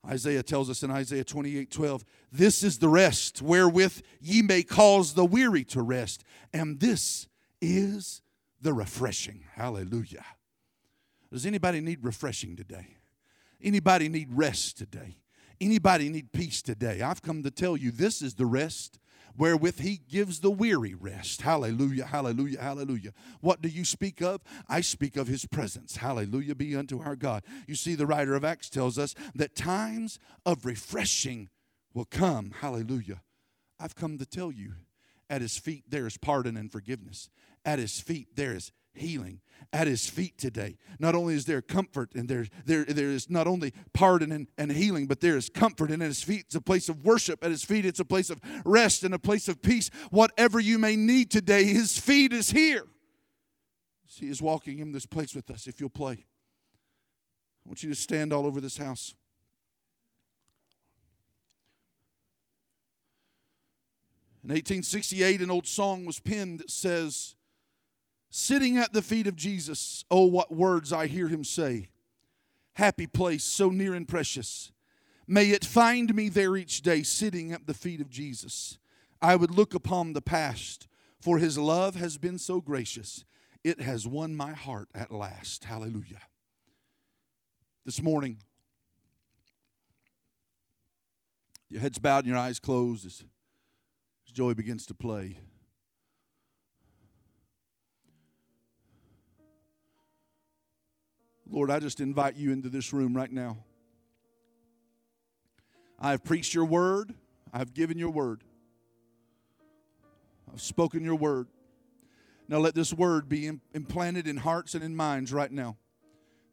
Isaiah 0.07 0.43
tells 0.43 0.69
us 0.69 0.83
in 0.83 0.91
Isaiah 0.91 1.25
28 1.25 1.71
12, 1.71 2.05
this 2.33 2.63
is 2.63 2.79
the 2.79 2.89
rest 2.89 3.41
wherewith 3.41 4.03
ye 4.21 4.43
may 4.43 4.63
cause 4.63 5.15
the 5.15 5.25
weary 5.25 5.65
to 5.65 5.83
rest, 5.83 6.25
and 6.53 6.81
this 6.81 7.29
is 7.61 8.21
the 8.61 8.73
refreshing. 8.73 9.45
Hallelujah. 9.55 10.25
Does 11.31 11.47
anybody 11.47 11.81
need 11.81 12.03
refreshing 12.03 12.57
today? 12.57 12.97
Anybody 13.63 14.09
need 14.09 14.29
rest 14.33 14.77
today? 14.77 15.17
Anybody 15.61 16.09
need 16.09 16.33
peace 16.33 16.61
today? 16.63 17.01
I've 17.01 17.23
come 17.23 17.45
to 17.45 17.51
tell 17.51 17.77
you 17.77 17.93
this 17.93 18.21
is 18.21 18.35
the 18.35 18.47
rest 18.47 18.99
wherewith 19.37 19.80
he 19.80 19.97
gives 19.97 20.41
the 20.41 20.51
weary 20.51 20.95
rest. 20.95 21.43
Hallelujah, 21.43 22.07
hallelujah, 22.07 22.61
hallelujah. 22.61 23.12
What 23.41 23.62
do 23.62 23.68
you 23.68 23.85
speak 23.85 24.20
of? 24.20 24.43
I 24.68 24.80
speak 24.80 25.16
of 25.16 25.28
his 25.28 25.47
presence. 25.47 25.97
Hallelujah 25.97 26.55
be 26.55 26.76
unto 26.76 27.01
our 27.01 27.16
God. 27.16 27.43
You 27.66 27.74
see, 27.74 27.95
the 27.95 28.07
writer 28.07 28.35
of 28.35 28.45
Acts 28.45 28.70
tells 28.70 28.99
us 28.99 29.14
that 29.35 29.55
times 29.55 30.18
of 30.45 30.64
refreshing 30.64 31.49
will 31.95 32.05
come. 32.05 32.53
Hallelujah. 32.61 33.22
I've 33.78 33.95
come 33.95 34.18
to 34.18 34.26
tell 34.26 34.53
you 34.53 34.74
at 35.28 35.41
his 35.41 35.59
feet 35.59 35.85
there 35.89 36.07
is 36.07 36.16
pardon 36.16 36.57
and 36.57 36.70
forgiveness. 36.70 37.30
At 37.64 37.78
his 37.78 38.01
feet 38.01 38.37
there 38.37 38.55
is 38.55 38.70
healing 38.95 39.40
at 39.72 39.86
his 39.86 40.09
feet 40.09 40.36
today. 40.36 40.76
Not 40.99 41.14
only 41.14 41.34
is 41.34 41.47
there 41.47 41.62
comfort 41.62 42.14
and 42.14 42.28
there, 42.28 42.47
there, 42.64 42.84
there 42.84 43.09
is 43.09 43.30
not 43.30 43.47
only 43.47 43.72
pardon 43.93 44.32
and, 44.32 44.49
and 44.59 44.72
healing, 44.72 45.07
but 45.07 45.20
there 45.20 45.36
is 45.36 45.49
comfort. 45.49 45.90
And 45.90 46.03
at 46.03 46.09
his 46.09 46.22
feet, 46.22 46.45
it's 46.47 46.55
a 46.55 46.61
place 46.61 46.88
of 46.88 47.05
worship. 47.05 47.43
At 47.45 47.51
his 47.51 47.64
feet, 47.64 47.86
it's 47.86 48.01
a 48.01 48.05
place 48.05 48.30
of 48.30 48.40
rest 48.64 49.03
and 49.03 49.14
a 49.14 49.18
place 49.18 49.49
of 49.49 49.62
peace. 49.62 49.90
Whatever 50.11 50.61
you 50.61 50.78
may 50.78 50.97
need 50.97 51.30
today, 51.30 51.64
his 51.64 51.99
feet 51.99 52.32
is 52.32 52.51
here. 52.51 52.84
He 54.07 54.28
is 54.28 54.43
walking 54.43 54.78
in 54.78 54.93
this 54.93 55.07
place 55.07 55.34
with 55.34 55.51
us 55.51 55.66
if 55.66 55.80
you'll 55.80 55.88
play. 55.88 56.26
I 57.64 57.68
want 57.68 57.82
you 57.82 57.88
to 57.88 57.95
stand 57.95 58.32
all 58.32 58.47
over 58.47 58.61
this 58.61 58.76
house. 58.76 59.14
In 64.45 64.49
1868, 64.49 65.40
an 65.40 65.51
old 65.51 65.66
song 65.68 66.05
was 66.05 66.18
penned 66.18 66.59
that 66.59 66.70
says, 66.70 67.36
Sitting 68.35 68.78
at 68.78 68.95
the 68.95 69.03
feet 69.03 69.26
of 69.26 69.37
Jesus, 69.37 70.07
oh, 70.11 70.24
what 70.24 70.51
words 70.51 70.91
I 70.91 71.07
hear 71.07 71.28
him 71.28 71.45
say. 71.45 71.91
Happy 72.72 73.07
place, 73.07 73.45
so 73.45 73.68
near 73.68 73.93
and 73.93 74.09
precious. 74.09 74.72
May 75.26 75.51
it 75.51 75.66
find 75.66 76.14
me 76.14 76.30
there 76.30 76.57
each 76.57 76.80
day, 76.80 77.03
sitting 77.03 77.53
at 77.53 77.66
the 77.66 77.74
feet 77.74 78.01
of 78.01 78.09
Jesus. 78.09 78.78
I 79.20 79.37
would 79.37 79.51
look 79.51 79.74
upon 79.74 80.14
the 80.14 80.22
past, 80.22 80.89
for 81.20 81.37
his 81.37 81.59
love 81.59 81.95
has 81.97 82.16
been 82.16 82.39
so 82.39 82.62
gracious. 82.62 83.26
It 83.62 83.83
has 83.83 84.07
won 84.07 84.35
my 84.35 84.55
heart 84.55 84.89
at 84.95 85.12
last. 85.12 85.64
Hallelujah. 85.64 86.22
This 87.85 88.01
morning, 88.01 88.39
your 91.68 91.83
head's 91.83 91.99
bowed 91.99 92.24
and 92.24 92.28
your 92.28 92.39
eyes 92.39 92.59
closed 92.59 93.05
as 93.05 93.24
joy 94.33 94.55
begins 94.55 94.87
to 94.87 94.95
play. 94.95 95.37
Lord, 101.53 101.71
I 101.71 101.81
just 101.81 102.01
invite 102.01 102.37
you 102.37 102.51
into 102.51 102.71
this 102.71 102.95
room 102.95 103.15
right 103.15 103.31
now. 103.31 103.59
I 106.01 106.13
have 106.13 106.25
preached 106.25 106.55
your 106.55 106.65
word, 106.65 107.15
I 107.53 107.59
have 107.59 107.75
given 107.75 107.99
your 107.99 108.09
word, 108.09 108.43
I've 110.51 110.63
spoken 110.63 111.05
your 111.05 111.15
word. 111.15 111.49
Now 112.49 112.59
let 112.59 112.75
this 112.75 112.93
word 112.93 113.29
be 113.29 113.51
implanted 113.75 114.27
in 114.27 114.39
hearts 114.39 114.75
and 114.75 114.83
in 114.83 114.97
minds 114.97 115.31
right 115.31 115.53
now. 115.53 115.77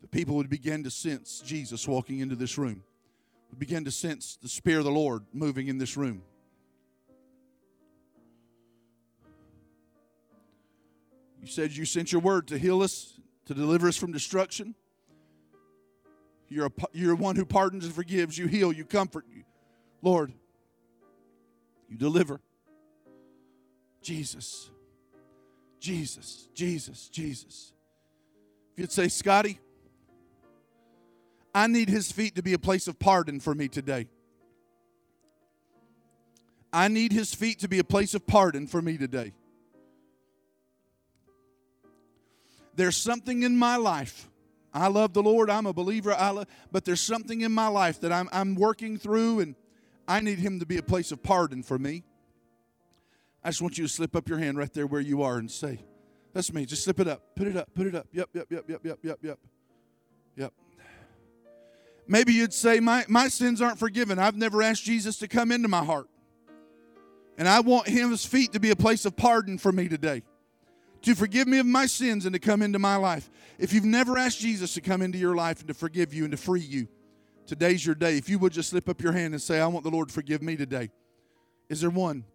The 0.02 0.08
people 0.10 0.36
would 0.36 0.50
begin 0.50 0.84
to 0.84 0.92
sense 0.92 1.42
Jesus 1.46 1.88
walking 1.88 2.20
into 2.20 2.36
this 2.36 2.58
room, 2.58 2.84
would 3.52 3.60
begin 3.60 3.86
to 3.86 3.92
sense 3.92 4.38
the 4.42 4.50
Spirit 4.50 4.80
of 4.80 4.86
the 4.86 4.92
Lord 4.92 5.24
moving 5.32 5.70
in 5.70 5.78
this 5.78 5.96
room. 5.96 6.24
You 11.42 11.48
said 11.48 11.72
you 11.72 11.86
sent 11.86 12.12
your 12.12 12.22
word 12.22 12.50
to 12.50 12.58
heal 12.58 12.82
us, 12.84 13.18
to 13.46 13.54
deliver 13.54 13.88
us 13.88 13.96
from 13.96 14.12
destruction. 14.12 14.76
You're, 16.50 16.68
a, 16.68 16.72
you're 16.94 17.16
one 17.16 17.36
who 17.36 17.46
pardons 17.46 17.86
and 17.86 17.94
forgives. 17.94 18.38
You 18.38 18.48
heal. 18.48 18.74
You 18.74 18.84
comfort. 18.84 19.26
You, 19.34 19.44
Lord, 20.02 20.34
you 21.88 21.98
deliver. 21.98 22.42
Jesus. 24.02 24.70
Jesus. 25.80 26.50
Jesus. 26.54 27.10
Jesus. 27.10 27.74
If 28.74 28.80
you'd 28.80 28.92
say, 28.92 29.08
Scotty, 29.08 29.60
I 31.54 31.68
need 31.68 31.90
his 31.90 32.12
feet 32.12 32.36
to 32.36 32.44
be 32.44 32.54
a 32.54 32.60
place 32.60 32.88
of 32.88 33.00
pardon 33.00 33.40
for 33.40 33.54
me 33.54 33.68
today. 33.68 34.08
I 36.72 36.88
need 36.88 37.12
his 37.12 37.34
feet 37.34 37.60
to 37.60 37.68
be 37.68 37.80
a 37.80 37.84
place 37.84 38.14
of 38.14 38.26
pardon 38.28 38.68
for 38.68 38.82
me 38.82 38.98
today. 38.98 39.34
There's 42.76 42.96
something 42.96 43.44
in 43.44 43.58
my 43.58 43.78
life 43.78 44.30
I 44.74 44.88
love 44.88 45.14
the 45.14 45.24
Lord. 45.24 45.50
I'm 45.50 45.66
a 45.66 45.74
believer. 45.74 46.14
I 46.14 46.30
love, 46.30 46.48
but 46.72 46.86
there's 46.86 47.02
something 47.02 47.42
in 47.42 47.52
my 47.52 47.68
life 47.68 48.00
that 48.02 48.12
I'm, 48.12 48.30
I'm 48.32 48.56
working 48.56 48.98
through, 48.98 49.40
and 49.40 49.56
I 50.08 50.20
need 50.20 50.40
Him 50.40 50.60
to 50.60 50.66
be 50.66 50.78
a 50.78 50.84
place 50.84 51.12
of 51.12 51.24
pardon 51.24 51.64
for 51.64 51.80
me. 51.80 52.04
I 53.44 53.50
just 53.50 53.62
want 53.62 53.78
you 53.78 53.86
to 53.86 53.90
slip 53.90 54.16
up 54.16 54.30
your 54.30 54.38
hand 54.38 54.58
right 54.58 54.72
there 54.74 54.86
where 54.86 55.02
you 55.02 55.24
are 55.24 55.38
and 55.38 55.50
say, 55.50 55.80
That's 56.34 56.54
me. 56.54 56.66
Just 56.66 56.84
slip 56.84 57.00
it 57.00 57.08
up. 57.08 57.36
Put 57.36 57.48
it 57.48 57.58
up. 57.58 57.74
Put 57.74 57.88
it 57.88 57.96
up. 57.96 58.08
Yep, 58.12 58.30
yep, 58.34 58.48
yep, 58.50 58.64
yep, 58.68 58.82
yep, 58.84 59.00
yep, 59.02 59.20
yep. 59.22 59.40
Yep. 60.36 60.54
Maybe 62.08 62.34
you'd 62.34 62.54
say, 62.54 62.80
my, 62.80 63.06
my 63.08 63.28
sins 63.28 63.62
aren't 63.62 63.78
forgiven. 63.78 64.18
I've 64.18 64.36
never 64.36 64.64
asked 64.64 64.84
Jesus 64.84 65.18
to 65.18 65.28
come 65.28 65.52
into 65.52 65.68
my 65.68 65.84
heart. 65.84 66.08
And 67.38 67.48
I 67.48 67.60
want 67.60 67.88
His 67.88 68.26
feet 68.26 68.54
to 68.54 68.60
be 68.60 68.72
a 68.72 68.76
place 68.76 69.06
of 69.06 69.16
pardon 69.16 69.58
for 69.58 69.72
me 69.72 69.88
today 69.88 70.24
to 71.02 71.16
forgive 71.16 71.48
me 71.48 71.60
of 71.60 71.66
my 71.66 71.86
sins 71.86 72.26
and 72.26 72.34
to 72.34 72.40
come 72.40 72.62
into 72.62 72.80
my 72.80 72.96
life. 72.96 73.30
If 73.58 73.74
you've 73.74 73.86
never 73.86 74.18
asked 74.18 74.40
Jesus 74.40 74.74
to 74.74 74.82
come 74.82 75.02
into 75.02 75.18
your 75.18 75.36
life 75.36 75.60
and 75.60 75.68
to 75.68 75.74
forgive 75.74 76.14
you 76.14 76.24
and 76.24 76.32
to 76.32 76.38
free 76.38 76.62
you, 76.62 76.88
today's 77.46 77.86
your 77.86 77.96
day. 77.96 78.18
If 78.18 78.30
you 78.30 78.40
would 78.40 78.54
just 78.54 78.70
slip 78.70 78.90
up 78.90 79.02
your 79.02 79.14
hand 79.14 79.34
and 79.34 79.42
say, 79.42 79.60
I 79.60 79.68
want 79.68 79.84
the 79.84 79.92
Lord 79.92 80.10
to 80.10 80.14
forgive 80.14 80.42
me 80.42 80.56
today. 80.56 80.90
Is 81.70 81.82
there 81.82 81.90
one? 81.90 82.26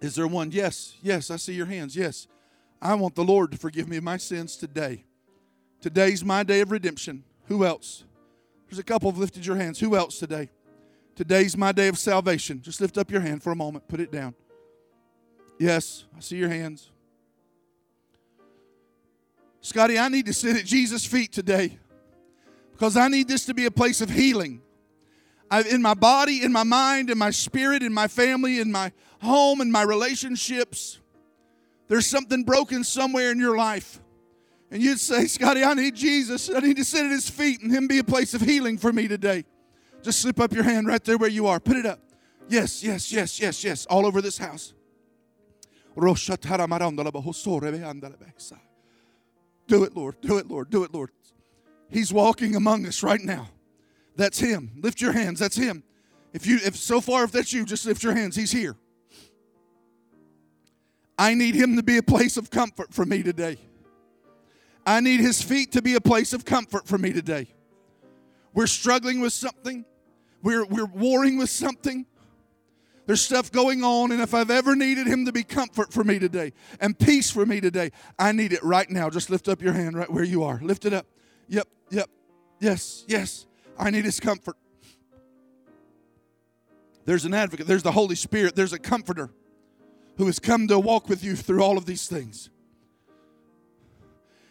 Is 0.00 0.14
there 0.14 0.26
one? 0.26 0.50
Yes, 0.50 0.96
yes, 1.02 1.30
I 1.30 1.36
see 1.36 1.52
your 1.52 1.66
hands. 1.66 1.96
Yes. 1.96 2.26
I 2.80 2.94
want 2.94 3.14
the 3.14 3.24
Lord 3.24 3.52
to 3.52 3.58
forgive 3.58 3.88
me 3.88 3.98
of 3.98 4.04
my 4.04 4.16
sins 4.16 4.56
today. 4.56 5.04
Today's 5.80 6.24
my 6.24 6.42
day 6.42 6.60
of 6.60 6.70
redemption. 6.70 7.24
Who 7.46 7.64
else? 7.64 8.04
There's 8.68 8.78
a 8.78 8.84
couple 8.84 9.10
have 9.10 9.18
lifted 9.18 9.44
your 9.44 9.56
hands. 9.56 9.80
Who 9.80 9.96
else 9.96 10.18
today? 10.18 10.48
Today's 11.16 11.56
my 11.56 11.72
day 11.72 11.88
of 11.88 11.98
salvation. 11.98 12.62
Just 12.62 12.80
lift 12.80 12.96
up 12.96 13.10
your 13.10 13.20
hand 13.20 13.42
for 13.42 13.50
a 13.50 13.56
moment. 13.56 13.88
Put 13.88 14.00
it 14.00 14.10
down. 14.10 14.34
Yes, 15.58 16.04
I 16.16 16.20
see 16.20 16.36
your 16.36 16.48
hands. 16.48 16.90
Scotty, 19.60 19.98
I 19.98 20.08
need 20.08 20.26
to 20.26 20.32
sit 20.32 20.56
at 20.56 20.64
Jesus' 20.64 21.04
feet 21.04 21.32
today 21.32 21.78
because 22.72 22.96
I 22.96 23.08
need 23.08 23.28
this 23.28 23.44
to 23.46 23.54
be 23.54 23.66
a 23.66 23.70
place 23.70 24.00
of 24.00 24.08
healing. 24.08 24.62
I, 25.50 25.62
in 25.62 25.82
my 25.82 25.94
body, 25.94 26.42
in 26.42 26.52
my 26.52 26.62
mind, 26.62 27.10
in 27.10 27.18
my 27.18 27.30
spirit, 27.30 27.82
in 27.82 27.92
my 27.92 28.08
family, 28.08 28.60
in 28.60 28.70
my 28.72 28.92
home, 29.20 29.60
in 29.60 29.70
my 29.70 29.82
relationships. 29.82 30.98
There's 31.88 32.06
something 32.06 32.44
broken 32.44 32.84
somewhere 32.84 33.32
in 33.32 33.38
your 33.38 33.56
life. 33.56 34.00
And 34.70 34.80
you'd 34.80 35.00
say, 35.00 35.26
Scotty, 35.26 35.64
I 35.64 35.74
need 35.74 35.96
Jesus. 35.96 36.48
I 36.48 36.60
need 36.60 36.76
to 36.76 36.84
sit 36.84 37.04
at 37.04 37.10
his 37.10 37.28
feet 37.28 37.60
and 37.60 37.72
him 37.72 37.88
be 37.88 37.98
a 37.98 38.04
place 38.04 38.32
of 38.34 38.40
healing 38.40 38.78
for 38.78 38.92
me 38.92 39.08
today. 39.08 39.44
Just 40.02 40.20
slip 40.20 40.40
up 40.40 40.52
your 40.52 40.62
hand 40.62 40.86
right 40.86 41.02
there 41.04 41.18
where 41.18 41.28
you 41.28 41.48
are. 41.48 41.58
Put 41.58 41.76
it 41.76 41.84
up. 41.84 41.98
Yes, 42.48 42.82
yes, 42.82 43.12
yes, 43.12 43.40
yes, 43.40 43.64
yes. 43.64 43.86
All 43.86 44.06
over 44.06 44.22
this 44.22 44.38
house. 44.38 44.72
Do 49.70 49.84
it, 49.84 49.96
Lord. 49.96 50.20
Do 50.20 50.36
it, 50.38 50.48
Lord. 50.48 50.68
Do 50.68 50.82
it, 50.82 50.92
Lord. 50.92 51.10
He's 51.90 52.12
walking 52.12 52.56
among 52.56 52.86
us 52.86 53.04
right 53.04 53.20
now. 53.20 53.50
That's 54.16 54.40
him. 54.40 54.72
Lift 54.76 55.00
your 55.00 55.12
hands. 55.12 55.38
That's 55.38 55.54
him. 55.54 55.84
If 56.32 56.44
you 56.44 56.58
if 56.64 56.76
so 56.76 57.00
far 57.00 57.22
if 57.22 57.30
that's 57.30 57.52
you, 57.52 57.64
just 57.64 57.86
lift 57.86 58.02
your 58.02 58.12
hands. 58.12 58.34
He's 58.34 58.50
here. 58.50 58.74
I 61.16 61.34
need 61.34 61.54
him 61.54 61.76
to 61.76 61.84
be 61.84 61.98
a 61.98 62.02
place 62.02 62.36
of 62.36 62.50
comfort 62.50 62.92
for 62.92 63.06
me 63.06 63.22
today. 63.22 63.58
I 64.84 64.98
need 64.98 65.20
his 65.20 65.40
feet 65.40 65.70
to 65.72 65.82
be 65.82 65.94
a 65.94 66.00
place 66.00 66.32
of 66.32 66.44
comfort 66.44 66.88
for 66.88 66.98
me 66.98 67.12
today. 67.12 67.46
We're 68.52 68.66
struggling 68.66 69.20
with 69.20 69.32
something. 69.32 69.84
We're, 70.42 70.64
we're 70.64 70.86
warring 70.86 71.38
with 71.38 71.50
something. 71.50 72.06
There's 73.10 73.22
stuff 73.22 73.50
going 73.50 73.82
on, 73.82 74.12
and 74.12 74.22
if 74.22 74.34
I've 74.34 74.52
ever 74.52 74.76
needed 74.76 75.08
Him 75.08 75.26
to 75.26 75.32
be 75.32 75.42
comfort 75.42 75.92
for 75.92 76.04
me 76.04 76.20
today 76.20 76.52
and 76.80 76.96
peace 76.96 77.28
for 77.28 77.44
me 77.44 77.60
today, 77.60 77.90
I 78.20 78.30
need 78.30 78.52
it 78.52 78.62
right 78.62 78.88
now. 78.88 79.10
Just 79.10 79.30
lift 79.30 79.48
up 79.48 79.60
your 79.60 79.72
hand 79.72 79.96
right 79.96 80.08
where 80.08 80.22
you 80.22 80.44
are. 80.44 80.60
Lift 80.62 80.84
it 80.84 80.92
up. 80.92 81.06
Yep, 81.48 81.66
yep. 81.90 82.08
Yes, 82.60 83.04
yes. 83.08 83.46
I 83.76 83.90
need 83.90 84.04
His 84.04 84.20
comfort. 84.20 84.54
There's 87.04 87.24
an 87.24 87.34
advocate, 87.34 87.66
there's 87.66 87.82
the 87.82 87.90
Holy 87.90 88.14
Spirit, 88.14 88.54
there's 88.54 88.72
a 88.72 88.78
comforter 88.78 89.30
who 90.16 90.26
has 90.26 90.38
come 90.38 90.68
to 90.68 90.78
walk 90.78 91.08
with 91.08 91.24
you 91.24 91.34
through 91.34 91.64
all 91.64 91.76
of 91.76 91.86
these 91.86 92.06
things. 92.06 92.48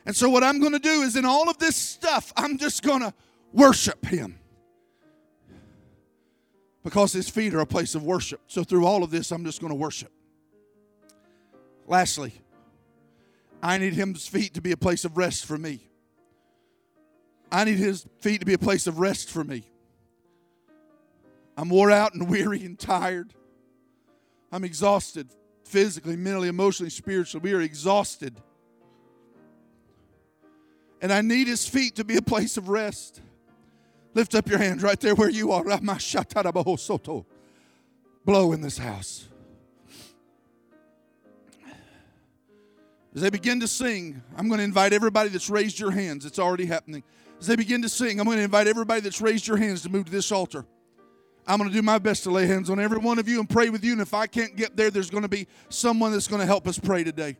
And 0.05 0.14
so, 0.14 0.30
what 0.30 0.43
I'm 0.43 0.60
going 0.60 0.74
to 0.74 0.80
do 0.80 1.03
is, 1.03 1.16
in 1.16 1.24
all 1.24 1.49
of 1.49 1.60
this 1.60 1.78
stuff, 1.78 2.34
I'm 2.36 2.57
just 2.57 2.84
going 2.84 3.03
to 3.03 3.14
worship 3.53 4.05
Him. 4.05 4.38
Because 6.90 7.14
his 7.14 7.30
feet 7.30 7.54
are 7.54 7.60
a 7.60 7.68
place 7.68 7.94
of 7.94 8.02
worship. 8.02 8.42
So 8.48 8.64
through 8.64 8.84
all 8.84 9.04
of 9.04 9.12
this, 9.12 9.32
I'm 9.32 9.46
just 9.46 9.62
going 9.62 9.70
to 9.70 9.76
worship. 9.76 10.12
Lastly, 11.86 12.34
I 13.62 13.78
need 13.78 13.94
his 13.94 14.28
feet 14.28 14.56
to 14.56 14.62
be 14.62 14.72
a 14.72 14.78
place 14.78 15.06
of 15.06 15.16
rest 15.16 15.46
for 15.46 15.56
me. 15.56 15.88
I 17.52 17.64
need 17.64 17.78
his 17.78 18.08
feet 18.22 18.40
to 18.40 18.46
be 18.48 18.54
a 18.54 18.58
place 18.58 18.88
of 18.88 18.98
rest 18.98 19.30
for 19.30 19.44
me. 19.44 19.66
I'm 21.56 21.70
wore 21.70 21.92
out 21.92 22.16
and 22.16 22.28
weary 22.32 22.66
and 22.66 22.80
tired. 22.80 23.36
I'm 24.52 24.64
exhausted 24.64 25.30
physically, 25.66 26.16
mentally, 26.16 26.48
emotionally, 26.48 26.90
spiritually. 26.90 27.52
We 27.52 27.56
are 27.56 27.62
exhausted. 27.62 28.36
And 31.04 31.14
I 31.14 31.22
need 31.22 31.46
his 31.46 31.68
feet 31.68 31.98
to 31.98 32.04
be 32.04 32.16
a 32.16 32.24
place 32.24 32.58
of 32.58 32.68
rest. 32.68 33.22
Lift 34.20 34.36
up 34.36 34.49
your 34.49 34.59
hands 34.59 34.84
right 34.84 34.99
there 34.99 35.15
where 35.15 35.30
you 35.30 35.53
are. 35.53 35.63
Blow 38.26 38.51
in 38.51 38.59
this 38.59 38.78
house. 38.78 39.30
As 43.15 43.22
they 43.22 43.30
begin 43.30 43.61
to 43.61 43.67
sing, 43.70 44.22
I'm 44.36 44.49
going 44.49 44.57
to 44.57 44.65
invite 44.65 44.91
everybody 44.91 45.30
that's 45.30 45.49
raised 45.49 45.80
your 45.80 45.91
hands. 45.91 46.26
It's 46.26 46.38
already 46.38 46.65
happening. 46.65 47.01
As 47.39 47.47
they 47.47 47.55
begin 47.55 47.82
to 47.82 47.88
sing, 47.88 48.20
I'm 48.20 48.26
going 48.26 48.39
to 48.39 48.43
invite 48.43 48.67
everybody 48.67 48.99
that's 48.99 49.22
raised 49.22 49.47
your 49.47 49.55
hands 49.55 49.84
to 49.84 49.89
move 49.89 50.07
to 50.07 50.11
this 50.11 50.34
altar. 50.34 50.65
I'm 51.47 51.57
going 51.57 51.70
to 51.70 51.74
do 51.74 51.82
my 51.82 51.97
best 51.97 52.24
to 52.24 52.30
lay 52.30 52.45
hands 52.45 52.70
on 52.70 52.78
every 52.78 52.97
one 52.97 53.20
of 53.20 53.30
you 53.30 53.39
and 53.39 53.49
pray 53.49 53.70
with 53.70 53.86
you. 53.86 53.93
And 53.93 54.01
if 54.01 54.13
I 54.13 54.28
can't 54.28 54.53
get 54.57 54.76
there, 54.76 54.91
there's 54.91 55.09
going 55.09 55.24
to 55.24 55.30
be 55.30 55.47
someone 55.70 56.11
that's 56.11 56.28
going 56.28 56.41
to 56.41 56.45
help 56.45 56.67
us 56.67 56.78
pray 56.78 57.05
today. 57.05 57.38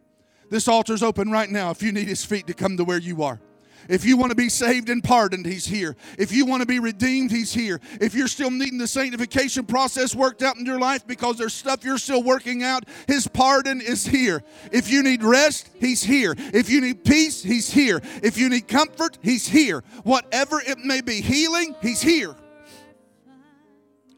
This 0.50 0.70
altar's 0.70 1.04
open 1.04 1.30
right 1.30 1.50
now 1.50 1.72
if 1.72 1.84
you 1.84 1.92
need 1.92 2.08
his 2.08 2.24
feet 2.24 2.48
to 2.48 2.54
come 2.54 2.78
to 2.78 2.86
where 2.86 3.00
you 3.00 3.22
are. 3.22 3.42
If 3.90 4.06
you 4.06 4.18
want 4.18 4.30
to 4.30 4.36
be 4.36 4.50
saved 4.50 4.90
and 4.90 5.04
pardoned, 5.04 5.48
He's 5.48 5.66
here. 5.66 5.96
If 6.20 6.32
you 6.32 6.46
want 6.46 6.62
to 6.62 6.68
be 6.68 6.80
redeemed, 6.80 7.32
He's 7.32 7.52
here. 7.52 7.82
If 8.00 8.14
you're 8.14 8.28
still 8.28 8.52
needing 8.52 8.78
the 8.78 8.88
sanctification 8.88 9.66
process 9.66 10.14
worked 10.14 10.44
out 10.44 10.58
in 10.58 10.66
your 10.66 10.80
life 10.80 11.08
because 11.08 11.38
there's 11.38 11.54
stuff 11.54 11.84
you're 11.84 11.98
still 11.98 12.22
working 12.22 12.62
out, 12.62 12.86
His 13.08 13.28
pardon 13.28 13.82
is 13.82 14.06
here. 14.06 14.44
If 14.72 14.92
you 14.92 15.02
need 15.02 15.24
rest, 15.24 15.72
He's 15.80 16.04
here. 16.04 16.36
If 16.38 16.70
you 16.70 16.82
need 16.82 17.04
peace, 17.04 17.42
He's 17.42 17.72
here. 17.72 18.00
If 18.22 18.38
you 18.38 18.48
need 18.48 18.68
comfort, 18.68 19.18
He's 19.24 19.48
here. 19.48 19.84
Whatever 20.04 20.62
it 20.62 20.78
may 20.78 21.02
be, 21.02 21.20
healing, 21.22 21.76
He's 21.82 22.02
here. 22.02 22.36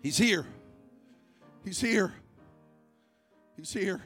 He's 0.03 0.17
here. 0.17 0.45
He's 1.63 1.79
here. 1.79 2.13
He's 3.55 3.71
here. 3.71 4.01